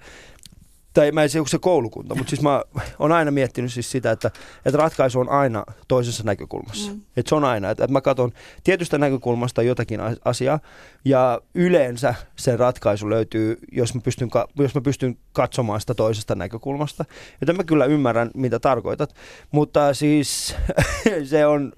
tai 0.95 1.11
mä 1.11 1.23
en 1.23 1.29
se 1.29 1.39
se 1.47 1.59
koulukunta, 1.59 2.15
mutta 2.15 2.29
siis 2.29 2.41
mä 2.41 2.63
oon 2.99 3.11
aina 3.11 3.31
miettinyt 3.31 3.73
siis 3.73 3.91
sitä, 3.91 4.11
että, 4.11 4.31
että 4.65 4.77
ratkaisu 4.77 5.19
on 5.19 5.29
aina 5.29 5.63
toisessa 5.87 6.23
näkökulmassa. 6.23 6.91
Mm. 6.91 7.01
Että 7.17 7.29
se 7.29 7.35
on 7.35 7.43
aina, 7.43 7.69
että, 7.69 7.83
että 7.83 7.93
mä 7.93 8.01
katson 8.01 8.31
tietystä 8.63 8.97
näkökulmasta 8.97 9.61
jotakin 9.61 9.99
as- 9.99 10.19
asiaa 10.25 10.59
ja 11.05 11.41
yleensä 11.55 12.15
se 12.35 12.57
ratkaisu 12.57 13.09
löytyy, 13.09 13.57
jos 13.71 13.95
mä 13.95 14.01
pystyn, 14.01 14.29
jos 14.59 14.75
mä 14.75 14.81
pystyn 14.81 15.17
katsomaan 15.33 15.81
sitä 15.81 15.93
toisesta 15.93 16.35
näkökulmasta. 16.35 17.05
Joten 17.41 17.57
mä 17.57 17.63
kyllä 17.63 17.85
ymmärrän, 17.85 18.31
mitä 18.33 18.59
tarkoitat, 18.59 19.15
mutta 19.51 19.93
siis 19.93 20.55
se 21.29 21.45
on, 21.45 21.73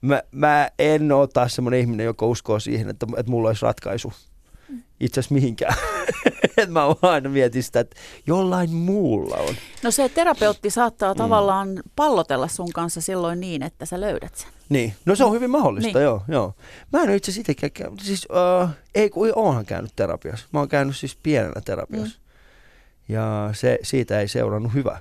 mä, 0.00 0.22
mä 0.32 0.70
en 0.78 1.12
ole 1.12 1.28
taas 1.28 1.54
semmoinen 1.54 1.80
ihminen, 1.80 2.06
joka 2.06 2.26
uskoo 2.26 2.60
siihen, 2.60 2.88
että, 2.88 3.06
että 3.16 3.30
mulla 3.30 3.48
olisi 3.48 3.62
ratkaisu 3.62 4.12
itse 5.00 5.20
asiassa 5.20 5.34
mihinkään. 5.34 5.74
Et 6.58 6.70
mä 6.76 6.82
aina 7.02 7.30
mietin 7.30 7.62
sitä, 7.62 7.80
että 7.80 7.96
jollain 8.26 8.70
muulla 8.70 9.36
on. 9.36 9.54
No 9.82 9.90
se 9.90 10.08
terapeutti 10.08 10.70
saattaa 10.70 11.14
mm. 11.14 11.18
tavallaan 11.18 11.82
pallotella 11.96 12.48
sun 12.48 12.72
kanssa 12.72 13.00
silloin 13.00 13.40
niin, 13.40 13.62
että 13.62 13.86
sä 13.86 14.00
löydät 14.00 14.34
sen. 14.36 14.48
Niin, 14.68 14.94
no 15.06 15.14
se 15.14 15.24
on 15.24 15.32
hyvin 15.32 15.50
mahdollista, 15.50 15.98
Niin. 15.98 16.04
joo, 16.04 16.22
joo. 16.28 16.54
Mä 16.92 17.02
en 17.02 17.10
itse 17.10 17.30
asiassa 17.30 17.40
itsekään 17.40 17.72
käynyt, 17.72 18.00
siis 18.00 18.26
uh, 18.30 18.68
ei 18.94 19.10
kun 19.10 19.32
oonhan 19.36 19.66
käynyt 19.66 19.92
terapiassa. 19.96 20.46
Mä 20.52 20.58
oon 20.58 20.68
käynyt 20.68 20.96
siis 20.96 21.16
pienenä 21.22 21.60
terapiassa. 21.64 22.18
Mm. 22.18 23.14
Ja 23.14 23.50
se, 23.52 23.78
siitä 23.82 24.20
ei 24.20 24.28
seurannut 24.28 24.74
hyvä, 24.74 24.98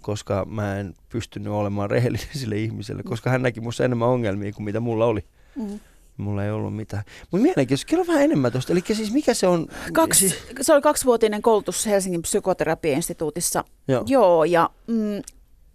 koska 0.00 0.44
mä 0.44 0.78
en 0.78 0.94
pystynyt 1.08 1.52
olemaan 1.52 1.90
rehellinen 1.90 2.28
sille 2.40 2.56
ihmiselle, 2.56 3.02
koska 3.02 3.30
hän 3.30 3.42
näki 3.42 3.60
musta 3.60 3.84
enemmän 3.84 4.08
ongelmia 4.08 4.52
kuin 4.52 4.64
mitä 4.64 4.80
mulla 4.80 5.06
oli. 5.06 5.24
Mm. 5.56 5.80
Mulla 6.16 6.44
ei 6.44 6.50
ollut 6.50 6.76
mitään. 6.76 7.04
Mutta 7.30 7.42
mielenkiintoista, 7.42 7.86
kerro 7.90 8.06
vähän 8.06 8.22
enemmän 8.22 8.52
tuosta. 8.52 8.72
Eli 8.72 8.82
siis 8.92 9.12
mikä 9.12 9.34
se 9.34 9.46
on? 9.46 9.66
Kaksi, 9.92 10.34
se 10.60 10.72
oli 10.72 10.82
kaksivuotinen 10.82 11.42
koulutus 11.42 11.86
Helsingin 11.86 12.22
psykoterapiainstituutissa. 12.22 13.64
joo. 13.88 14.04
Joo, 14.06 14.44
ja 14.44 14.70
mm, 14.86 15.22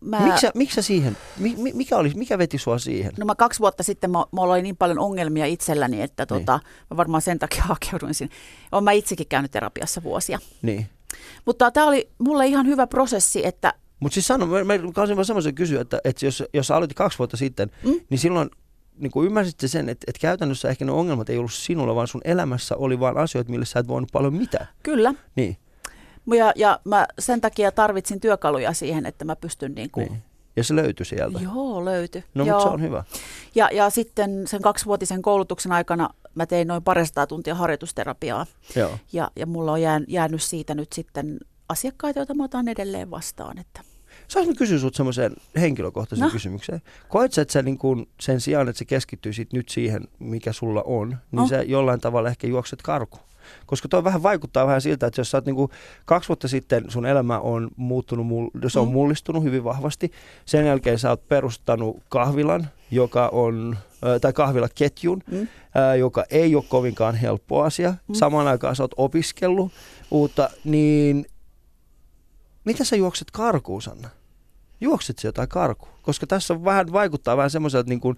mä... 0.02 0.20
Miksi, 0.20 0.42
sä- 0.42 0.52
miksi 0.56 0.76
sä 0.76 0.82
siihen, 0.82 1.18
mi, 1.38 1.56
mi- 1.58 1.74
mikä, 1.74 1.98
oli, 1.98 2.12
mikä 2.16 2.38
veti 2.38 2.58
sua 2.58 2.78
siihen? 2.78 3.12
No 3.20 3.26
mä 3.26 3.36
kaksi 3.36 3.60
vuotta 3.60 3.84
sitten, 3.84 4.12
mä, 4.12 4.24
mulla 4.32 4.54
oli 4.54 4.62
niin 4.62 4.78
paljon 4.78 5.00
ongelmia 5.00 5.46
itselläni, 5.46 6.02
että 6.02 6.26
tota, 6.26 6.60
mä 6.90 6.98
varmaan 6.98 7.22
sen 7.22 7.40
takia 7.40 7.64
hakeuduin 7.74 8.14
sinne. 8.14 8.36
Olen 8.72 8.84
mä 8.84 8.92
itsekin 8.92 9.28
käynyt 9.28 9.52
terapiassa 9.52 10.04
vuosia. 10.04 10.40
Niin. 10.62 10.88
Mutta 11.46 11.72
tämä 11.72 11.88
oli 11.88 12.10
mulle 12.18 12.48
ihan 12.48 12.66
hyvä 12.68 12.88
prosessi, 12.88 13.46
että 13.46 13.74
Mutta 14.00 14.14
siis 14.14 14.28
sano, 14.28 14.46
mä, 14.46 14.64
mä 14.64 14.74
vaan 14.96 15.26
semmoisen 15.26 15.56
kysyä, 15.56 15.82
että, 15.82 16.00
että 16.04 16.26
jos, 16.26 16.44
jos 16.54 16.68
sä 16.68 16.76
aloitit 16.76 16.98
kaksi 16.98 17.20
vuotta 17.20 17.38
sitten, 17.38 17.72
mm. 17.84 17.94
niin 18.10 18.20
silloin 18.20 18.50
niin 19.02 19.12
kuin 19.12 19.26
ymmärsit 19.28 19.60
sä 19.60 19.68
sen, 19.68 19.90
että, 19.90 20.06
että 20.08 20.20
käytännössä 20.20 20.70
ehkä 20.70 20.86
ne 20.86 20.92
ongelmat 20.92 21.30
ei 21.30 21.38
ollut 21.38 21.54
sinulla, 21.54 21.96
vaan 21.96 22.08
sun 22.08 22.22
elämässä 22.24 22.76
oli 22.76 23.00
vaan 23.00 23.18
asioita, 23.18 23.52
millä 23.52 23.66
sä 23.66 23.80
et 23.80 23.88
voinut 23.88 24.10
paljon 24.12 24.34
mitään. 24.34 24.68
kyllä. 24.84 25.14
Niin, 25.36 25.58
Ja, 26.38 26.52
ja 26.56 26.80
mä 26.84 27.08
sen 27.20 27.42
takia 27.42 27.72
tarvitsin 27.72 28.20
työkaluja 28.20 28.74
siihen, 28.74 29.06
että 29.06 29.26
mä 29.26 29.36
pystyn 29.36 29.76
niin 29.76 29.92
kuin, 29.92 30.08
niin. 30.08 30.24
Ja 30.56 30.64
se 30.64 30.76
löytyi 30.76 31.06
sieltä. 31.06 31.40
Joo, 31.44 31.86
löytyi. 31.86 32.24
No, 32.34 32.46
Joo. 32.46 32.56
mutta 32.56 32.70
se 32.70 32.74
on 32.74 32.82
hyvä. 32.82 33.04
Ja, 33.56 33.70
ja 33.74 33.90
sitten 33.90 34.48
sen 34.48 34.62
kaksivuotisen 34.62 35.22
koulutuksen 35.22 35.72
aikana 35.72 36.10
mä 36.36 36.46
tein 36.46 36.68
noin 36.68 36.84
parisataa 36.84 37.28
tuntia 37.28 37.56
harjoitusterapiaa. 37.56 38.46
Joo. 38.76 38.98
Ja, 39.14 39.32
ja 39.36 39.46
mulla 39.46 39.72
on 39.72 39.82
jään, 39.82 40.06
jäänyt 40.08 40.42
siitä 40.42 40.76
nyt 40.76 40.94
sitten 40.94 41.40
asiakkaita, 41.70 42.20
joita 42.20 42.34
mä 42.34 42.44
otan 42.44 42.68
edelleen 42.68 43.12
vastaan. 43.12 43.58
Että. 43.58 43.82
Saanko 44.32 44.52
mä 44.52 44.58
kysyä 44.58 44.80
sut 44.80 44.96
semmoiseen 44.96 45.34
henkilökohtaisen 45.60 46.22
No. 46.22 46.28
no. 46.28 46.32
kysymykseen? 46.34 46.82
Koet 47.10 47.34
sä, 47.34 47.42
että 47.42 47.52
sä 47.52 47.62
niin 47.62 47.78
kun 47.78 48.08
sen 48.22 48.42
sijaan, 48.42 48.70
että 48.70 48.80
sä 48.80 48.86
keskittyisit 48.86 49.54
nyt 49.54 49.70
siihen, 49.70 50.08
mikä 50.20 50.54
sulla 50.54 50.84
on, 50.84 51.10
niin 51.10 51.18
No. 51.32 51.42
no. 51.42 51.48
sä 51.48 51.62
jollain 51.64 52.00
tavalla 52.02 52.30
ehkä 52.30 52.48
juokset 52.48 52.82
karku? 52.82 53.18
Koska 53.66 53.88
toi 53.88 54.04
vähän 54.04 54.24
vaikuttaa 54.24 54.68
vähän 54.68 54.82
siltä, 54.82 55.08
että 55.08 55.20
jos 55.22 55.32
sä 55.32 55.38
oot 55.38 55.46
niin 55.46 55.56
kaksi 56.06 56.30
vuotta 56.30 56.48
sitten 56.48 56.86
sun 56.92 57.06
elämä 57.06 57.40
on 57.40 57.70
muuttunut, 57.76 58.26
mul- 58.28 58.70
se 58.70 58.80
on 58.80 58.88
Mm. 58.88 58.92
mullistunut 58.94 59.44
hyvin 59.44 59.64
vahvasti. 59.64 60.12
Sen 60.46 60.66
jälkeen 60.66 61.00
sä 61.00 61.10
oot 61.10 61.28
perustanut 61.28 62.04
kahvilan, 62.10 62.70
joka 62.92 63.28
on, 63.30 63.78
tai 64.22 64.34
kahvilaketjun, 64.34 65.24
Mm. 65.32 65.48
ää, 65.76 65.96
joka 65.96 66.24
ei 66.30 66.56
ole 66.56 66.64
kovinkaan 66.70 67.16
helppo 67.16 67.62
asia. 67.64 67.94
Mm. 68.08 68.14
Samaan 68.16 68.48
aikaan 68.48 68.76
sä 68.76 68.84
oot 68.84 68.94
opiskellut 68.98 69.72
uutta, 70.12 70.50
niin 70.64 71.26
mitä 72.66 72.84
sä 72.84 72.96
juokset 72.96 73.32
karkuun, 73.32 73.82
Sanna? 73.82 74.10
Juokset 74.82 75.20
sä 75.20 75.28
jotain 75.28 75.50
karkuun? 75.50 75.92
Koska 76.02 76.28
tässä 76.28 76.54
on 76.54 76.66
vähän, 76.66 76.92
vaikuttaa 76.92 77.38
vähän 77.38 77.50
semmoiselta, 77.50 77.90
niin 77.90 78.00
kuin, 78.02 78.18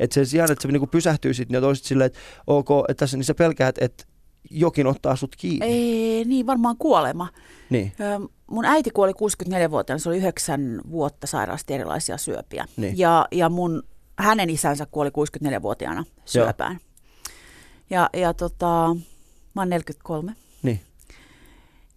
että 0.00 0.14
sen 0.14 0.26
sijaan, 0.26 0.52
että 0.52 0.62
sä 0.62 0.68
niin 0.68 0.80
kuin 0.80 0.90
pysähtyisit 0.90 1.50
ja 1.50 1.60
toisit 1.60 1.84
silleen, 1.84 2.06
että 2.06 2.18
ok, 2.46 2.68
että 2.88 3.00
tässä, 3.02 3.16
niin 3.16 3.24
sä 3.24 3.34
pelkäät, 3.34 3.78
että 3.80 4.04
jokin 4.50 4.86
ottaa 4.86 5.16
sut 5.16 5.36
kiinni. 5.36 5.66
Ei, 5.66 6.24
niin 6.24 6.46
varmaan 6.46 6.76
kuolema. 6.76 7.28
Niin, 7.70 7.92
Ö, 8.00 8.28
Mun 8.46 8.64
äiti 8.64 8.90
kuoli 8.90 9.12
64-vuotiaana, 9.12 9.98
se 9.98 10.08
oli 10.08 10.16
yhdeksän 10.16 10.80
vuotta 10.90 11.26
sairaasti 11.26 11.74
erilaisia 11.74 12.18
syöpiä. 12.18 12.66
Niin. 12.76 12.98
Ja, 12.98 13.26
ja 13.32 13.48
mun, 13.48 13.82
hänen 14.18 14.50
isänsä 14.50 14.86
kuoli 14.86 15.08
64-vuotiaana 15.08 16.04
syöpään. 16.24 16.78
Ja, 17.90 18.10
ja 18.12 18.34
tota, 18.34 18.96
mä 19.54 19.62
oon 19.62 19.68
43. 19.68 20.32
niin. 20.62 20.80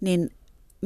Niin 0.01 0.29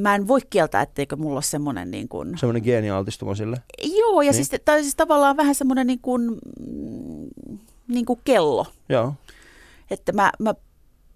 mä 0.01 0.15
en 0.15 0.27
voi 0.27 0.39
kieltää, 0.49 0.81
etteikö 0.81 1.15
mulla 1.15 1.35
ole 1.35 1.41
semmoinen 1.43 1.91
niin 1.91 2.09
kuin... 2.09 2.37
Semmoinen 2.37 2.63
geenialtistuma 2.63 3.35
sille. 3.35 3.57
Joo, 3.97 4.21
ja 4.21 4.31
Niin. 4.31 4.45
siis, 4.45 4.61
tai 4.65 4.81
siis 4.81 4.95
tavallaan 4.95 5.37
vähän 5.37 5.55
semmoinen 5.55 5.87
niin 5.87 5.99
kuin, 6.01 6.21
mm, 6.67 7.57
niin 7.87 8.05
kuin 8.05 8.19
kello. 8.23 8.65
Joo. 8.89 9.13
Että 9.91 10.11
mä, 10.11 10.31
mä 10.39 10.53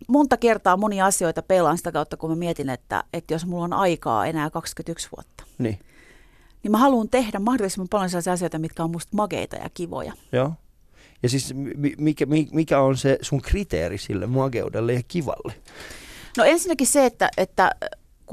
monta 0.07 0.37
kertaa 0.37 0.77
monia 0.77 1.05
asioita 1.05 1.41
peilaan 1.41 1.77
sitä 1.77 1.91
kautta, 1.91 2.17
kun 2.17 2.29
mä 2.29 2.35
mietin, 2.35 2.69
että, 2.69 3.03
että 3.13 3.33
jos 3.33 3.45
mulla 3.45 3.63
on 3.63 3.73
aikaa 3.73 4.25
enää 4.25 4.49
21 4.49 5.09
vuotta, 5.17 5.43
Niin. 5.57 5.79
niin 6.63 6.71
mä 6.71 6.77
haluan 6.77 7.09
tehdä 7.09 7.39
mahdollisimman 7.39 7.87
paljon 7.89 8.09
sellaisia 8.09 8.33
asioita, 8.33 8.59
mitkä 8.59 8.83
on 8.83 8.91
musta 8.91 9.15
makeita 9.17 9.55
ja 9.55 9.69
kivoja. 9.73 10.13
Joo. 10.31 10.53
Ja 11.23 11.29
siis 11.29 11.53
mikä, 11.97 12.25
mikä 12.51 12.79
on 12.79 12.97
se 12.97 13.17
sun 13.21 13.41
kriteeri 13.41 13.97
sille 13.97 14.27
mageudelle 14.27 14.93
ja 14.93 15.01
kivalle? 15.07 15.53
No 16.37 16.43
ensinnäkin 16.43 16.87
se, 16.87 17.05
että, 17.05 17.29
että 17.37 17.71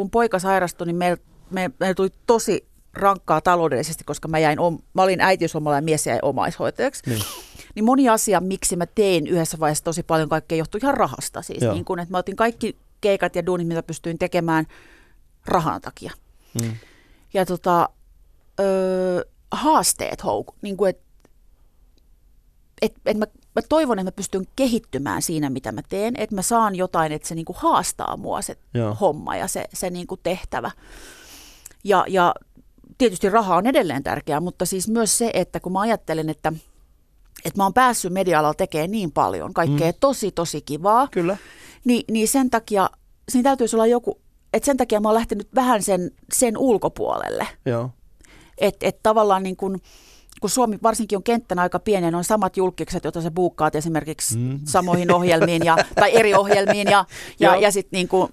kun 0.01 0.11
poika 0.11 0.39
sairastui, 0.39 0.87
niin 0.87 0.97
meillä 0.97 1.23
me, 1.51 1.71
me 1.81 1.95
tuli 1.95 2.09
tosi 2.27 2.69
rankkaa 2.93 3.41
taloudellisesti, 3.41 4.05
koska 4.05 4.29
mä, 4.29 4.39
jäin, 4.39 4.59
mä 4.93 5.03
olin 5.03 5.21
äitiyslomalla 5.21 5.77
ja 5.77 5.83
mies 5.83 6.07
jäi 6.07 6.19
omaishoitajaksi. 6.23 7.03
Niin. 7.07 7.23
niin 7.75 7.85
moni 7.85 8.09
asia, 8.09 8.41
miksi 8.41 8.77
mä 8.77 8.87
tein 8.87 9.27
yhdessä 9.27 9.61
vaiheessa 9.61 9.85
tosi 9.85 10.03
paljon 10.03 10.29
kaikkea, 10.29 10.59
johtui 10.59 10.81
ihan 10.83 10.95
rahasta. 10.95 11.43
Siis 11.43 11.61
niin 11.61 11.85
kun, 11.85 11.99
että 11.99 12.13
mä 12.13 12.19
otin 12.19 12.37
kaikki 12.37 12.77
keikat 13.01 13.37
ja 13.37 13.47
duunit, 13.47 13.69
mitä 13.69 13.83
pystyin 13.83 14.19
tekemään 14.19 14.67
rahan 15.47 15.81
takia. 15.81 16.13
Mm. 16.63 16.73
Ja 17.35 17.47
tota, 17.47 17.89
öö, 18.61 19.23
haasteet 19.53 20.25
houku. 20.25 20.55
Niin 20.63 20.77
kuin, 20.77 20.91
et, 20.91 21.01
et, 22.83 22.95
et 23.07 23.17
mä, 23.17 23.27
mä 23.57 23.63
toivon, 23.69 23.99
että 23.99 24.07
mä 24.07 24.13
pystyn 24.13 24.45
kehittymään 24.57 25.23
siinä, 25.23 25.51
mitä 25.51 25.73
mä 25.73 25.81
teen. 25.89 26.15
Että 26.19 26.35
mä 26.35 26.43
saan 26.43 26.75
jotain, 26.75 27.13
että 27.13 27.29
se 27.29 27.35
niin 27.35 27.45
kuin 27.45 27.57
haastaa 27.61 28.17
mua 28.17 28.43
se 28.43 28.57
Joo. 28.75 28.95
homma 29.01 29.37
ja 29.37 29.49
se, 29.49 29.65
se 29.75 29.91
niin 29.91 30.07
kuin 30.07 30.21
tehtävä. 30.23 30.71
Ja, 31.85 32.05
ja 32.09 32.35
tietysti 32.99 33.31
raha 33.31 33.57
on 33.57 33.67
edelleen 33.67 34.03
tärkeää, 34.03 34.41
mutta 34.41 34.67
siis 34.67 34.89
myös 34.89 35.19
se, 35.19 35.31
että 35.35 35.61
kun 35.61 35.73
mä 35.73 35.81
ajattelen, 35.81 36.29
että, 36.29 36.53
että 37.45 37.57
mä 37.57 37.63
oon 37.63 37.75
päässyt 37.75 38.13
media-alalla 38.13 38.55
tekemään 38.55 38.91
niin 38.91 39.13
paljon, 39.13 39.55
kaikkea 39.55 39.91
mm. 39.91 39.99
tosi 40.01 40.33
tosi 40.33 40.63
kivaa, 40.63 41.09
Kyllä. 41.11 41.37
Niin, 41.85 42.05
niin 42.11 42.29
sen 42.29 42.51
takia, 42.51 42.91
siinä 43.29 43.51
täytyisi 43.51 43.77
olla 43.77 43.87
joku, 43.87 44.21
että 44.53 44.67
sen 44.67 44.77
takia 44.77 45.01
mä 45.01 45.09
oon 45.09 45.15
lähtenyt 45.15 45.49
vähän 45.55 45.83
sen, 45.83 46.11
sen 46.33 46.59
ulkopuolelle. 46.59 47.47
Joo. 47.67 47.91
Että 48.59 48.87
et 48.87 49.03
tavallaan 49.03 49.43
niin 49.43 49.57
kun, 49.57 49.81
kun 50.41 50.51
Suomi 50.51 50.79
varsinkin 50.83 51.17
on 51.17 51.23
kenttänä 51.23 51.63
aika 51.63 51.79
pieni, 51.79 52.15
on 52.15 52.25
samat 52.25 52.57
julkikset, 52.57 53.05
joita 53.05 53.23
sä 53.23 53.31
buukkaat 53.31 53.75
esimerkiksi 53.75 54.39
mm. 54.39 54.61
samoihin 54.65 55.13
ohjelmiin 55.13 55.65
ja, 55.65 55.77
tai 56.01 56.17
eri 56.17 56.35
ohjelmiin 56.35 56.91
ja, 56.91 57.05
ja, 57.41 57.57
ja 57.57 57.71
sitten 57.71 57.97
niin 57.97 58.09
kuin, 58.09 58.33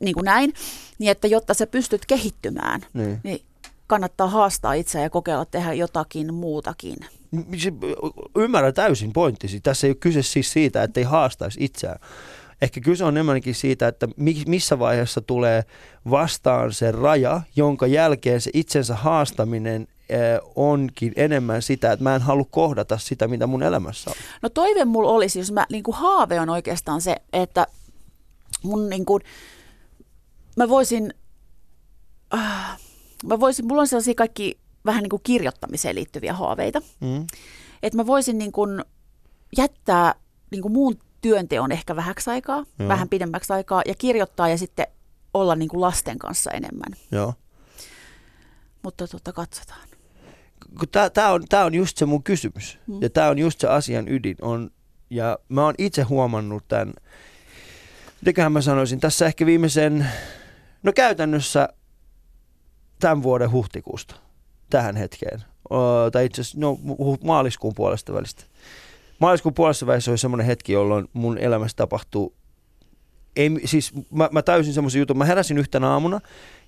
niin 0.00 0.14
kuin 0.14 0.24
näin. 0.24 0.52
Niin 0.98 1.10
että 1.10 1.26
jotta 1.26 1.54
sä 1.54 1.66
pystyt 1.66 2.06
kehittymään, 2.06 2.80
niin, 2.94 3.20
niin 3.22 3.42
kannattaa 3.86 4.28
haastaa 4.28 4.72
itseä 4.72 5.02
ja 5.02 5.10
kokeilla 5.10 5.44
tehdä 5.44 5.72
jotakin 5.72 6.34
muutakin. 6.34 6.96
Ymmärrän 8.36 8.74
täysin 8.74 9.12
pointtisi. 9.12 9.60
Tässä 9.60 9.86
ei 9.86 9.90
ole 9.90 9.96
kyse 10.00 10.22
siis 10.22 10.52
siitä, 10.52 10.82
että 10.82 11.00
ei 11.00 11.04
haastaisi 11.04 11.64
itseään. 11.64 12.00
Ehkä 12.62 12.80
kyse 12.80 13.04
on 13.04 13.16
enemmänkin 13.16 13.54
siitä, 13.54 13.88
että 13.88 14.08
missä 14.46 14.78
vaiheessa 14.78 15.20
tulee 15.20 15.64
vastaan 16.10 16.72
se 16.72 16.90
raja, 16.90 17.40
jonka 17.56 17.86
jälkeen 17.86 18.40
se 18.40 18.50
itsensä 18.54 18.94
haastaminen 18.94 19.88
onkin 20.56 21.12
enemmän 21.16 21.62
sitä, 21.62 21.92
että 21.92 22.02
mä 22.02 22.14
en 22.14 22.22
halua 22.22 22.46
kohdata 22.50 22.98
sitä, 22.98 23.28
mitä 23.28 23.46
mun 23.46 23.62
elämässä 23.62 24.10
on. 24.10 24.16
No 24.42 24.48
toive 24.48 24.84
mulla 24.84 25.10
olisi, 25.10 25.38
jos 25.38 25.52
mä, 25.52 25.66
niin 25.72 25.82
kuin 25.82 25.94
haave 25.94 26.40
on 26.40 26.50
oikeastaan 26.50 27.00
se, 27.00 27.16
että 27.32 27.66
mun 28.62 28.88
niin 28.88 29.04
kuin, 29.04 29.22
mä 30.56 30.68
voisin, 30.68 31.14
äh, 32.34 32.78
mä 33.24 33.40
voisin, 33.40 33.66
mulla 33.66 33.80
on 33.80 33.88
sellaisia 33.88 34.14
kaikki 34.14 34.58
vähän 34.86 35.02
niin 35.02 35.10
kuin 35.10 35.22
kirjoittamiseen 35.22 35.94
liittyviä 35.94 36.32
haaveita. 36.32 36.80
Mm. 37.00 37.26
Että 37.82 37.96
mä 37.96 38.06
voisin 38.06 38.38
niin 38.38 38.52
kuin 38.52 38.84
jättää 39.56 40.14
niin 40.50 40.62
kuin 40.62 40.72
muun 40.72 40.98
työnteon 41.20 41.72
ehkä 41.72 41.96
vähäksi 41.96 42.30
aikaa, 42.30 42.64
Joo. 42.78 42.88
vähän 42.88 43.08
pidemmäksi 43.08 43.52
aikaa 43.52 43.82
ja 43.86 43.94
kirjoittaa 43.94 44.48
ja 44.48 44.58
sitten 44.58 44.86
olla 45.34 45.56
niin 45.56 45.68
kuin 45.68 45.80
lasten 45.80 46.18
kanssa 46.18 46.50
enemmän. 46.50 46.92
Joo. 47.10 47.34
Mutta 48.82 49.08
tota, 49.08 49.32
katsotaan. 49.32 49.89
Tämä 51.12 51.30
on, 51.30 51.44
tää 51.48 51.64
on 51.64 51.74
just 51.74 51.96
se 51.96 52.06
mun 52.06 52.22
kysymys. 52.22 52.78
Hmm. 52.86 53.02
Ja 53.02 53.10
tämä 53.10 53.28
on 53.28 53.38
just 53.38 53.60
se 53.60 53.68
asian 53.68 54.08
ydin. 54.08 54.36
On, 54.42 54.70
ja 55.10 55.38
mä 55.48 55.64
oon 55.64 55.74
itse 55.78 56.02
huomannut 56.02 56.68
tämän, 56.68 56.92
mitenköhän 58.20 58.52
mä 58.52 58.60
sanoisin, 58.60 59.00
tässä 59.00 59.26
ehkä 59.26 59.46
viimeisen, 59.46 60.06
no 60.82 60.92
käytännössä 60.92 61.68
tämän 63.00 63.22
vuoden 63.22 63.52
huhtikuusta 63.52 64.14
tähän 64.70 64.96
hetkeen. 64.96 65.42
O, 65.70 66.10
tai 66.10 66.24
itse 66.24 66.40
asiassa 66.40 66.60
no, 66.60 66.78
maaliskuun 67.24 67.74
puolesta 67.74 68.12
välistä 68.12 68.44
maaliskuun 69.18 69.54
puolessa 69.54 69.86
välissä 69.86 70.10
oli 70.10 70.18
semmoinen 70.18 70.46
hetki, 70.46 70.72
jolloin 70.72 71.08
mun 71.12 71.38
elämässä 71.38 71.76
tapahtuu 71.76 72.34
ei, 73.36 73.50
siis 73.64 73.92
mä, 74.10 74.28
mä 74.32 74.42
täysin 74.42 74.74
semmoisen 74.74 74.98
jutun. 74.98 75.18
Mä 75.18 75.24
heräsin 75.24 75.58
yhtenä 75.58 75.88
aamuna 75.88 76.20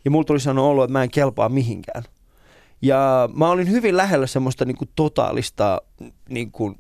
ja 0.05 0.11
mulla 0.11 0.25
tuli 0.25 0.41
sanoa 0.41 0.69
olo, 0.69 0.85
että 0.85 0.93
mä 0.93 1.03
en 1.03 1.11
kelpaa 1.11 1.49
mihinkään. 1.49 2.03
Ja 2.83 3.29
mä 3.35 3.51
olin 3.51 3.71
hyvin 3.71 3.97
lähellä 3.97 4.27
semmoista 4.27 4.65
niin 4.65 4.77
kuin 4.77 4.91
totaalista, 4.97 5.83
niin 6.29 6.53
kuin, 6.53 6.79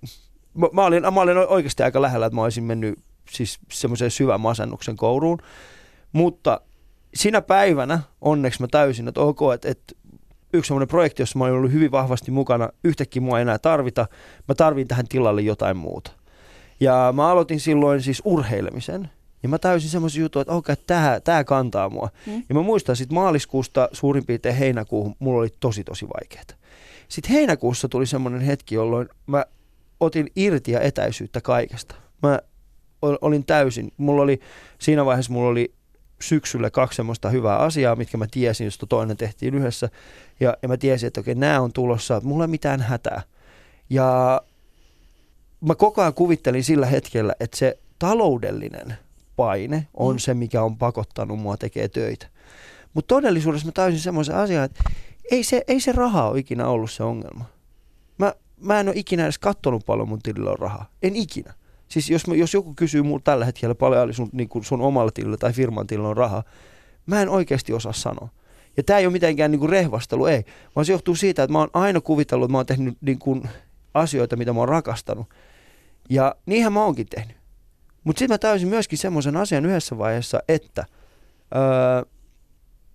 mä, 0.54 0.68
mä, 0.72 0.84
olin, 0.84 1.02
mä 1.14 1.20
olin 1.20 1.36
oikeasti 1.36 1.82
aika 1.82 2.02
lähellä, 2.02 2.26
että 2.26 2.34
mä 2.34 2.42
olisin 2.42 2.64
mennyt 2.64 2.98
siis 3.30 3.58
semmoiseen 3.72 4.10
syvän 4.10 4.40
masennuksen 4.40 4.96
kouruun. 4.96 5.38
Mutta 6.12 6.60
sinä 7.14 7.42
päivänä 7.42 8.00
onneksi 8.20 8.60
mä 8.60 8.66
täysin, 8.70 9.08
että 9.08 9.20
ok, 9.20 9.40
että, 9.54 9.68
että 9.68 9.94
yksi 10.52 10.68
semmoinen 10.68 10.88
projekti, 10.88 11.22
jossa 11.22 11.38
mä 11.38 11.44
olin 11.44 11.54
ollut 11.54 11.72
hyvin 11.72 11.90
vahvasti 11.90 12.30
mukana. 12.30 12.68
Yhtäkkiä 12.84 13.22
mua 13.22 13.38
ei 13.38 13.42
enää 13.42 13.58
tarvita. 13.58 14.06
Mä 14.48 14.54
tarvin 14.54 14.88
tähän 14.88 15.08
tilalle 15.08 15.42
jotain 15.42 15.76
muuta. 15.76 16.10
Ja 16.80 17.12
mä 17.16 17.28
aloitin 17.28 17.60
silloin 17.60 18.02
siis 18.02 18.22
urheilemisen. 18.24 19.10
Ja 19.42 19.48
mä 19.48 19.58
täysin 19.58 19.90
semmoisen 19.90 20.20
jutun, 20.20 20.42
että 20.42 20.52
okei, 20.52 20.72
okay, 20.72 20.84
tämä, 20.86 21.20
tämä 21.24 21.44
kantaa 21.44 21.90
mua. 21.90 22.08
Mm. 22.26 22.42
Ja 22.48 22.54
mä 22.54 22.62
muistan 22.62 22.96
sitten 22.96 23.14
maaliskuusta 23.14 23.88
suurin 23.92 24.26
piirtein 24.26 24.56
heinäkuuhun, 24.56 25.16
mulla 25.18 25.40
oli 25.40 25.48
tosi 25.60 25.84
tosi 25.84 26.06
vaikeaa. 26.08 26.58
Sitten 27.08 27.32
heinäkuussa 27.32 27.88
tuli 27.88 28.06
semmoinen 28.06 28.40
hetki, 28.40 28.74
jolloin 28.74 29.08
mä 29.26 29.44
otin 30.00 30.30
irti 30.36 30.72
ja 30.72 30.80
etäisyyttä 30.80 31.40
kaikesta. 31.40 31.94
Mä 32.22 32.38
olin 33.02 33.44
täysin, 33.44 33.92
mulla 33.96 34.22
oli, 34.22 34.40
siinä 34.78 35.04
vaiheessa 35.04 35.32
mulla 35.32 35.48
oli 35.48 35.74
syksyllä 36.20 36.70
kaksi 36.70 36.96
semmoista 36.96 37.30
hyvää 37.30 37.58
asiaa, 37.58 37.96
mitkä 37.96 38.16
mä 38.18 38.26
tiesin, 38.30 38.64
josta 38.64 38.86
toinen 38.86 39.16
tehtiin 39.16 39.54
yhdessä. 39.54 39.88
Ja, 40.40 40.56
ja 40.62 40.68
mä 40.68 40.76
tiesin, 40.76 41.06
että 41.06 41.20
okei, 41.20 41.34
nämä 41.34 41.60
on 41.60 41.72
tulossa, 41.72 42.16
että 42.16 42.28
mulla 42.28 42.44
ei 42.44 42.48
mitään 42.48 42.80
hätää. 42.80 43.22
Ja 43.90 44.42
mä 45.60 45.74
koko 45.74 46.00
ajan 46.00 46.14
kuvittelin 46.14 46.64
sillä 46.64 46.86
hetkellä, 46.86 47.34
että 47.40 47.56
se 47.56 47.78
taloudellinen 47.98 48.94
paine 49.42 49.86
on 49.94 50.14
mm. 50.14 50.18
se, 50.18 50.34
mikä 50.34 50.62
on 50.62 50.78
pakottanut 50.78 51.38
mua 51.38 51.56
tekemään 51.56 51.90
töitä. 51.90 52.26
Mutta 52.94 53.14
todellisuudessa 53.14 53.66
mä 53.66 53.72
täysin 53.72 54.00
semmoisen 54.00 54.36
asian, 54.36 54.64
että 54.64 54.82
ei 55.30 55.44
se, 55.44 55.62
ei 55.68 55.80
se 55.80 55.92
raha 55.92 56.28
ole 56.28 56.38
ikinä 56.38 56.68
ollut 56.68 56.90
se 56.90 57.02
ongelma. 57.02 57.44
Mä, 58.18 58.34
mä 58.60 58.80
en 58.80 58.88
ole 58.88 58.96
ikinä 58.96 59.24
edes 59.24 59.38
katsonut 59.38 59.86
paljon 59.86 60.08
mun 60.08 60.22
tilillä 60.22 60.50
on 60.50 60.58
rahaa. 60.58 60.90
En 61.02 61.16
ikinä. 61.16 61.54
Siis 61.88 62.10
jos, 62.10 62.22
jos 62.36 62.54
joku 62.54 62.74
kysyy 62.74 63.02
mulle 63.02 63.22
tällä 63.24 63.44
hetkellä 63.44 63.74
paljon 63.74 64.02
oli 64.02 64.14
sun, 64.14 64.28
niin 64.32 64.48
kuin 64.48 64.64
sun 64.64 64.80
omalla 64.80 65.10
tilillä 65.10 65.36
tai 65.36 65.52
firman 65.52 65.86
tilillä 65.86 66.08
on 66.08 66.16
rahaa, 66.16 66.42
mä 67.06 67.22
en 67.22 67.28
oikeasti 67.28 67.72
osaa 67.72 67.92
sanoa. 67.92 68.28
Ja 68.76 68.82
tämä 68.82 68.98
ei 68.98 69.06
ole 69.06 69.12
mitenkään 69.12 69.50
niin 69.50 69.60
kuin 69.60 69.70
rehvastelu, 69.70 70.26
ei. 70.26 70.44
Vaan 70.76 70.84
se 70.84 70.92
johtuu 70.92 71.14
siitä, 71.14 71.42
että 71.42 71.52
mä 71.52 71.58
oon 71.58 71.70
aina 71.72 72.00
kuvitellut, 72.00 72.44
että 72.44 72.52
mä 72.52 72.58
oon 72.58 72.66
tehnyt 72.66 72.98
niin 73.00 73.18
kuin 73.18 73.48
asioita, 73.94 74.36
mitä 74.36 74.52
mä 74.52 74.60
oon 74.60 74.68
rakastanut. 74.68 75.26
Ja 76.10 76.34
niinhän 76.46 76.72
mä 76.72 76.84
oonkin 76.84 77.06
tehnyt. 77.06 77.41
Mutta 78.04 78.18
sitten 78.18 78.34
mä 78.34 78.38
täysin 78.38 78.68
myöskin 78.68 78.98
semmoisen 78.98 79.36
asian 79.36 79.66
yhdessä 79.66 79.98
vaiheessa, 79.98 80.40
että 80.48 80.86
öö, 81.54 82.10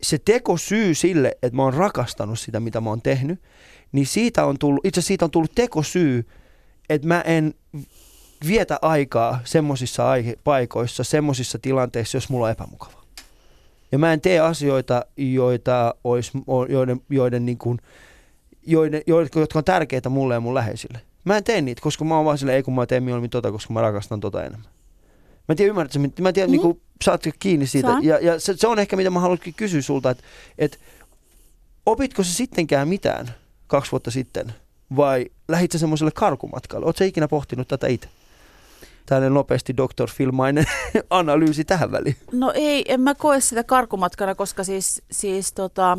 se 0.02 0.18
tekosyy 0.26 0.94
sille, 0.94 1.38
että 1.44 1.56
mä 1.56 1.64
oon 1.64 1.74
rakastanut 1.74 2.40
sitä, 2.40 2.60
mitä 2.60 2.82
mä 2.82 2.90
oon 2.90 3.02
tehnyt, 3.02 3.42
niin 3.92 4.08
siitä 4.08 4.46
on 4.46 4.60
tullut, 4.60 4.86
itse 4.86 5.02
siitä 5.02 5.26
on 5.26 5.32
tullut 5.32 5.56
tekosyy, 5.56 6.28
että 6.90 7.08
mä 7.08 7.22
en 7.22 7.54
vietä 8.48 8.80
aikaa 8.82 9.40
semmoisissa 9.44 10.04
paikoissa, 10.44 11.04
semmoisissa 11.04 11.60
tilanteissa, 11.60 12.18
jos 12.18 12.30
mulla 12.30 12.46
on 12.46 12.52
epämukava. 12.52 13.04
Ja 13.92 13.98
mä 13.98 14.14
en 14.14 14.22
tee 14.22 14.40
asioita, 14.40 15.06
joita 15.18 15.96
olisi, 16.04 16.32
joiden, 16.70 17.02
joiden, 17.10 17.46
niin 17.46 17.58
kuin, 17.58 17.80
joiden, 18.68 19.02
jotka 19.36 19.60
on 19.60 19.64
tärkeitä 19.66 20.10
mulle 20.10 20.34
ja 20.34 20.40
mun 20.40 20.54
läheisille. 20.54 21.02
Mä 21.24 21.38
en 21.38 21.44
tee 21.44 21.62
niitä, 21.62 21.82
koska 21.82 22.06
mä 22.06 22.16
oon 22.16 22.26
vaan 22.26 22.38
silleen, 22.38 22.56
ei 22.56 22.64
kun 22.64 22.76
mä 22.76 22.86
teen 22.86 23.04
mieluummin 23.04 23.30
tota, 23.30 23.52
koska 23.52 23.74
mä 23.74 23.82
rakastan 23.82 24.20
tota 24.20 24.44
enemmän. 24.44 24.72
Mä 25.48 25.54
en 25.54 25.58
tiedä, 25.58 25.70
ymmärrätkö, 25.70 26.00
mä 26.00 26.30
en 26.30 26.34
tiedä, 26.34 26.48
mm. 26.48 26.52
niin 26.52 26.62
kuin, 26.62 26.82
saatko 27.04 27.30
kiinni 27.40 27.68
siitä. 27.68 27.88
Saan. 27.88 28.04
Ja, 28.04 28.20
ja 28.20 28.40
se, 28.40 28.54
se, 28.58 28.68
on 28.68 28.80
ehkä, 28.80 28.96
mitä 28.96 29.10
mä 29.10 29.20
haluankin 29.20 29.54
kysyä 29.54 29.82
sulta, 29.82 30.10
että, 30.10 30.24
että 30.58 30.78
opitko 31.86 32.24
se 32.24 32.34
sittenkään 32.34 32.88
mitään 32.88 33.28
kaksi 33.68 33.92
vuotta 33.92 34.12
sitten, 34.12 34.54
vai 34.96 35.26
lähit 35.48 35.72
sä 35.72 35.80
semmoiselle 35.80 36.12
karkumatkalle? 36.12 36.86
Oletko 36.86 37.04
ikinä 37.04 37.28
pohtinut 37.28 37.68
tätä 37.68 37.88
itse? 37.88 38.10
tällainen 39.08 39.34
nopeasti 39.34 39.78
Dr. 39.78 40.10
Filmainen 40.10 40.66
analyysi 41.10 41.66
tähän 41.66 41.92
väliin? 41.92 42.16
No 42.32 42.52
ei, 42.56 42.86
en 42.88 43.02
mä 43.02 43.16
koe 43.16 43.42
sitä 43.42 43.64
karkumatkana, 43.64 44.36
koska 44.36 44.64
siis, 44.64 45.02
siis 45.12 45.54
tota, 45.54 45.98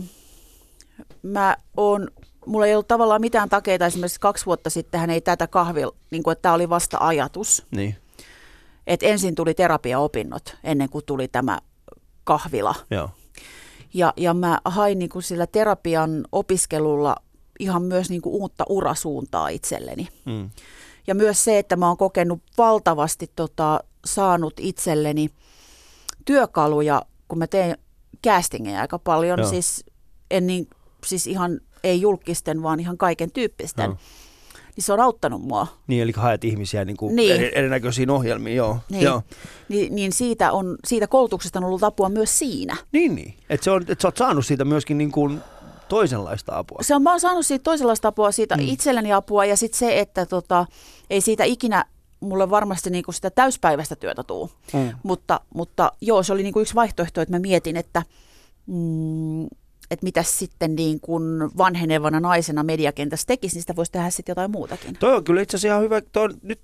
mä 1.22 1.56
oon, 1.76 2.08
mulla 2.46 2.66
ei 2.66 2.74
ollut 2.74 2.88
tavallaan 2.88 3.20
mitään 3.20 3.48
takeita, 3.48 3.86
esimerkiksi 3.86 4.20
kaksi 4.20 4.46
vuotta 4.46 4.70
sitten 4.70 5.00
hän 5.00 5.10
ei 5.10 5.20
tätä 5.20 5.46
kahvil, 5.46 5.92
niin 6.10 6.22
kuin, 6.22 6.32
että 6.32 6.42
tämä 6.42 6.54
oli 6.54 6.68
vasta 6.68 6.98
ajatus. 7.00 7.66
Niin. 7.70 7.96
Et 8.88 9.02
ensin 9.02 9.34
tuli 9.34 9.54
terapiaopinnot 9.54 10.56
ennen 10.64 10.88
kuin 10.88 11.04
tuli 11.04 11.28
tämä 11.28 11.58
kahvila. 12.24 12.74
Joo. 12.90 13.10
Ja, 13.94 14.12
ja 14.16 14.34
mä 14.34 14.60
hain 14.64 14.98
niin 14.98 15.08
kuin 15.08 15.22
sillä 15.22 15.46
terapian 15.46 16.24
opiskelulla 16.32 17.16
ihan 17.58 17.82
myös 17.82 18.10
niin 18.10 18.22
kuin 18.22 18.34
uutta 18.34 18.64
urasuuntaa 18.68 19.48
itselleni. 19.48 20.08
Mm. 20.24 20.50
Ja 21.06 21.14
myös 21.14 21.44
se, 21.44 21.58
että 21.58 21.76
mä 21.76 21.88
oon 21.88 21.96
kokenut 21.96 22.42
valtavasti 22.58 23.30
tota, 23.36 23.80
saanut 24.04 24.54
itselleni 24.60 25.30
työkaluja, 26.24 27.02
kun 27.28 27.38
mä 27.38 27.46
teen 27.46 27.78
castingeja 28.26 28.80
aika 28.80 28.98
paljon, 28.98 29.38
Joo. 29.38 29.48
siis, 29.48 29.84
en 30.30 30.46
niin, 30.46 30.68
siis 31.06 31.26
ihan 31.26 31.60
ei 31.84 32.00
julkisten, 32.00 32.62
vaan 32.62 32.80
ihan 32.80 32.98
kaiken 32.98 33.30
tyyppisten. 33.30 33.90
Joo. 33.90 33.98
Niin 34.78 34.84
se 34.84 34.92
on 34.92 35.00
auttanut 35.00 35.42
mua. 35.42 35.66
Niin, 35.86 36.02
eli 36.02 36.12
haet 36.16 36.44
ihmisiä 36.44 36.84
niin 36.84 36.96
kuin 36.96 37.16
Niin. 37.16 37.34
eri, 37.34 37.52
erinäköisiin 37.54 38.10
ohjelmiin, 38.10 38.56
joo. 38.56 38.78
Niin, 38.90 39.02
joo. 39.04 39.22
niin, 39.68 39.94
niin 39.94 40.12
siitä, 40.12 40.52
on, 40.52 40.76
siitä 40.86 41.06
koulutuksesta 41.06 41.58
on 41.58 41.64
ollut 41.64 41.82
apua 41.84 42.08
myös 42.08 42.38
siinä. 42.38 42.76
Niin, 42.92 43.14
niin. 43.14 43.34
Että 43.50 43.64
se 43.64 43.70
on, 43.70 43.84
et 43.88 44.00
sä 44.00 44.08
oot 44.08 44.16
saanut 44.16 44.46
siitä 44.46 44.64
myöskin 44.64 44.98
niin 44.98 45.12
kuin 45.12 45.40
toisenlaista 45.88 46.58
apua. 46.58 46.78
Se 46.82 46.94
on, 46.94 47.02
mä 47.02 47.10
oon 47.10 47.20
saanut 47.20 47.46
siitä 47.46 47.62
toisenlaista 47.62 48.08
apua, 48.08 48.32
siitä 48.32 48.56
Mm. 48.56 48.62
mm. 48.62 48.68
itselleni 48.68 49.12
apua 49.12 49.44
ja 49.44 49.56
sitten 49.56 49.78
se, 49.78 49.98
että 50.00 50.26
tota, 50.26 50.66
ei 51.10 51.20
siitä 51.20 51.44
ikinä 51.44 51.84
mulle 52.20 52.50
varmasti 52.50 52.90
niinku 52.90 53.12
sitä 53.12 53.30
täyspäiväistä 53.30 53.96
työtä 53.96 54.22
tuu. 54.22 54.50
Mm. 54.72 54.90
Mutta, 55.02 55.40
mutta 55.54 55.92
joo, 56.00 56.22
se 56.22 56.32
oli 56.32 56.42
niinku 56.42 56.60
yksi 56.60 56.74
vaihtoehto, 56.74 57.20
että 57.20 57.34
mä 57.34 57.38
mietin, 57.38 57.76
että, 57.76 58.02
mm, 58.66 59.46
että 59.90 60.04
mitä 60.04 60.22
sitten 60.22 60.74
niin 60.76 61.00
kuin 61.00 61.22
vanhenevana 61.58 62.20
naisena 62.20 62.62
mediakentässä 62.62 63.26
tekisi, 63.26 63.56
niin 63.56 63.62
sitä 63.62 63.76
voisi 63.76 63.92
tehdä 63.92 64.10
sitten 64.10 64.30
jotain 64.30 64.50
muutakin. 64.50 64.96
Toi 65.00 65.14
on 65.14 65.24
kyllä 65.24 65.42
itse 65.42 65.56
asiassa 65.56 65.74
ihan 65.74 65.82
hyvä. 65.82 66.00
Toi 66.00 66.24
on, 66.24 66.34
nyt, 66.42 66.60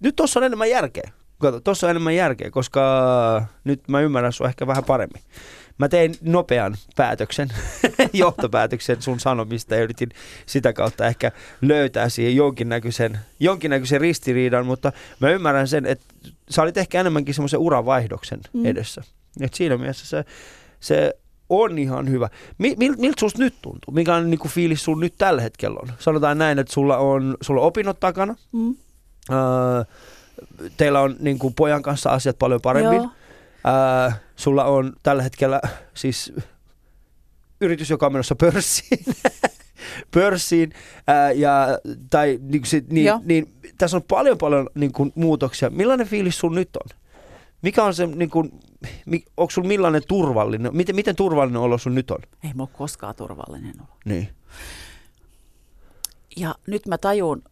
nyt 0.00 0.16
tuossa 0.16 0.40
on 0.40 0.44
enemmän 0.44 0.70
järkeä. 0.70 1.10
Kato, 1.38 1.60
tuossa 1.60 1.86
on 1.86 1.90
enemmän 1.90 2.16
järkeä, 2.16 2.50
koska 2.50 3.46
nyt 3.64 3.88
mä 3.88 4.00
ymmärrän 4.00 4.32
sua 4.32 4.48
ehkä 4.48 4.66
vähän 4.66 4.84
paremmin. 4.84 5.22
Mä 5.78 5.88
tein 5.88 6.14
nopean 6.20 6.76
päätöksen, 6.96 7.48
johtopäätöksen 8.12 9.02
sun 9.02 9.20
sanomista 9.20 9.74
ja 9.74 9.82
yritin 9.82 10.08
sitä 10.46 10.72
kautta 10.72 11.06
ehkä 11.06 11.32
löytää 11.62 12.08
siihen 12.08 12.36
jonkinnäköisen, 12.36 13.18
jonkinnäköisen 13.40 14.00
ristiriidan, 14.00 14.66
mutta 14.66 14.92
mä 15.20 15.30
ymmärrän 15.30 15.68
sen, 15.68 15.86
että 15.86 16.04
sä 16.50 16.62
olit 16.62 16.76
ehkä 16.76 17.00
enemmänkin 17.00 17.34
semmoisen 17.34 17.60
uravaihdoksen 17.60 18.40
mm. 18.52 18.60
Mm. 18.60 18.66
edessä. 18.66 19.02
Et 19.40 19.54
siinä 19.54 19.76
mielessä 19.76 20.06
se, 20.06 20.24
se 20.80 21.12
on 21.48 21.78
ihan 21.78 22.10
hyvä. 22.10 22.28
Mi, 22.58 22.74
mil, 22.78 22.94
miltä 22.98 23.20
susta 23.20 23.38
nyt 23.38 23.54
tuntuu? 23.62 23.94
Minkälainen 23.94 24.30
niin 24.30 24.48
fiilis 24.48 24.84
sun 24.84 25.00
nyt 25.00 25.14
tällä 25.18 25.42
hetkellä 25.42 25.80
on? 25.82 25.88
Sanotaan 25.98 26.38
näin, 26.38 26.58
että 26.58 26.72
sulla 26.72 26.96
on, 26.96 27.36
sulla 27.40 27.60
on 27.60 27.66
opinnot 27.66 28.00
takana. 28.00 28.34
Mm. 28.52 28.76
Öö, 29.30 29.84
teillä 30.76 31.00
on 31.00 31.16
niin 31.20 31.38
kuin 31.38 31.54
pojan 31.54 31.82
kanssa 31.82 32.10
asiat 32.10 32.38
paljon 32.38 32.60
paremmin. 32.60 33.00
Öö, 33.02 34.10
sulla 34.36 34.64
on 34.64 34.92
tällä 35.02 35.22
hetkellä 35.22 35.60
siis 35.94 36.32
yritys, 37.60 37.90
joka 37.90 38.06
on 38.06 38.12
menossa 38.12 38.36
pörssiin. 38.36 39.04
pörssiin 40.14 40.72
ää, 41.06 41.32
ja, 41.32 41.78
tai 42.10 42.38
niin, 42.42 42.60
kuin 42.60 42.66
sit, 42.66 42.92
niin, 42.92 43.06
Joo. 43.06 43.20
niin, 43.24 43.52
tässä 43.78 43.96
on 43.96 44.02
paljon 44.02 44.38
paljon 44.38 44.70
niin 44.74 44.92
kuin, 44.92 45.12
muutoksia. 45.14 45.70
Millainen 45.70 46.06
fiilis 46.06 46.38
sun 46.38 46.54
nyt 46.54 46.76
on? 46.76 46.98
Mikä 47.62 47.84
on 47.84 47.94
se, 47.94 48.06
niin 48.06 48.30
kuin, 48.30 48.60
onko 49.36 49.50
sun 49.50 49.66
millainen 49.66 50.02
turvallinen, 50.08 50.76
miten, 50.76 50.96
miten 50.96 51.16
turvallinen 51.16 51.60
olo 51.60 51.78
sun 51.78 51.94
nyt 51.94 52.10
on? 52.10 52.18
Ei 52.44 52.50
mulla 52.54 52.70
ole 52.72 52.78
koskaan 52.78 53.14
turvallinen 53.14 53.74
olo. 53.80 53.88
Niin. 54.04 54.28
Ja 56.36 56.54
nyt 56.66 56.86
mä 56.86 56.98
tajun, 56.98 57.42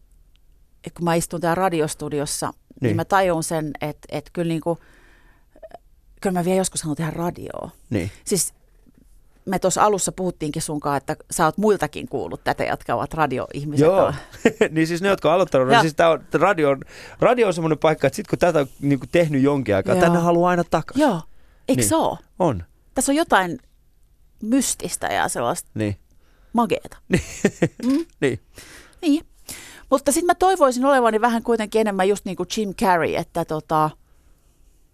kun 0.97 1.03
mä 1.05 1.15
istun 1.15 1.41
täällä 1.41 1.55
radiostudiossa, 1.55 2.47
niin, 2.47 2.55
Niin. 2.57 2.87
niin 2.89 2.95
mä 2.95 3.05
tajun 3.05 3.43
sen, 3.43 3.71
että, 3.81 4.07
että 4.11 4.31
kyllä, 4.33 4.47
niin 4.49 4.61
kuin, 4.61 4.79
kyllä 6.21 6.39
mä 6.39 6.45
vielä 6.45 6.57
joskus 6.57 6.83
haluan 6.83 6.97
tehdä 6.97 7.11
radioa. 7.11 7.69
Niin. 7.89 8.11
Siis 8.25 8.53
me 9.45 9.59
tuossa 9.59 9.83
alussa 9.83 10.11
puhuttiinkin 10.11 10.61
sunkaan, 10.61 10.97
että 10.97 11.15
sä 11.31 11.45
oot 11.45 11.57
muiltakin 11.57 12.07
kuullut 12.07 12.43
tätä, 12.43 12.63
jotka 12.63 12.95
ovat 12.95 13.13
radioihmiset. 13.13 13.85
Joo, 13.85 14.13
niin 14.71 14.87
siis 14.87 15.01
ne, 15.01 15.07
jotka 15.07 15.29
on 15.29 15.35
aloittanut, 15.35 15.67
niin 15.67 15.81
siis 15.81 15.95
tää 15.95 16.09
on, 16.09 16.23
radio, 16.33 16.69
on, 16.69 16.81
radio 17.19 17.47
on 17.47 17.53
semmoinen 17.53 17.77
paikka, 17.77 18.07
että 18.07 18.15
sit 18.15 18.27
kun 18.27 18.39
tätä 18.39 18.59
on 18.59 18.67
niin 18.81 18.99
kuin 18.99 19.09
tehnyt 19.09 19.41
jonkin 19.41 19.75
aikaa, 19.75 19.95
Joo. 19.95 20.01
tänne 20.01 20.19
haluaa 20.19 20.49
aina 20.49 20.63
takaisin. 20.63 21.01
Joo, 21.01 21.15
eikö 21.15 21.25
Niin. 21.67 21.77
niin. 21.77 21.89
se 21.89 21.95
ole? 21.95 22.17
On, 22.39 22.63
Tässä 22.93 23.11
on 23.11 23.15
jotain 23.15 23.59
mystistä 24.43 25.07
ja 25.07 25.29
sellaista 25.29 25.69
niin. 25.73 25.95
mageeta. 26.53 26.97
niin. 28.21 28.39
Niin. 29.01 29.25
Mutta 29.89 30.11
sitten 30.11 30.25
mä 30.27 30.35
toivoisin 30.35 30.85
olevani 30.85 31.21
vähän 31.21 31.43
kuitenkin 31.43 31.81
enemmän 31.81 32.09
just 32.09 32.25
niin 32.25 32.37
kuin 32.37 32.49
Jim 32.57 32.75
Carrey, 32.75 33.15
että 33.15 33.45
tota, 33.45 33.89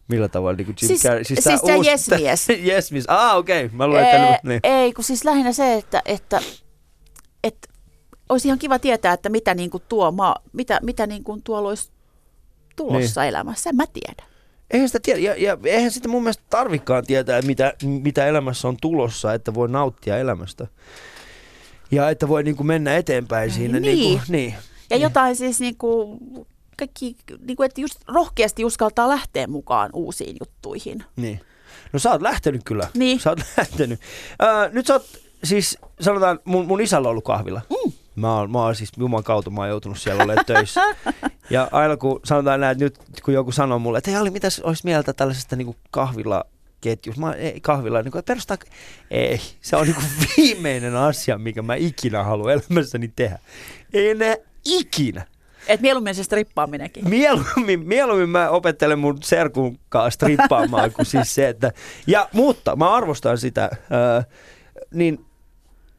Millä 0.08 0.28
tavalla 0.28 0.58
niin 0.58 0.66
kuin 0.66 0.76
Jim 0.82 0.88
Siis- 0.88 1.04
Carrey? 1.04 1.24
siis 1.24 1.44
tää 1.44 1.58
tää 1.66 1.76
uusi- 1.76 1.90
Yes 1.90 2.10
Mies. 2.10 2.50
yes 2.68 2.92
Mies. 2.92 3.06
Ah, 3.08 3.38
okei. 3.38 3.66
Okay. 3.66 3.78
Mä 3.78 3.88
luulen, 3.88 4.04
että... 4.06 4.28
Ee, 4.28 4.40
niin. 4.44 4.60
Ei, 4.64 4.94
kun 4.94 5.04
siis 5.04 5.26
lähinnä 5.26 5.54
se, 5.54 5.74
että, 5.74 6.02
että, 6.06 6.42
että 7.44 7.68
olisi 8.30 8.48
ihan 8.48 8.60
kiva 8.60 8.80
tietää, 8.80 9.14
että 9.14 9.30
mitä, 9.30 9.56
niin 9.56 9.70
kuin 9.70 9.84
tuo 9.90 10.12
maa, 10.12 10.36
mitä, 10.54 10.80
mitä 10.84 11.08
niin 11.08 11.24
kuin 11.24 11.42
tuolla 11.44 11.70
olisi 11.70 11.92
tulossa 12.76 13.22
niin. 13.22 13.30
elämässä. 13.30 13.70
En 13.70 13.76
mä 13.76 13.86
tiedä. 13.94 14.24
Eihän 14.72 14.90
sitä 14.90 15.00
tiedä, 15.04 15.20
ja, 15.20 15.36
ja 15.36 15.58
eihän 15.64 15.92
sitä 15.92 16.08
mun 16.08 16.24
mielestä 16.24 16.44
tarvikaan 16.50 17.06
tietää, 17.06 17.42
mitä, 17.42 17.74
mitä 17.84 18.26
elämässä 18.26 18.68
on 18.68 18.78
tulossa, 18.82 19.34
että 19.34 19.54
voi 19.54 19.70
nauttia 19.70 20.18
elämästä. 20.18 20.68
Ja 21.92 22.10
että 22.10 22.28
voi 22.28 22.44
niin 22.44 22.56
kuin 22.56 22.68
mennä 22.68 22.98
eteenpäin 22.98 23.52
siinä. 23.52 23.80
Niin. 23.80 24.00
Niin. 24.00 24.20
Kuin, 24.20 24.32
niin. 24.32 24.56
Ja 24.90 24.98
jotain 24.98 25.36
siis 25.36 25.60
niin 25.60 25.78
kuin, 25.78 26.20
kaikki, 26.88 27.16
niin 27.48 27.58
kuin, 27.58 27.66
että 27.66 27.82
just 27.82 27.96
rohkeasti 28.08 28.66
uskaltaa 28.66 29.10
lähteä 29.10 29.48
mukaan 29.48 29.90
uusiin 29.94 30.38
juttuihin. 30.40 31.04
Niin. 31.16 31.42
No 31.94 32.00
sä 32.00 32.12
oot 32.12 32.22
lähtenyt 32.22 32.62
kyllä. 32.66 32.88
Niin. 32.94 33.20
Sä 33.20 33.30
oot 33.30 33.40
lähtenyt. 33.58 34.00
Öö, 34.44 34.70
nyt 34.70 34.88
sä 34.88 34.94
oot, 34.94 35.06
siis 35.44 35.78
sanotaan, 36.00 36.40
mun, 36.46 36.66
mun 36.66 36.82
isällä 36.82 37.08
on 37.08 37.12
ollut 37.12 37.24
kahvila. 37.24 37.62
Mm. 37.70 37.92
Mä 38.16 38.38
oon, 38.38 38.52
mä 38.52 38.62
oon 38.62 38.76
siis 38.76 38.92
Juman 38.98 39.24
kautta, 39.24 39.50
mä 39.50 39.62
oon 39.62 39.70
joutunut 39.70 40.00
siellä 40.00 40.24
olemaan 40.24 40.46
töissä. 40.46 40.82
Ja 41.50 41.68
aina 41.72 41.98
kun 41.98 42.20
sanotaan 42.24 42.60
näin, 42.60 42.72
että 42.72 42.86
nyt 42.86 43.22
kun 43.26 43.34
joku 43.34 43.52
sanoo 43.52 43.80
mulle, 43.80 43.98
että 43.98 44.12
hei 44.12 44.20
Ali, 44.20 44.30
mitäs 44.30 44.60
olisi 44.60 44.86
mieltä 44.86 45.14
tällaisesta 45.14 45.56
niin 45.56 45.76
kahvila 45.90 46.46
ketjus. 46.82 47.18
Mä 47.18 47.34
ei, 47.34 47.62
kahvila, 47.62 48.02
niin 48.02 48.12
kuin, 48.12 48.24
perustaa, 48.24 48.58
ei, 49.12 49.42
se 49.62 49.76
on 49.76 49.86
niin 49.86 49.96
kuin 49.96 50.08
viimeinen 50.38 50.96
asia, 50.96 51.38
mikä 51.38 51.62
mä 51.62 51.76
ikinä 51.76 52.24
haluan 52.24 52.54
elämässäni 52.54 53.08
tehdä. 53.16 53.40
Ei 53.94 54.10
enää 54.10 54.36
ikinä. 54.66 55.26
Et 55.68 55.82
mieluummin 55.82 56.16
se 56.16 56.24
strippaaminenkin. 56.24 57.10
Mieluummin, 57.10 57.88
mieluummin 57.88 58.30
mä 58.30 58.50
opettelen 58.50 59.00
mun 59.00 59.18
serkun 59.24 59.80
kanssa 59.90 60.10
strippaamaan 60.16 60.92
kuin 60.92 61.06
siis 61.06 61.36
se, 61.36 61.48
että... 61.50 61.72
Ja, 62.08 62.30
mutta 62.34 62.76
mä 62.76 62.94
arvostan 62.94 63.38
sitä. 63.38 63.62
Ää, 63.90 64.24
niin, 64.94 65.26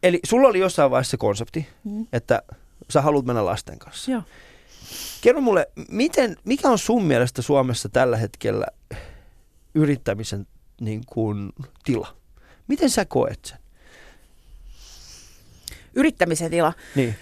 eli 0.03 0.21
sulla 0.27 0.49
oli 0.49 0.59
jossain 0.59 0.91
vaiheessa 0.91 1.11
se 1.11 1.17
konsepti, 1.17 1.67
Mm. 1.85 2.07
että 2.13 2.43
sä 2.91 3.03
haluat 3.03 3.25
mennä 3.25 3.45
lasten 3.45 3.79
kanssa. 3.79 4.11
Joo. 4.11 4.23
Kerro 5.21 5.41
mulle, 5.41 5.67
miten, 5.91 6.37
mikä 6.45 6.69
on 6.69 6.79
sun 6.79 7.05
mielestä 7.05 7.43
Suomessa 7.43 7.89
tällä 7.89 8.17
hetkellä 8.17 8.67
yrittämisen 9.75 10.47
niin 10.81 11.03
kuin, 11.07 11.53
tila? 11.85 12.17
Miten 12.69 12.91
sä 12.91 13.05
koet 13.05 13.45
sen? 13.45 13.59
Yrittämisen 15.95 16.51
tila. 16.51 16.73
Niin. 16.95 17.15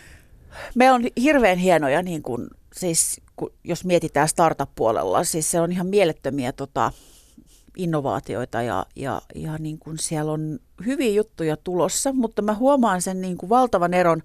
Meillä 0.75 0.95
on 0.95 1.05
hirveän 1.23 1.59
hienoja, 1.59 2.03
niin 2.03 2.23
kuin, 2.23 2.49
siis, 2.73 3.21
kun, 3.37 3.53
jos 3.65 3.85
mietitään 3.85 4.29
startup-puolella, 4.29 5.25
siis 5.25 5.51
se 5.51 5.61
on 5.61 5.73
ihan 5.73 5.87
mielettömiä 5.87 6.53
tota, 6.53 6.93
innovaatioita 7.77 8.63
ja, 8.63 8.87
ja, 8.97 9.23
ja 9.35 9.59
niin 9.59 9.79
kuin 9.79 9.99
siellä 9.99 10.33
on 10.33 10.59
hyviä 10.87 11.11
juttuja 11.13 11.57
tulossa, 11.57 12.13
mutta 12.13 12.43
mä 12.43 12.55
huomaan 12.55 13.03
sen 13.03 13.21
niin 13.21 13.37
kuin 13.37 13.51
valtavan 13.51 13.95
eron, 13.95 14.23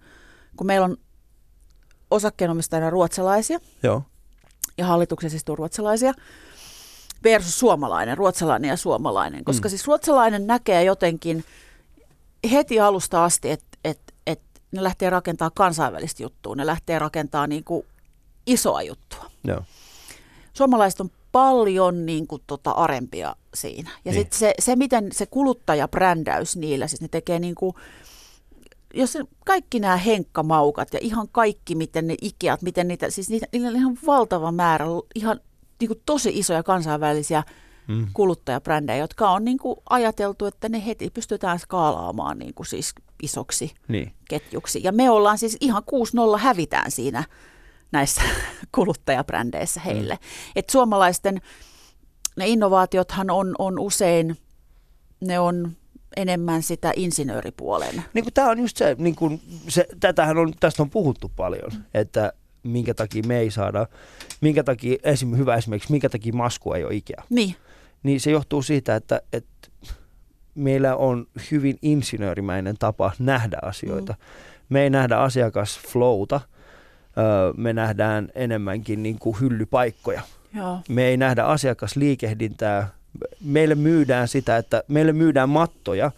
kun 0.58 0.68
meillä 0.68 0.86
on 0.86 0.98
osakkeenomistajana 2.12 2.90
ruotsalaisia 2.90 3.60
Joo. 3.84 4.04
ja 4.78 4.86
hallituksessa 4.86 5.36
istuu 5.36 5.56
ruotsalaisia 5.56 6.14
versus 7.24 7.60
suomalainen, 7.60 8.18
ruotsalainen 8.18 8.70
ja 8.70 8.78
suomalainen. 8.78 9.44
Koska 9.44 9.68
Mm. 9.68 9.70
siis 9.70 9.88
ruotsalainen 9.88 10.48
näkee 10.48 10.84
jotenkin 10.84 11.44
heti 12.52 12.80
alusta 12.80 13.24
asti, 13.24 13.52
että 13.52 13.65
et, 13.65 13.65
et 13.65 13.65
ne 14.72 14.84
lähtee 14.84 15.10
rakentaa 15.10 15.50
kansainvälistä 15.50 16.24
juttua, 16.24 16.56
ne 16.56 16.66
lähtee 16.66 17.00
rakentaa 17.00 17.48
niinku 17.48 17.86
isoa 18.48 18.82
juttua. 18.82 19.32
Joo. 19.44 19.64
Suomalaiset 20.54 21.02
on 21.02 21.10
paljon 21.32 22.06
niin 22.06 22.28
kuin, 22.28 22.42
tota, 22.48 22.72
arempia 22.72 23.36
siinä. 23.54 23.90
Ja 23.90 23.96
Niin. 23.96 24.14
niin. 24.14 24.24
sitten 24.24 24.40
se, 24.40 24.54
se, 24.60 24.76
miten 24.76 25.10
se 25.12 25.26
kuluttajabrändäys 25.26 26.56
niillä, 26.56 26.88
siis 26.88 27.02
ne 27.02 27.08
tekee 27.08 27.40
niin 27.40 27.56
kuin, 27.56 27.76
jos 28.94 29.14
se, 29.14 29.20
kaikki 29.46 29.80
nämä 29.80 29.98
henkkamaukat 29.98 30.94
ja 30.94 31.00
ihan 31.02 31.28
kaikki, 31.32 31.76
miten 31.76 32.08
ne 32.08 32.16
Ikeat, 32.22 32.62
miten 32.62 32.88
niitä, 32.88 33.10
siis 33.10 33.30
niitä, 33.30 33.48
niillä 33.52 33.68
on 33.68 33.76
ihan 33.76 33.98
valtava 34.08 34.52
määrä, 34.52 34.86
ihan 35.16 35.40
niin 35.80 35.88
kuin 35.88 36.02
tosi 36.06 36.40
isoja 36.40 36.64
kansainvälisiä 36.64 37.44
Mm. 37.88 38.08
kuluttajabrändejä, 38.14 38.98
jotka 38.98 39.30
on 39.30 39.46
niin 39.46 39.58
kuin 39.58 39.76
ajateltu, 39.90 40.46
että 40.46 40.70
ne 40.70 40.86
heti 40.86 41.10
pystytään 41.10 41.60
skaalaamaan 41.60 42.40
niin 42.40 42.54
kuin 42.54 42.68
siis 42.68 42.94
isoksi 43.24 43.72
Niin. 43.88 44.14
ketjuksi. 44.30 44.80
Ja 44.84 44.92
me 44.92 45.10
ollaan 45.10 45.38
siis 45.38 45.58
ihan 45.62 45.84
6-0 46.36 46.38
hävitään 46.40 46.92
siinä 46.92 47.24
näissä 47.92 48.22
kuluttajabrändeissä 48.76 49.80
heille. 49.80 50.14
Mm. 50.14 50.52
Et 50.56 50.70
suomalaisten 50.70 51.42
ne 52.38 52.48
innovaatiothan 52.48 53.30
on, 53.30 53.56
on 53.60 53.80
usein, 53.80 54.38
ne 55.22 55.40
on 55.40 55.72
enemmän 56.18 56.64
sitä 56.64 56.94
insinööripuolen. 56.96 58.04
Niin 58.14 58.26
tämä 58.34 58.50
on 58.50 58.60
just 58.60 58.78
se, 58.78 58.96
niin 59.00 59.16
kuin 59.16 59.42
se, 59.68 59.88
tätähän 60.00 60.38
on, 60.38 60.54
tästä 60.60 60.84
on 60.84 60.90
puhuttu 60.90 61.32
paljon, 61.36 61.72
että 61.94 62.34
minkä 62.64 62.94
takia 62.94 63.24
me 63.28 63.40
ei 63.40 63.52
saada, 63.52 63.88
minkä 64.42 64.64
takia, 64.64 64.98
esim, 65.04 65.38
hyvä 65.38 65.56
esimerkiksi, 65.56 65.92
minkä 65.92 66.10
takia 66.10 66.34
masku 66.34 66.74
ei 66.74 66.84
ole 66.84 66.96
Ikea. 66.96 67.24
Niin. 67.30 67.56
Niin 68.06 68.22
se 68.22 68.32
johtuu 68.32 68.62
siitä, 68.62 68.96
että, 68.96 69.22
että 69.34 69.70
meillä 70.56 70.96
on 70.96 71.28
hyvin 71.52 71.78
insinöörimäinen 71.82 72.76
tapa 72.80 73.12
nähdä 73.20 73.58
asioita. 73.62 74.14
Mm. 74.14 74.20
Me 74.70 74.82
ei 74.84 74.90
nähdä 74.90 75.18
asiakasflowta, 75.18 76.42
me 77.58 77.74
nähdään 77.74 78.30
enemmänkin 78.36 79.04
niin 79.04 79.20
kuin 79.20 79.40
hyllypaikkoja. 79.40 80.22
Joo. 80.54 80.80
Me 80.90 81.06
ei 81.06 81.18
nähdä 81.18 81.44
asiakasliikehdintää. 81.44 82.90
Meille 83.46 83.76
myydään 83.76 84.28
sitä, 84.28 84.58
että 84.58 84.84
meille 84.88 85.14
myydään 85.14 85.50
mattoja, 85.50 86.12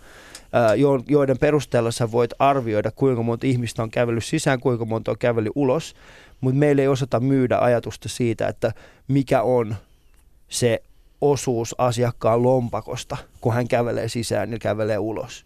joiden 1.08 1.38
perusteella 1.38 1.92
sä 1.92 2.12
voit 2.12 2.34
arvioida, 2.40 2.92
kuinka 2.92 3.24
monta 3.24 3.48
ihmistä 3.48 3.84
on 3.84 3.92
kävellyt 3.92 4.26
sisään, 4.26 4.60
kuinka 4.60 4.86
monta 4.86 5.12
on 5.12 5.18
kävellyt 5.18 5.52
ulos, 5.56 5.96
mutta 6.42 6.60
meillä 6.60 6.82
ei 6.82 6.88
osata 6.88 7.20
myydä 7.20 7.58
ajatusta 7.58 8.10
siitä, 8.10 8.48
että 8.48 8.74
mikä 9.08 9.42
on 9.42 9.76
se 10.50 10.84
osuus 11.22 11.76
asiakkaan 11.78 12.44
lompakosta, 12.44 13.18
kun 13.42 13.54
hän 13.54 13.68
kävelee 13.68 14.10
sisään 14.10 14.52
ja 14.52 14.60
kävelee 14.60 14.98
ulos. 14.98 15.46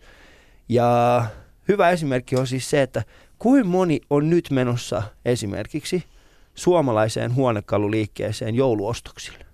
Ja 0.69 1.25
hyvä 1.67 1.89
esimerkki 1.89 2.35
on 2.35 2.47
siis 2.47 2.69
se, 2.69 2.81
että 2.81 3.03
kuin 3.39 3.67
moni 3.67 4.01
on 4.09 4.29
nyt 4.29 4.47
menossa 4.51 5.03
esimerkiksi 5.25 6.03
suomalaiseen 6.55 7.35
huonekaluliikkeeseen 7.35 8.55
jouluostoksille? 8.55 9.45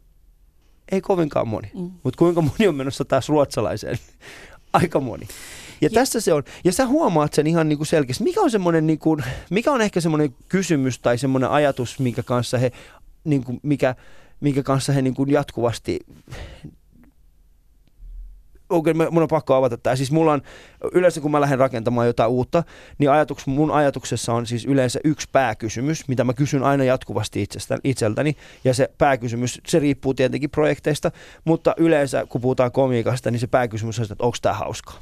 Ei 0.91 1.01
kovinkaan 1.01 1.47
moni, 1.47 1.71
mm. 1.73 1.91
mutta 2.03 2.17
kuinka 2.17 2.41
moni 2.41 2.67
on 2.67 2.75
menossa 2.75 3.05
taas 3.05 3.29
ruotsalaiseen? 3.29 3.97
Aika 4.73 4.99
moni. 4.99 5.27
Ja, 5.81 5.85
ja 5.85 5.89
tässä 5.89 6.21
se 6.21 6.33
on. 6.33 6.43
Ja 6.63 6.71
sä 6.71 6.87
huomaat 6.87 7.33
sen 7.33 7.47
ihan 7.47 7.69
niin 7.69 7.77
kuin 7.77 7.87
selkeästi. 7.87 8.23
Mikä 8.23 8.41
on, 8.41 8.51
semmoinen 8.51 8.87
niin 8.87 8.99
kuin, 8.99 9.23
mikä 9.49 9.71
on 9.71 9.81
ehkä 9.81 10.01
semmoinen 10.01 10.35
kysymys 10.49 10.99
tai 10.99 11.17
semmoinen 11.17 11.49
ajatus, 11.49 11.99
minkä 11.99 12.23
kanssa 12.23 12.57
he, 12.57 12.71
niin 13.23 13.43
kuin, 13.43 13.59
mikä, 13.63 13.95
minkä 14.39 14.63
kanssa 14.63 14.93
he 14.93 15.01
niin 15.01 15.13
kuin 15.13 15.31
jatkuvasti 15.31 15.99
okei, 18.69 18.91
okay, 18.91 19.09
mun 19.11 19.23
on 19.23 19.27
pakko 19.27 19.53
avata 19.53 19.77
tämä. 19.77 19.95
Siis 19.95 20.11
mulla 20.11 20.31
on, 20.33 20.41
yleensä 20.93 21.21
kun 21.21 21.31
mä 21.31 21.41
lähden 21.41 21.59
rakentamaan 21.59 22.07
jotain 22.07 22.29
uutta, 22.29 22.63
niin 22.97 23.11
ajatuks, 23.11 23.47
mun 23.47 23.71
ajatuksessa 23.71 24.33
on 24.33 24.45
siis 24.45 24.65
yleensä 24.65 24.99
yksi 25.03 25.27
pääkysymys, 25.31 26.07
mitä 26.07 26.23
mä 26.23 26.33
kysyn 26.33 26.63
aina 26.63 26.83
jatkuvasti 26.83 27.41
itsestä, 27.41 27.77
itseltäni. 27.83 28.35
Ja 28.63 28.73
se 28.73 28.89
pääkysymys, 28.97 29.61
se 29.67 29.79
riippuu 29.79 30.13
tietenkin 30.13 30.49
projekteista, 30.49 31.11
mutta 31.45 31.73
yleensä 31.77 32.25
kun 32.29 32.41
puhutaan 32.41 32.71
komiikasta, 32.71 33.31
niin 33.31 33.39
se 33.39 33.47
pääkysymys 33.47 33.99
on, 33.99 34.03
että 34.03 34.15
onko 34.19 34.37
tämä 34.41 34.55
hauskaa 34.55 34.99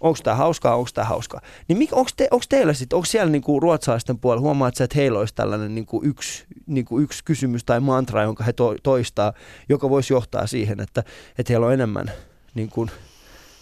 onko 0.00 0.18
tämä 0.22 0.36
hauskaa, 0.36 0.76
onko 0.76 0.90
tämä 0.94 1.04
hauskaa. 1.04 1.40
Niin 1.68 1.88
onko, 1.92 2.10
te, 2.16 2.28
teillä 2.48 2.72
sitten, 2.72 2.96
onko 2.96 3.06
siellä 3.06 3.30
niinku 3.30 3.60
ruotsalaisten 3.60 4.18
puolella, 4.18 4.42
huomaat 4.42 4.74
sä, 4.74 4.84
että 4.84 4.98
heillä 4.98 5.18
olisi 5.18 5.34
tällainen 5.34 5.74
niinku 5.74 6.00
yksi, 6.04 6.44
niinku 6.66 7.00
yksi 7.00 7.24
kysymys 7.24 7.64
tai 7.64 7.80
mantra, 7.80 8.22
jonka 8.22 8.44
he 8.44 8.52
to, 8.52 8.74
toistaa, 8.82 9.32
joka 9.68 9.90
voisi 9.90 10.12
johtaa 10.12 10.46
siihen, 10.46 10.80
että, 10.80 11.04
että 11.38 11.52
heillä 11.52 11.66
on 11.66 11.72
enemmän 11.72 12.12
niin 12.54 12.68
kuin, 12.68 12.90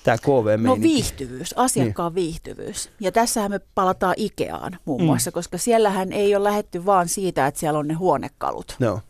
tämä 0.04 0.18
kv 0.18 0.60
No 0.60 0.80
viihtyvyys, 0.80 1.54
asiakkaan 1.56 2.14
niin. 2.14 2.24
viihtyvyys. 2.24 2.90
Ja 3.00 3.12
tässähän 3.12 3.50
me 3.50 3.60
palataan 3.74 4.14
Ikeaan 4.16 4.78
muun 4.84 5.00
mm. 5.00 5.06
muassa, 5.06 5.32
koska 5.32 5.58
siellähän 5.58 6.12
ei 6.12 6.36
ole 6.36 6.44
lähetty 6.44 6.86
vaan 6.86 7.08
siitä, 7.08 7.46
että 7.46 7.60
siellä 7.60 7.78
on 7.78 7.88
ne 7.88 7.94
huonekalut, 7.94 8.76
no. 8.78 9.00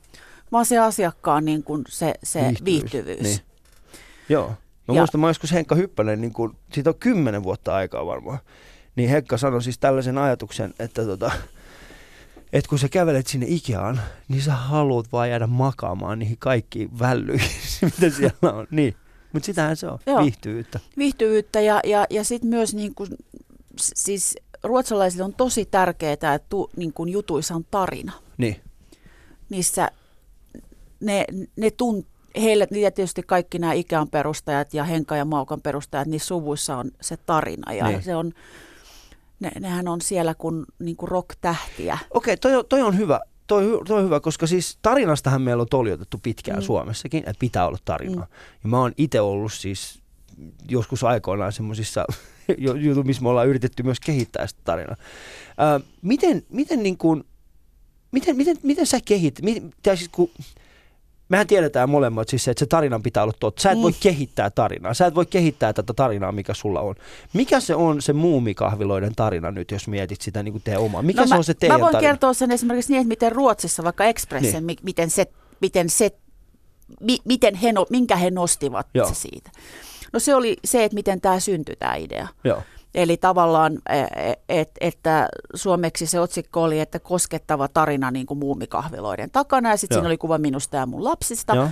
vaan 0.52 0.66
se 0.66 0.78
asiakkaan 0.78 1.44
niin 1.44 1.62
kuin 1.62 1.84
se, 1.88 2.14
se 2.22 2.40
viihtyvyys. 2.40 2.64
viihtyvyys. 2.64 3.22
Niin. 3.22 3.40
Joo. 4.28 4.52
Mä 4.88 4.94
ja. 4.94 5.00
muistan, 5.00 5.20
mä 5.20 5.28
joskus 5.28 5.52
Henkka 5.52 5.74
Hyppänen, 5.74 6.20
niin 6.20 6.32
kun, 6.32 6.56
siitä 6.72 6.90
on 6.90 6.98
kymmenen 7.00 7.42
vuotta 7.42 7.74
aikaa 7.74 8.06
varmaan, 8.06 8.38
niin 8.96 9.10
Henkka 9.10 9.38
sanoi 9.38 9.62
siis 9.62 9.78
tällaisen 9.78 10.18
ajatuksen, 10.18 10.74
että 10.78 11.04
tota, 11.04 11.30
että 12.52 12.68
kun 12.68 12.78
sä 12.78 12.88
kävelet 12.88 13.26
sinne 13.26 13.46
Ikeaan, 13.48 14.00
niin 14.28 14.42
sä 14.42 14.52
haluat 14.52 15.12
vaan 15.12 15.30
jäädä 15.30 15.46
makaamaan 15.46 16.18
niihin 16.18 16.38
kaikkiin 16.38 16.98
vällyihin, 16.98 17.50
mitä 18.00 18.10
siellä 18.10 18.52
on. 18.52 18.66
Niin. 18.70 18.94
Mutta 19.32 19.46
sitähän 19.46 19.76
se 19.76 19.86
on, 19.86 19.98
Joo. 20.06 20.22
viihtyvyyttä. 20.22 20.80
Viihtyvyyttä 20.98 21.60
ja, 21.60 21.80
ja, 21.84 22.06
ja 22.10 22.24
sitten 22.24 22.50
myös 22.50 22.74
niin 22.74 22.94
kuin, 22.94 23.10
siis 23.76 24.36
ruotsalaisille 24.62 25.24
on 25.24 25.34
tosi 25.34 25.64
tärkeää, 25.64 26.12
että 26.12 26.40
tu, 26.48 26.70
niin 26.76 26.92
kuin 26.92 27.08
jutuissa 27.08 27.54
on 27.54 27.64
tarina. 27.70 28.12
Niin. 28.38 28.60
Niissä 29.48 29.90
ne, 31.00 31.24
ne 31.56 31.70
tunt, 31.70 32.06
heille 32.42 32.66
niitä 32.70 32.90
tietysti 32.90 33.22
kaikki 33.22 33.58
nämä 33.58 33.72
Ikean 33.72 34.08
perustajat 34.08 34.74
ja 34.74 34.84
Henka 34.84 35.16
ja 35.16 35.24
Maukan 35.24 35.60
perustajat, 35.60 36.08
niin 36.08 36.20
suvuissa 36.20 36.76
on 36.76 36.90
se 37.00 37.16
tarina 37.16 37.72
ja 37.72 37.88
niin. 37.88 38.02
se 38.02 38.16
on, 38.16 38.32
ne, 39.40 39.50
nehän 39.60 39.88
on 39.88 40.00
siellä 40.00 40.34
kuin, 40.34 40.64
niin 40.78 40.96
kuin 40.96 41.08
rock-tähtiä. 41.08 41.98
Okei, 42.10 42.36
toi, 42.36 42.64
toi 42.68 42.82
on 42.82 42.98
hyvä 42.98 43.20
toi, 43.46 43.80
toi 43.86 43.98
on 43.98 44.04
hyvä, 44.04 44.20
koska 44.20 44.46
siis 44.46 44.78
tarinastahan 44.82 45.42
meillä 45.42 45.60
on 45.60 45.68
toljotettu 45.68 46.20
pitkään 46.22 46.58
mm. 46.58 46.64
Suomessakin, 46.64 47.18
että 47.18 47.38
pitää 47.38 47.66
olla 47.66 47.78
tarinaa. 47.84 48.24
Mm. 48.24 48.30
Ja 48.62 48.68
mä 48.68 48.78
oon 48.78 48.92
itse 48.98 49.20
ollut 49.20 49.52
siis 49.52 50.02
joskus 50.68 51.04
aikoinaan 51.04 51.52
semmoisissa 51.52 52.04
jutu, 52.84 53.02
missä 53.02 53.22
me 53.22 53.28
ollaan 53.28 53.48
yritetty 53.48 53.82
myös 53.82 54.00
kehittää 54.00 54.46
sitä 54.46 54.60
tarinaa. 54.64 54.96
Ää, 55.58 55.80
miten, 56.02 56.42
miten, 56.48 56.82
niin 56.82 56.98
kuin, 56.98 57.24
miten, 58.12 58.36
miten, 58.36 58.56
miten 58.62 58.86
sä 58.86 58.98
kehit, 59.04 59.42
miten, 59.42 59.72
siis 59.96 60.08
kun, 60.08 60.30
mehän 61.28 61.46
tiedetään 61.46 61.90
molemmat 61.90 62.28
siis 62.28 62.44
se, 62.44 62.50
että 62.50 62.58
se 62.58 62.66
tarinan 62.66 63.02
pitää 63.02 63.22
olla 63.22 63.32
totta. 63.40 63.62
Sä 63.62 63.70
et 63.70 63.82
voi 63.82 63.90
mm. 63.90 63.96
kehittää 64.00 64.50
tarinaa. 64.50 64.94
Sä 64.94 65.06
et 65.06 65.14
voi 65.14 65.26
kehittää 65.26 65.72
tätä 65.72 65.92
tarinaa, 65.92 66.32
mikä 66.32 66.54
sulla 66.54 66.80
on. 66.80 66.94
Mikä 67.32 67.60
se 67.60 67.74
on 67.74 68.02
se 68.02 68.12
muumikahviloiden 68.12 69.14
tarina 69.14 69.50
nyt, 69.50 69.70
jos 69.70 69.88
mietit 69.88 70.20
sitä 70.20 70.42
niin 70.42 70.52
kuin 70.52 70.62
teidän 70.62 70.82
omaa? 70.82 71.02
Mikä 71.02 71.20
no 71.20 71.26
se 71.26 71.34
mä, 71.34 71.38
on 71.38 71.44
se 71.44 71.54
teidän 71.54 71.76
Mä 71.76 71.80
voin 71.80 71.92
tarina? 71.92 72.10
kertoa 72.10 72.34
sen 72.34 72.50
esimerkiksi 72.50 72.92
niin, 72.92 73.00
että 73.00 73.08
miten 73.08 73.32
Ruotsissa 73.32 73.84
vaikka 73.84 74.04
Expressen, 74.04 74.66
niin. 74.66 74.78
miten 74.82 75.10
se, 75.10 75.26
miten 75.60 75.90
se 75.90 76.10
mi, 77.00 77.18
miten 77.24 77.54
he, 77.54 77.72
minkä 77.90 78.16
he 78.16 78.30
nostivat 78.30 78.86
Joo. 78.94 79.10
siitä. 79.12 79.50
No 80.12 80.20
se 80.20 80.34
oli 80.34 80.56
se, 80.64 80.84
että 80.84 80.94
miten 80.94 81.20
tämä 81.20 81.40
syntyi 81.40 81.76
tämä 81.76 81.94
idea. 81.94 82.28
Joo. 82.44 82.62
Eli 82.96 83.16
tavallaan, 83.16 83.78
e, 83.88 84.00
e, 84.00 84.34
et, 84.48 84.70
että 84.80 85.28
suomeksi 85.54 86.06
se 86.06 86.20
otsikko 86.20 86.62
oli, 86.62 86.80
että 86.80 86.98
koskettava 86.98 87.68
tarina 87.68 88.10
niin 88.10 88.26
kuin 88.26 88.38
muumikahviloiden 88.38 89.30
takana, 89.30 89.70
ja 89.70 89.76
sitten 89.76 89.96
siinä 89.96 90.08
oli 90.08 90.18
kuva 90.18 90.38
minusta 90.38 90.76
ja 90.76 90.86
mun 90.86 91.04
lapsista. 91.04 91.70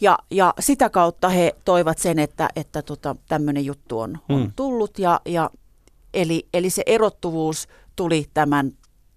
Ja, 0.00 0.18
ja 0.30 0.54
sitä 0.60 0.90
kautta 0.90 1.28
he 1.28 1.56
toivat 1.64 1.98
sen, 1.98 2.18
että, 2.18 2.48
että 2.56 2.82
tota, 2.82 3.16
tämmöinen 3.28 3.64
juttu 3.64 4.00
on, 4.00 4.18
on 4.28 4.40
mm. 4.40 4.52
tullut, 4.56 4.98
ja, 4.98 5.20
ja 5.24 5.50
eli, 6.14 6.48
eli 6.54 6.70
se 6.70 6.82
erottuvuus 6.86 7.68
tuli 7.96 8.26
tämän 8.34 8.72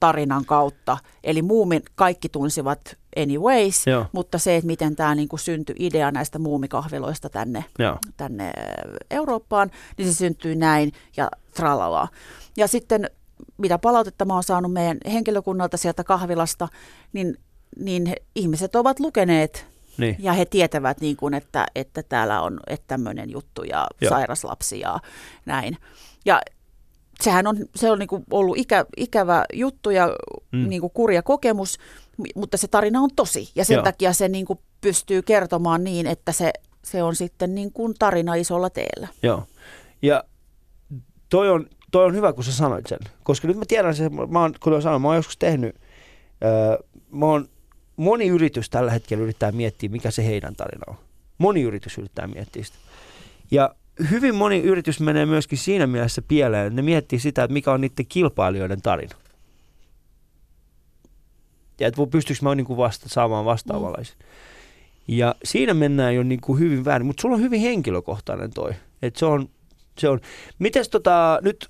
tarinan 0.06 0.46
kautta. 0.46 0.98
Eli 1.24 1.42
muumin 1.42 1.82
kaikki 1.96 2.30
tunsivat 2.30 2.98
anyways, 3.18 3.88
Joo. 3.88 4.06
mutta 4.12 4.38
se, 4.38 4.56
että 4.56 4.68
miten 4.68 4.96
tämä 4.96 5.16
niin 5.16 5.28
kuin 5.28 5.40
syntyi 5.40 5.76
idea 5.80 6.12
näistä 6.12 6.40
muumikahviloista 6.40 7.30
tänne, 7.30 7.66
tänne 8.18 8.54
Eurooppaan, 9.12 9.72
niin 9.98 10.08
se 10.08 10.14
syntyi 10.14 10.56
näin 10.56 10.92
ja 11.18 11.30
tralala. 11.54 12.08
Ja 12.58 12.68
sitten 12.68 13.10
mitä 13.58 13.78
palautetta 13.78 14.26
mä 14.26 14.34
oon 14.34 14.44
saanut 14.44 14.74
meidän 14.74 14.98
henkilökunnalta 15.12 15.78
sieltä 15.78 16.04
kahvilasta, 16.04 16.68
niin, 17.14 17.38
niin 17.80 18.06
he, 18.06 18.16
ihmiset 18.36 18.76
ovat 18.76 19.00
lukeneet 19.00 19.68
niin. 19.98 20.16
ja 20.20 20.34
he 20.34 20.46
tietävät, 20.46 21.02
niin 21.02 21.16
kuin, 21.18 21.34
että, 21.34 21.66
että 21.76 22.04
täällä 22.04 22.42
on 22.42 22.60
että 22.68 22.88
tämmöinen 22.88 23.30
juttu 23.30 23.64
ja 23.64 23.88
Joo. 24.02 24.10
sairaslapsi 24.10 24.80
ja 24.80 25.00
näin. 25.46 25.78
Ja 26.26 26.42
sehän 27.24 27.48
on, 27.48 27.58
se 27.76 27.92
on 27.92 28.00
niin 28.00 28.08
kuin 28.08 28.24
ollut 28.32 28.58
ikä, 28.58 28.86
ikävä 28.98 29.46
juttu 29.54 29.90
ja 29.90 30.16
mm. 30.52 30.70
niin 30.70 30.82
kuin 30.82 30.94
kurja 30.94 31.24
kokemus, 31.24 31.78
mutta 32.36 32.58
se 32.58 32.68
tarina 32.68 33.02
on 33.02 33.10
tosi. 33.16 33.52
Ja 33.56 33.66
sen 33.66 33.76
Joo. 33.76 33.84
takia 33.84 34.14
se 34.14 34.28
niin 34.28 34.46
kuin 34.46 34.60
pystyy 34.82 35.22
kertomaan 35.22 35.84
niin, 35.84 36.08
että 36.08 36.32
se, 36.32 36.54
se 36.84 37.04
on 37.04 37.16
sitten 37.16 37.56
niin 37.56 37.72
kuin 37.72 37.94
tarina 38.00 38.36
isolla 38.36 38.70
teellä. 38.70 39.08
Joo. 39.24 39.44
Ja 40.02 40.24
toi 41.30 41.50
on, 41.50 41.70
toi 41.92 42.06
on 42.06 42.16
hyvä, 42.16 42.34
kun 42.34 42.44
sä 42.44 42.52
sanoit 42.52 42.88
sen. 42.88 43.00
Koska 43.24 43.48
nyt 43.48 43.58
mä 43.58 43.64
tiedän, 43.68 43.92
että 43.92 44.28
mä 44.28 44.42
oon, 44.42 44.54
kuten 44.60 44.82
sanoin, 44.82 45.02
mä 45.02 45.08
oon 45.08 45.16
joskus 45.16 45.38
tehnyt, 45.38 45.76
öö, 46.44 46.78
mä 47.12 47.26
oon, 47.26 47.50
moni 47.96 48.28
yritys 48.28 48.70
tällä 48.70 48.92
hetkellä 48.92 49.24
yrittää 49.24 49.52
miettiä, 49.52 49.90
mikä 49.90 50.12
se 50.12 50.26
heidän 50.26 50.56
tarina 50.56 50.84
on. 50.88 50.96
Moni 51.38 51.62
yritys 51.62 51.98
yrittää 51.98 52.28
miettiä 52.28 52.64
sitä. 52.64 52.78
Ja 53.52 53.76
hyvin 54.12 54.36
moni 54.36 54.60
yritys 54.60 55.00
menee 55.00 55.26
myöskin 55.26 55.58
siinä 55.58 55.88
mielessä 55.88 56.22
pieleen, 56.22 56.68
että 56.68 56.76
ne 56.76 56.82
miettii 56.82 57.20
sitä, 57.20 57.44
että 57.44 57.54
mikä 57.54 57.72
on 57.72 57.82
niiden 57.82 58.06
kilpailijoiden 58.10 58.82
tarina. 58.82 59.16
Ja 61.80 61.88
että 61.88 62.02
pystyykö 62.12 62.40
mä 62.42 62.56
niin 62.56 62.66
kuin 62.66 62.78
vasta, 62.78 63.10
saamaan 63.10 63.46
vastaavanlaisen. 63.46 64.16
Mm. 64.20 64.26
Ja 65.08 65.36
siinä 65.44 65.74
mennään 65.74 66.16
jo 66.16 66.24
niin 66.24 66.42
kuin 66.42 66.60
hyvin 66.60 66.86
väärin, 66.86 67.08
mutta 67.08 67.22
sulla 67.22 67.36
on 67.36 67.42
hyvin 67.42 67.62
henkilökohtainen 67.62 68.52
toi. 68.54 68.72
Että 69.02 69.20
se 69.20 69.26
on, 69.26 69.50
se 69.98 70.10
on. 70.10 70.20
Mites 70.60 70.90
tota, 70.90 71.40
nyt 71.42 71.70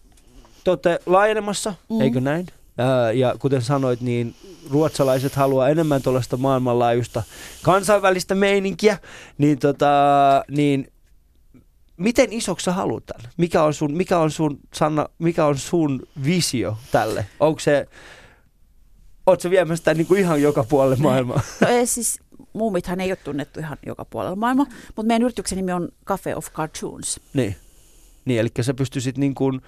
te 0.63 0.69
olette 0.69 0.99
laajenemassa, 1.05 1.73
mm. 1.89 2.01
eikö 2.01 2.21
näin? 2.21 2.47
Ää, 2.77 3.11
ja 3.11 3.35
kuten 3.39 3.61
sanoit, 3.61 4.01
niin 4.01 4.35
ruotsalaiset 4.69 5.35
haluaa 5.35 5.69
enemmän 5.69 6.01
tuollaista 6.01 6.37
maailmanlaajuista 6.37 7.23
kansainvälistä 7.61 8.35
meininkiä, 8.35 8.97
niin, 9.37 9.59
tota, 9.59 9.87
niin 10.47 10.87
miten 11.97 12.33
isoksi 12.33 12.65
tälle? 13.05 13.29
Mikä 13.37 13.63
on 13.63 13.73
sun, 13.73 13.93
mikä 13.93 14.19
on 14.19 14.31
sun, 14.31 14.59
Sanna, 14.73 15.09
mikä 15.19 15.45
on 15.45 15.57
sun 15.57 16.07
visio 16.25 16.77
tälle? 16.91 17.25
Onko 17.39 17.59
se, 17.59 17.87
oot 19.25 19.41
sä 19.41 19.49
viemässä 19.49 19.75
sitä 19.75 19.93
niin 19.93 20.07
kuin 20.07 20.19
ihan 20.19 20.41
joka 20.41 20.63
puolelle 20.63 20.95
maailmaa? 20.95 21.41
No 21.61 21.67
ei, 21.67 21.87
siis 21.87 22.19
muumithan 22.53 23.01
ei 23.01 23.11
ole 23.11 23.15
tunnettu 23.15 23.59
ihan 23.59 23.77
joka 23.85 24.05
puolella 24.05 24.35
maailmaa, 24.35 24.65
mutta 24.95 25.07
meidän 25.07 25.23
yrityksen 25.23 25.55
nimi 25.55 25.71
on 25.71 25.89
Cafe 26.05 26.35
of 26.35 26.51
Cartoons. 26.53 27.19
Niin. 27.33 27.55
Niin, 28.25 28.39
eli 28.39 28.49
sä 28.61 28.73
pystyisit 28.73 29.17
niin 29.17 29.35
kuin, 29.35 29.61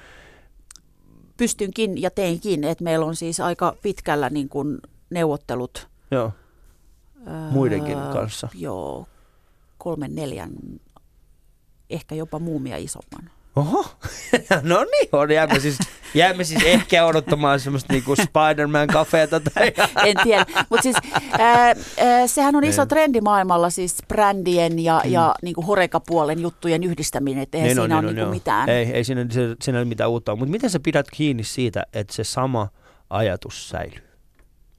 Pystynkin 1.37 2.01
ja 2.01 2.11
teinkin, 2.11 2.63
että 2.63 2.83
meillä 2.83 3.05
on 3.05 3.15
siis 3.15 3.39
aika 3.39 3.75
pitkällä 3.81 4.29
niin 4.29 4.49
kuin 4.49 4.77
neuvottelut. 5.09 5.87
joo, 6.11 6.31
Muidenkin 7.51 7.97
kanssa. 8.13 8.49
Joo, 8.53 9.07
kolmen, 9.77 10.15
neljän, 10.15 10.51
ehkä 11.89 12.15
jopa 12.15 12.39
muumia 12.39 12.77
isomman. 12.77 13.29
Oho, 13.55 13.85
no 14.61 14.83
niin 14.83 15.09
on. 15.11 15.31
Jäämme 15.31 15.59
siis, 15.59 15.77
jäämme 16.13 16.43
siis 16.43 16.63
ehkä 16.63 17.05
odottamaan 17.05 17.59
semmoista 17.59 17.93
niinku 17.93 18.15
Spider-Man 18.15 18.87
kafeeta 18.87 19.39
tai... 19.39 19.73
En 20.09 20.15
tiedä, 20.23 20.45
mutta 20.69 20.83
siis 20.83 20.95
ää, 21.39 21.75
ää, 21.97 22.27
sehän 22.27 22.55
on 22.55 22.63
iso 22.63 22.81
Niin. 22.81 22.87
trendi 22.89 23.21
maailmalla, 23.21 23.69
siis 23.69 23.97
brändien 24.07 24.79
ja, 24.79 25.01
ja 25.05 25.35
niin 25.41 25.55
kuin 25.55 25.67
horekapuolen 25.67 26.41
juttujen 26.41 26.83
yhdistäminen, 26.83 27.43
että 27.43 27.57
eihän 27.57 27.69
Niin 27.69 27.79
on, 27.79 27.83
siinä 27.83 27.95
niin 28.01 28.05
ole 28.05 28.13
niin 28.13 28.21
joo. 28.21 28.31
mitään. 28.31 28.69
Ei, 28.69 28.85
ei 28.85 29.03
siinä, 29.03 29.25
siinä 29.61 29.79
ole 29.79 29.85
mitään 29.85 30.09
uutta. 30.09 30.35
Mutta 30.35 30.51
miten 30.51 30.69
sä 30.69 30.79
pidät 30.79 31.05
kiinni 31.11 31.43
siitä, 31.43 31.83
että 31.93 32.13
se 32.13 32.23
sama 32.23 32.67
ajatus 33.09 33.69
säilyy? 33.69 34.07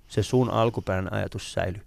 Se 0.09 0.23
sun 0.23 0.51
alkuperäinen 0.51 1.13
ajatus 1.13 1.53
säilyy. 1.53 1.83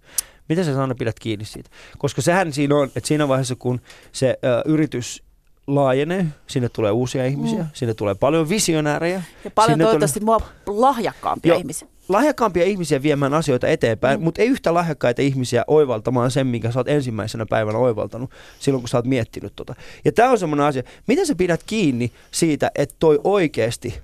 Miten 0.52 0.64
sä 0.64 0.74
Sanna 0.74 0.94
pidät 0.94 1.18
kiinni 1.20 1.44
siitä? 1.44 1.70
Koska 1.98 2.22
sehän 2.22 2.52
siinä 2.52 2.76
on, 2.76 2.90
että 2.96 3.06
siinä 3.08 3.28
vaiheessa 3.28 3.54
kun 3.58 3.80
se 4.12 4.38
ö, 4.44 4.62
yritys 4.64 5.22
laajenee, 5.66 6.26
sinne 6.46 6.68
tulee 6.68 6.90
uusia 6.90 7.26
ihmisiä, 7.26 7.58
Mm. 7.58 7.66
sinne 7.72 7.94
tulee 7.94 8.14
paljon 8.14 8.48
visionäärejä. 8.48 9.22
Ja 9.44 9.50
paljon 9.50 9.72
sinne 9.74 9.84
toivottavasti 9.84 10.20
mua 10.20 10.40
lahjakkaampia 10.66 11.50
Joo. 11.52 11.58
ihmisiä. 11.58 11.88
lahjakkaampia 12.08 12.64
ihmisiä 12.64 13.02
viemään 13.02 13.34
asioita 13.34 13.68
eteenpäin, 13.68 14.20
mm. 14.20 14.24
mutta 14.24 14.42
ei 14.42 14.48
yhtä 14.48 14.74
lahjakkaita 14.74 15.22
ihmisiä 15.22 15.64
oivaltamaan 15.66 16.30
sen, 16.30 16.46
minkä 16.46 16.70
sä 16.72 16.80
oot 16.80 16.88
ensimmäisenä 16.88 17.46
päivänä 17.46 17.78
oivaltanut 17.78 18.30
silloin, 18.58 18.82
kun 18.82 18.88
sä 18.88 18.98
oot 18.98 19.04
miettinyt 19.06 19.52
tota. 19.56 19.74
Ja 20.04 20.12
tämä 20.12 20.30
on 20.30 20.38
semmoinen 20.38 20.66
asia, 20.66 20.82
miten 21.06 21.26
sä 21.26 21.34
pidät 21.34 21.60
kiinni 21.66 22.12
siitä, 22.30 22.70
että 22.74 22.94
toi 22.98 23.20
oikeasti 23.24 23.98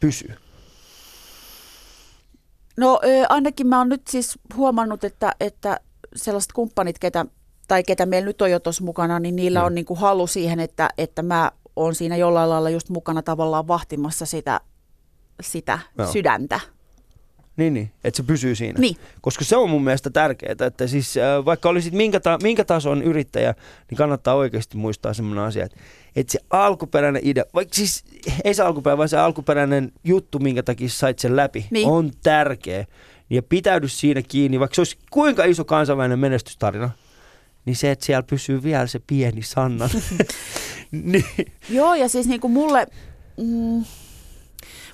pysyy? 0.00 0.34
No 2.78 3.00
ainakin 3.28 3.66
mä 3.66 3.78
oon 3.78 3.88
nyt 3.88 4.02
siis 4.08 4.38
huomannut, 4.56 5.04
että, 5.04 5.32
että 5.40 5.80
sellaiset 6.16 6.52
kumppanit, 6.52 6.98
ketä, 6.98 7.26
tai 7.68 7.82
ketä 7.82 8.06
meillä 8.06 8.26
nyt 8.26 8.42
on 8.42 8.50
jo 8.50 8.60
tuossa 8.60 8.84
mukana, 8.84 9.18
niin 9.20 9.36
niillä 9.36 9.60
Mm. 9.60 9.66
on 9.66 9.74
niinku 9.74 9.94
halu 9.94 10.26
siihen, 10.26 10.60
että, 10.60 10.88
että 10.98 11.22
mä 11.22 11.52
oon 11.76 11.94
siinä 11.94 12.16
jollain 12.16 12.50
lailla 12.50 12.70
just 12.70 12.88
mukana 12.88 13.22
tavallaan 13.22 13.68
vahtimassa 13.68 14.26
sitä, 14.26 14.60
sitä 15.40 15.78
Joo. 15.98 16.12
sydäntä. 16.12 16.60
Niin, 17.58 17.74
niin, 17.74 17.90
että 18.04 18.16
se 18.16 18.22
pysyy 18.22 18.54
siinä. 18.54 18.78
Niin. 18.80 18.96
Koska 19.20 19.44
se 19.44 19.56
on 19.56 19.70
mun 19.70 19.84
mielestä 19.84 20.10
tärkeää, 20.10 20.54
että 20.66 20.86
siis 20.86 21.16
äh, 21.16 21.44
vaikka 21.44 21.68
olisit 21.68 21.94
minkä, 21.94 22.20
ta- 22.20 22.38
minkä 22.42 22.64
tason 22.64 23.02
yrittäjä, 23.02 23.54
niin 23.90 23.98
kannattaa 23.98 24.34
oikeasti 24.34 24.76
muistaa 24.76 25.14
semmoinen 25.14 25.44
asia, 25.44 25.64
että, 25.64 25.76
että 26.16 26.32
se 26.32 26.38
alkuperäinen 26.50 27.22
idea, 27.24 27.44
vaikka 27.54 27.74
siis 27.74 28.04
ei 28.44 28.54
se 28.54 28.62
alkuperäinen, 28.62 28.98
vaan 28.98 29.08
se 29.08 29.18
alkuperäinen 29.18 29.92
juttu, 30.04 30.38
minkä 30.38 30.62
takia 30.62 30.88
sait 30.88 31.18
sen 31.18 31.36
läpi, 31.36 31.66
Niin. 31.70 31.88
on 31.88 32.10
tärkeä. 32.22 32.84
Ja 33.30 33.42
pitäydy 33.42 33.88
siinä 33.88 34.22
kiinni, 34.28 34.60
vaikka 34.60 34.74
se 34.74 34.80
olisi 34.80 34.98
kuinka 35.10 35.44
iso 35.44 35.64
kansainvälinen 35.64 36.18
menestystarina, 36.18 36.90
niin 37.64 37.76
se, 37.76 37.90
että 37.90 38.04
siellä 38.06 38.22
pysyy 38.22 38.62
vielä 38.62 38.86
se 38.86 39.00
pieni 39.06 39.42
Sanna. 39.42 39.88
niin, 40.90 41.24
Joo, 41.70 41.94
ja 41.94 42.08
siis 42.08 42.26
niin 42.26 42.40
kuin 42.40 42.52
mulle, 42.52 42.86
mm, 43.36 43.84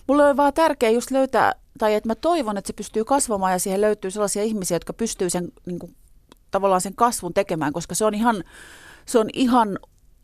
mulle 0.06 0.24
on 0.24 0.36
vaan 0.36 0.52
tärkeää 0.52 0.92
just 0.92 1.10
löytää, 1.10 1.52
tai 1.78 1.94
että 1.94 2.08
mä 2.08 2.14
toivon, 2.14 2.56
että 2.56 2.68
se 2.68 2.72
pystyy 2.72 3.04
kasvamaan 3.04 3.52
ja 3.52 3.58
siihen 3.58 3.80
löytyy 3.80 4.10
sellaisia 4.10 4.42
ihmisiä, 4.42 4.74
jotka 4.74 4.92
pystyy 4.92 5.30
sen 5.30 5.52
niin 5.66 5.78
kuin, 5.78 5.96
tavallaan 6.50 6.80
sen 6.80 6.94
kasvun 6.94 7.34
tekemään, 7.34 7.72
koska 7.72 7.94
se 7.94 8.04
on 8.04 8.14
ihan, 8.14 8.44
se 9.06 9.18
on 9.18 9.26
ihan 9.32 9.78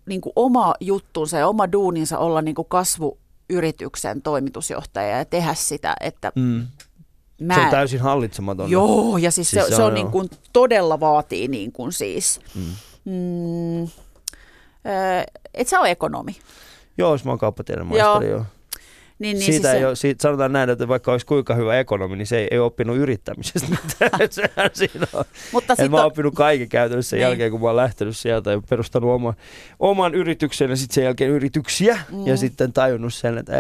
niin 0.07 0.21
kuin 0.21 0.33
oma 0.37 0.75
juttunsa 0.81 1.39
ja 1.39 1.49
oma 1.49 1.73
duuninsa 1.73 2.19
olla 2.19 2.43
niin 2.43 2.55
kuin 2.55 2.69
kasvuyrityksen 2.69 4.23
toimitusjohtaja 4.23 5.19
ja 5.19 5.25
tehdä 5.25 5.55
sitä, 5.55 5.95
että 6.01 6.33
mm, 6.35 6.67
mä... 7.41 7.55
se 7.55 7.61
on 7.61 7.71
täysin 7.71 8.01
hallitsematon. 8.01 8.71
Joo, 8.71 9.17
ja 9.17 9.31
siis, 9.31 9.51
Siis 9.51 9.65
se, 9.65 9.71
se 9.71 9.77
se 9.77 9.83
on 9.83 9.89
on, 9.89 9.95
niin 9.95 10.05
joo. 10.05 10.11
kuin, 10.13 10.29
todella 10.53 11.01
vaatii 11.01 11.49
niin 11.49 11.73
kuin 11.73 11.93
siis, 11.93 12.41
Mm. 12.55 12.63
mm, 13.05 13.89
et 15.55 15.69
sä 15.69 15.81
ole 15.81 15.91
ekonomi. 15.91 16.37
Joo, 16.99 17.13
jos 17.13 17.25
mä 17.25 17.31
oon 17.31 17.39
kauppatiedon 17.39 17.87
maisteri, 17.87 18.31
joo. 18.31 18.45
Niin, 19.21 19.39
niin 19.39 19.45
siitä 19.53 19.63
siis 19.69 19.75
ei 19.75 19.81
se- 19.81 19.87
ole, 19.87 19.97
siitä 19.97 20.23
sanotaan 20.23 20.53
näin, 20.53 20.71
että 20.71 20.89
vaikka 20.89 21.13
olisi 21.13 21.27
kuinka 21.27 21.55
hyvä 21.55 21.79
ekonomi, 21.79 22.17
niin 22.17 22.27
se 22.27 22.39
ei, 22.39 22.49
ei 22.51 22.59
oppinut 22.59 22.97
yrittämisestä 22.97 23.69
mitään. 23.85 24.11
Sehän 24.31 24.71
siinä 24.73 25.07
on. 25.13 25.25
Mutta 25.53 25.75
sit 25.75 25.91
mä 25.91 25.97
oon 25.97 26.05
on, 26.05 26.07
oppinut 26.07 26.35
kaiken 26.35 26.69
käytännössä 26.69 27.11
sen 27.11 27.17
Niin. 27.17 27.23
jälkeen, 27.23 27.51
kun 27.51 27.61
mä 27.61 27.67
oon 27.67 27.77
lähtenyt 27.77 28.17
sieltä 28.17 28.51
ja 28.53 28.63
perustanut 28.69 29.11
oma, 29.11 29.35
oman 29.79 30.15
yrityksen 30.15 30.71
ja 30.71 30.77
sitten 30.77 30.95
sen 30.95 31.05
jälkeen 31.05 31.31
yrityksiä. 31.31 31.99
Mm. 32.13 32.27
Ja 32.27 32.37
sitten 32.37 32.73
tajunnut 32.73 33.15
sen, 33.15 33.39
että 33.39 33.53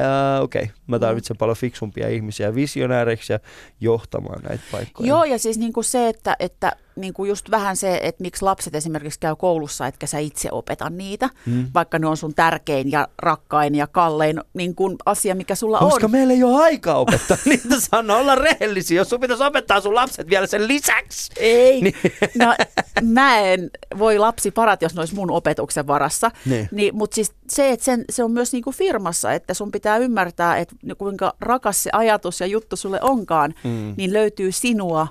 okei, 0.42 0.62
okay, 0.62 0.74
mä 0.86 0.98
tarvitsen 0.98 1.36
paljon 1.36 1.56
fiksumpia 1.56 2.08
ihmisiä 2.08 2.54
visionääriksi 2.54 3.32
ja 3.32 3.38
johtamaan 3.80 4.40
näitä 4.48 4.64
paikkoja. 4.72 5.08
joo, 5.08 5.24
ja 5.24 5.38
siis 5.38 5.58
niin 5.58 5.72
kuin 5.72 5.84
se, 5.84 6.08
että, 6.08 6.36
että 6.38 6.72
niin 7.00 7.12
kuin 7.14 7.28
just 7.28 7.50
vähän 7.50 7.76
se, 7.76 8.00
että 8.02 8.22
miksi 8.22 8.42
lapset 8.44 8.74
esimerkiksi 8.74 9.20
käy 9.20 9.36
koulussa, 9.36 9.86
etkä 9.86 10.06
sä 10.06 10.18
itse 10.18 10.48
opeta 10.52 10.90
niitä, 10.90 11.30
Mm. 11.46 11.66
vaikka 11.74 11.98
ne 11.98 12.06
on 12.06 12.16
sun 12.16 12.34
tärkein 12.34 12.90
ja 12.90 13.08
rakkain 13.18 13.74
ja 13.74 13.86
kallein 13.86 14.40
niin 14.54 14.74
kuin 14.74 14.96
asia, 15.06 15.34
mikä 15.34 15.54
sulla 15.54 15.78
Koska 15.78 16.06
on. 16.06 16.10
meillä 16.10 16.32
ei 16.32 16.44
ole 16.44 16.62
aikaa 16.62 16.96
opettaa 16.98 17.36
niitä 17.44 17.80
sanoa, 17.80 18.16
olla 18.16 18.34
rehellisiä. 18.34 18.96
Jos 19.00 19.08
sun 19.08 19.20
pitäisi 19.20 19.42
opettaa 19.44 19.80
sun 19.80 19.94
lapset 19.94 20.28
vielä 20.30 20.46
sen 20.46 20.68
lisäksi. 20.68 21.32
Ei, 21.36 21.82
Niin. 21.82 21.94
no 22.38 22.54
mä 23.02 23.38
en 23.40 23.70
voi 23.98 24.18
lapsi 24.18 24.50
parat, 24.50 24.82
jos 24.82 24.94
ne 24.94 25.00
olisi 25.00 25.14
mun 25.14 25.30
opetuksen 25.30 25.86
varassa. 25.86 26.30
Niin. 26.46 26.68
Niin, 26.72 26.96
mutta 26.96 27.14
siis 27.14 27.32
se, 27.48 27.70
että 27.70 27.84
sen, 27.84 28.04
se 28.10 28.24
on 28.24 28.30
myös 28.30 28.52
niinku 28.52 28.72
firmassa, 28.72 29.32
että 29.32 29.54
sun 29.54 29.70
pitää 29.70 29.96
ymmärtää, 29.96 30.56
että 30.58 30.76
kuinka 30.98 31.34
rakas 31.40 31.82
se 31.82 31.90
ajatus 31.92 32.40
ja 32.40 32.46
juttu 32.46 32.76
sulle 32.76 32.98
onkaan, 33.02 33.54
Mm. 33.64 33.94
niin 33.96 34.12
löytyy 34.12 34.52
sinua 34.52 35.06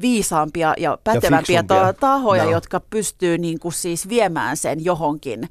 viisaampia 0.00 0.74
ja 0.78 0.98
pätevämpiä 1.04 1.62
ta- 1.62 1.92
tahoja, 1.92 2.42
Joo. 2.42 2.52
jotka 2.52 2.80
pystyy 2.80 3.38
niinku 3.38 3.70
siis 3.70 4.08
viemään 4.08 4.56
sen 4.56 4.84
johonkin. 4.84 5.48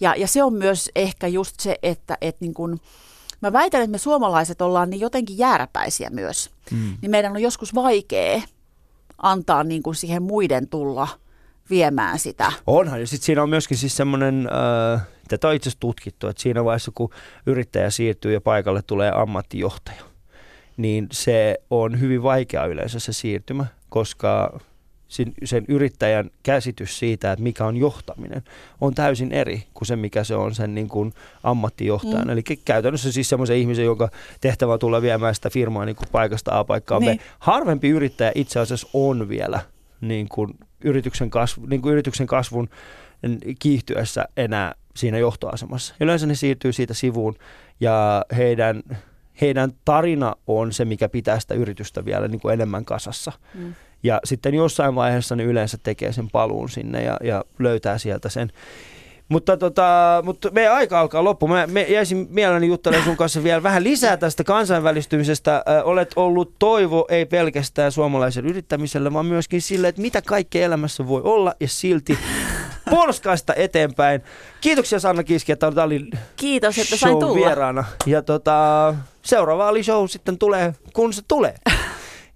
Ja, 0.00 0.14
ja 0.16 0.28
se 0.28 0.42
on 0.42 0.54
myös 0.54 0.90
ehkä 0.96 1.26
just 1.26 1.60
se, 1.60 1.76
että 1.82 2.18
et 2.20 2.40
niin 2.40 2.54
kun, 2.54 2.80
mä 3.40 3.52
väitän, 3.52 3.82
että 3.82 3.90
me 3.90 3.98
suomalaiset 3.98 4.62
ollaan 4.62 4.90
niin 4.90 5.00
jotenkin 5.00 5.38
jääräpäisiä 5.38 6.10
myös. 6.10 6.50
Mm. 6.70 6.96
Niin 7.02 7.10
meidän 7.10 7.32
on 7.32 7.42
joskus 7.42 7.74
vaikea 7.74 8.42
antaa 9.22 9.64
niin 9.64 9.82
kuin 9.82 9.94
siihen 9.94 10.22
muiden 10.22 10.68
tulla 10.68 11.08
viemään 11.70 12.18
sitä. 12.18 12.52
Onhan, 12.66 13.00
ja 13.00 13.06
sitten 13.06 13.26
siinä 13.26 13.42
on 13.42 13.48
myöskin 13.48 13.76
siis 13.76 13.96
semmoinen, 13.96 14.48
äh, 14.94 15.02
tätä 15.28 15.48
on 15.48 15.54
itse 15.54 15.68
asiassa 15.68 15.80
tutkittu, 15.80 16.26
että 16.28 16.42
siinä 16.42 16.64
vaiheessa 16.64 16.92
kun 16.94 17.10
yrittäjä 17.46 17.90
siirtyy 17.90 18.32
ja 18.32 18.40
paikalle 18.40 18.82
tulee 18.82 19.12
ammattijohtaja, 19.14 20.02
niin 20.76 21.08
se 21.12 21.58
on 21.70 22.00
hyvin 22.00 22.22
vaikea 22.22 22.66
yleensä 22.66 22.98
se 22.98 23.12
siirtymä, 23.12 23.66
koska 23.92 24.60
sen, 25.08 25.32
sen 25.44 25.64
yrittäjän 25.68 26.30
käsitys 26.42 26.98
siitä, 26.98 27.32
että 27.32 27.42
mikä 27.42 27.64
on 27.64 27.76
johtaminen, 27.76 28.42
on 28.80 28.94
täysin 28.94 29.32
eri 29.32 29.66
kuin 29.74 29.86
se, 29.86 29.96
mikä 29.96 30.24
se 30.24 30.34
on 30.34 30.54
sen 30.54 30.74
niin 30.74 30.88
kuin 30.88 31.12
ammattijohtajan. 31.42 32.24
Mm. 32.24 32.30
Eli 32.30 32.42
käytännössä 32.64 33.12
siis 33.12 33.28
semmoisen 33.28 33.56
ihmisen, 33.56 33.84
jonka 33.84 34.08
tehtävä 34.40 34.72
on 34.72 34.78
tulla 34.78 35.02
viemään 35.02 35.34
sitä 35.34 35.50
firmaa 35.50 35.84
niin 35.84 35.96
kuin 35.96 36.08
paikasta 36.12 36.58
A 36.58 36.64
paikkaan 36.64 37.02
Niin. 37.02 37.18
B. 37.18 37.20
Harvempi 37.38 37.88
yrittäjä 37.88 38.32
itse 38.34 38.60
asiassa 38.60 38.88
on 38.94 39.28
vielä 39.28 39.60
niin 40.00 40.28
kuin 40.28 40.54
yrityksen, 40.84 41.30
kasvu, 41.30 41.66
niin 41.66 41.82
kuin 41.82 41.92
yrityksen 41.92 42.26
kasvun 42.26 42.68
kiihtyessä 43.58 44.24
enää 44.36 44.74
siinä 44.96 45.18
johtoasemassa. 45.18 45.94
Yleensä 46.00 46.26
ne 46.26 46.34
siirtyy 46.34 46.72
siitä 46.72 46.94
sivuun 46.94 47.36
ja 47.80 48.24
heidän, 48.36 48.82
heidän 49.40 49.72
tarina 49.84 50.34
on 50.46 50.72
se, 50.72 50.84
mikä 50.84 51.08
pitää 51.08 51.40
sitä 51.40 51.54
yritystä 51.54 52.04
vielä 52.04 52.28
niin 52.28 52.40
kuin 52.40 52.54
enemmän 52.54 52.84
kasassa. 52.84 53.32
Mm. 53.54 53.74
Ja 54.02 54.20
sitten 54.24 54.54
jossain 54.54 54.94
vaiheessa 54.94 55.36
ne 55.36 55.44
yleensä 55.44 55.78
tekee 55.82 56.12
sen 56.12 56.30
paluun 56.30 56.68
sinne 56.68 57.02
ja, 57.02 57.16
ja 57.24 57.44
löytää 57.58 57.98
sieltä 57.98 58.28
sen. 58.28 58.52
Mutta, 59.28 59.56
tota, 59.56 60.22
mutta 60.24 60.50
meidän 60.50 60.74
aika 60.74 61.00
alkaa 61.00 61.24
loppu. 61.24 61.48
Mä, 61.48 61.66
me 61.66 61.82
jäisin 61.82 62.26
mielelläni 62.30 62.66
juttelemaan 62.66 63.04
sun 63.04 63.16
kanssa 63.16 63.42
vielä 63.42 63.62
vähän 63.62 63.84
lisää 63.84 64.16
tästä 64.16 64.44
kansainvälistymisestä. 64.44 65.64
Ö, 65.68 65.84
olet 65.84 66.10
ollut 66.16 66.54
toivo 66.58 67.06
ei 67.08 67.26
pelkästään 67.26 67.92
suomalaisen 67.92 68.46
yrittämiselle, 68.46 69.12
vaan 69.12 69.26
myöskin 69.26 69.62
sille, 69.62 69.88
että 69.88 70.02
mitä 70.02 70.22
kaikkea 70.22 70.64
elämässä 70.66 71.08
voi 71.08 71.22
olla 71.24 71.54
ja 71.60 71.68
silti 71.68 72.18
polskaista 72.90 73.54
eteenpäin. 73.54 74.22
Kiitoksia 74.60 75.00
Sanna 75.00 75.24
Kiski, 75.24 75.52
että 75.52 75.72
Ali 75.82 76.10
Kiitos, 76.36 76.78
että 76.78 76.96
sain 76.96 77.18
tulla. 77.18 77.34
vieraana. 77.34 77.84
Ja 78.06 78.22
tota, 78.22 78.94
seuraava 79.22 79.68
Ali 79.68 79.82
Show 79.82 80.06
sitten 80.06 80.38
tulee, 80.38 80.74
kun 80.92 81.12
se 81.12 81.22
tulee. 81.28 81.54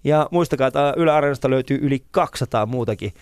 Ja 0.03 0.27
muistakaa, 0.31 0.67
että 0.67 0.93
Yle 0.97 1.11
Areenasta 1.11 1.49
löytyy 1.49 1.79
yli 1.81 2.03
200 2.11 2.65
muutakin 2.65 3.13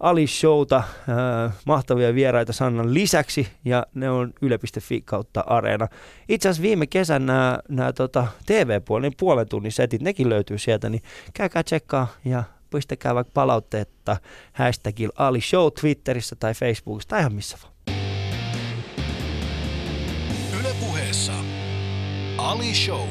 Ali 0.00 0.26
Showta, 0.26 0.76
äh, 0.76 1.52
mahtavia 1.66 2.14
vieraita 2.14 2.52
Sannan 2.52 2.94
lisäksi, 2.94 3.48
ja 3.64 3.86
ne 3.94 4.10
on 4.10 4.32
yle.fi 4.42 5.00
kautta 5.04 5.44
Areena. 5.46 5.88
Itse 6.28 6.48
asiassa 6.48 6.62
viime 6.62 6.86
kesän 6.86 7.26
nämä, 7.26 7.58
nämä 7.68 7.92
tota, 7.92 8.26
TV-puolen 8.46 9.12
puolen 9.18 9.48
tunnin 9.48 9.72
setit, 9.72 10.02
nekin 10.02 10.28
löytyy 10.28 10.58
sieltä, 10.58 10.88
niin 10.88 11.02
käykää 11.34 11.62
tsekkaa 11.62 12.06
ja 12.24 12.42
pistäkää 12.74 13.14
vaikka 13.14 13.30
palautteetta 13.34 14.16
hashtagilla 14.52 15.14
Ali 15.16 15.40
Show 15.40 15.68
Twitterissä 15.80 16.36
tai 16.36 16.54
Facebookissa 16.54 17.08
tai 17.08 17.20
ihan 17.20 17.34
missä 17.34 17.58
vaan. 17.62 17.74
Yle 20.60 20.74
puheessa 20.80 21.32
Ali 22.38 22.74
Show. 22.74 23.08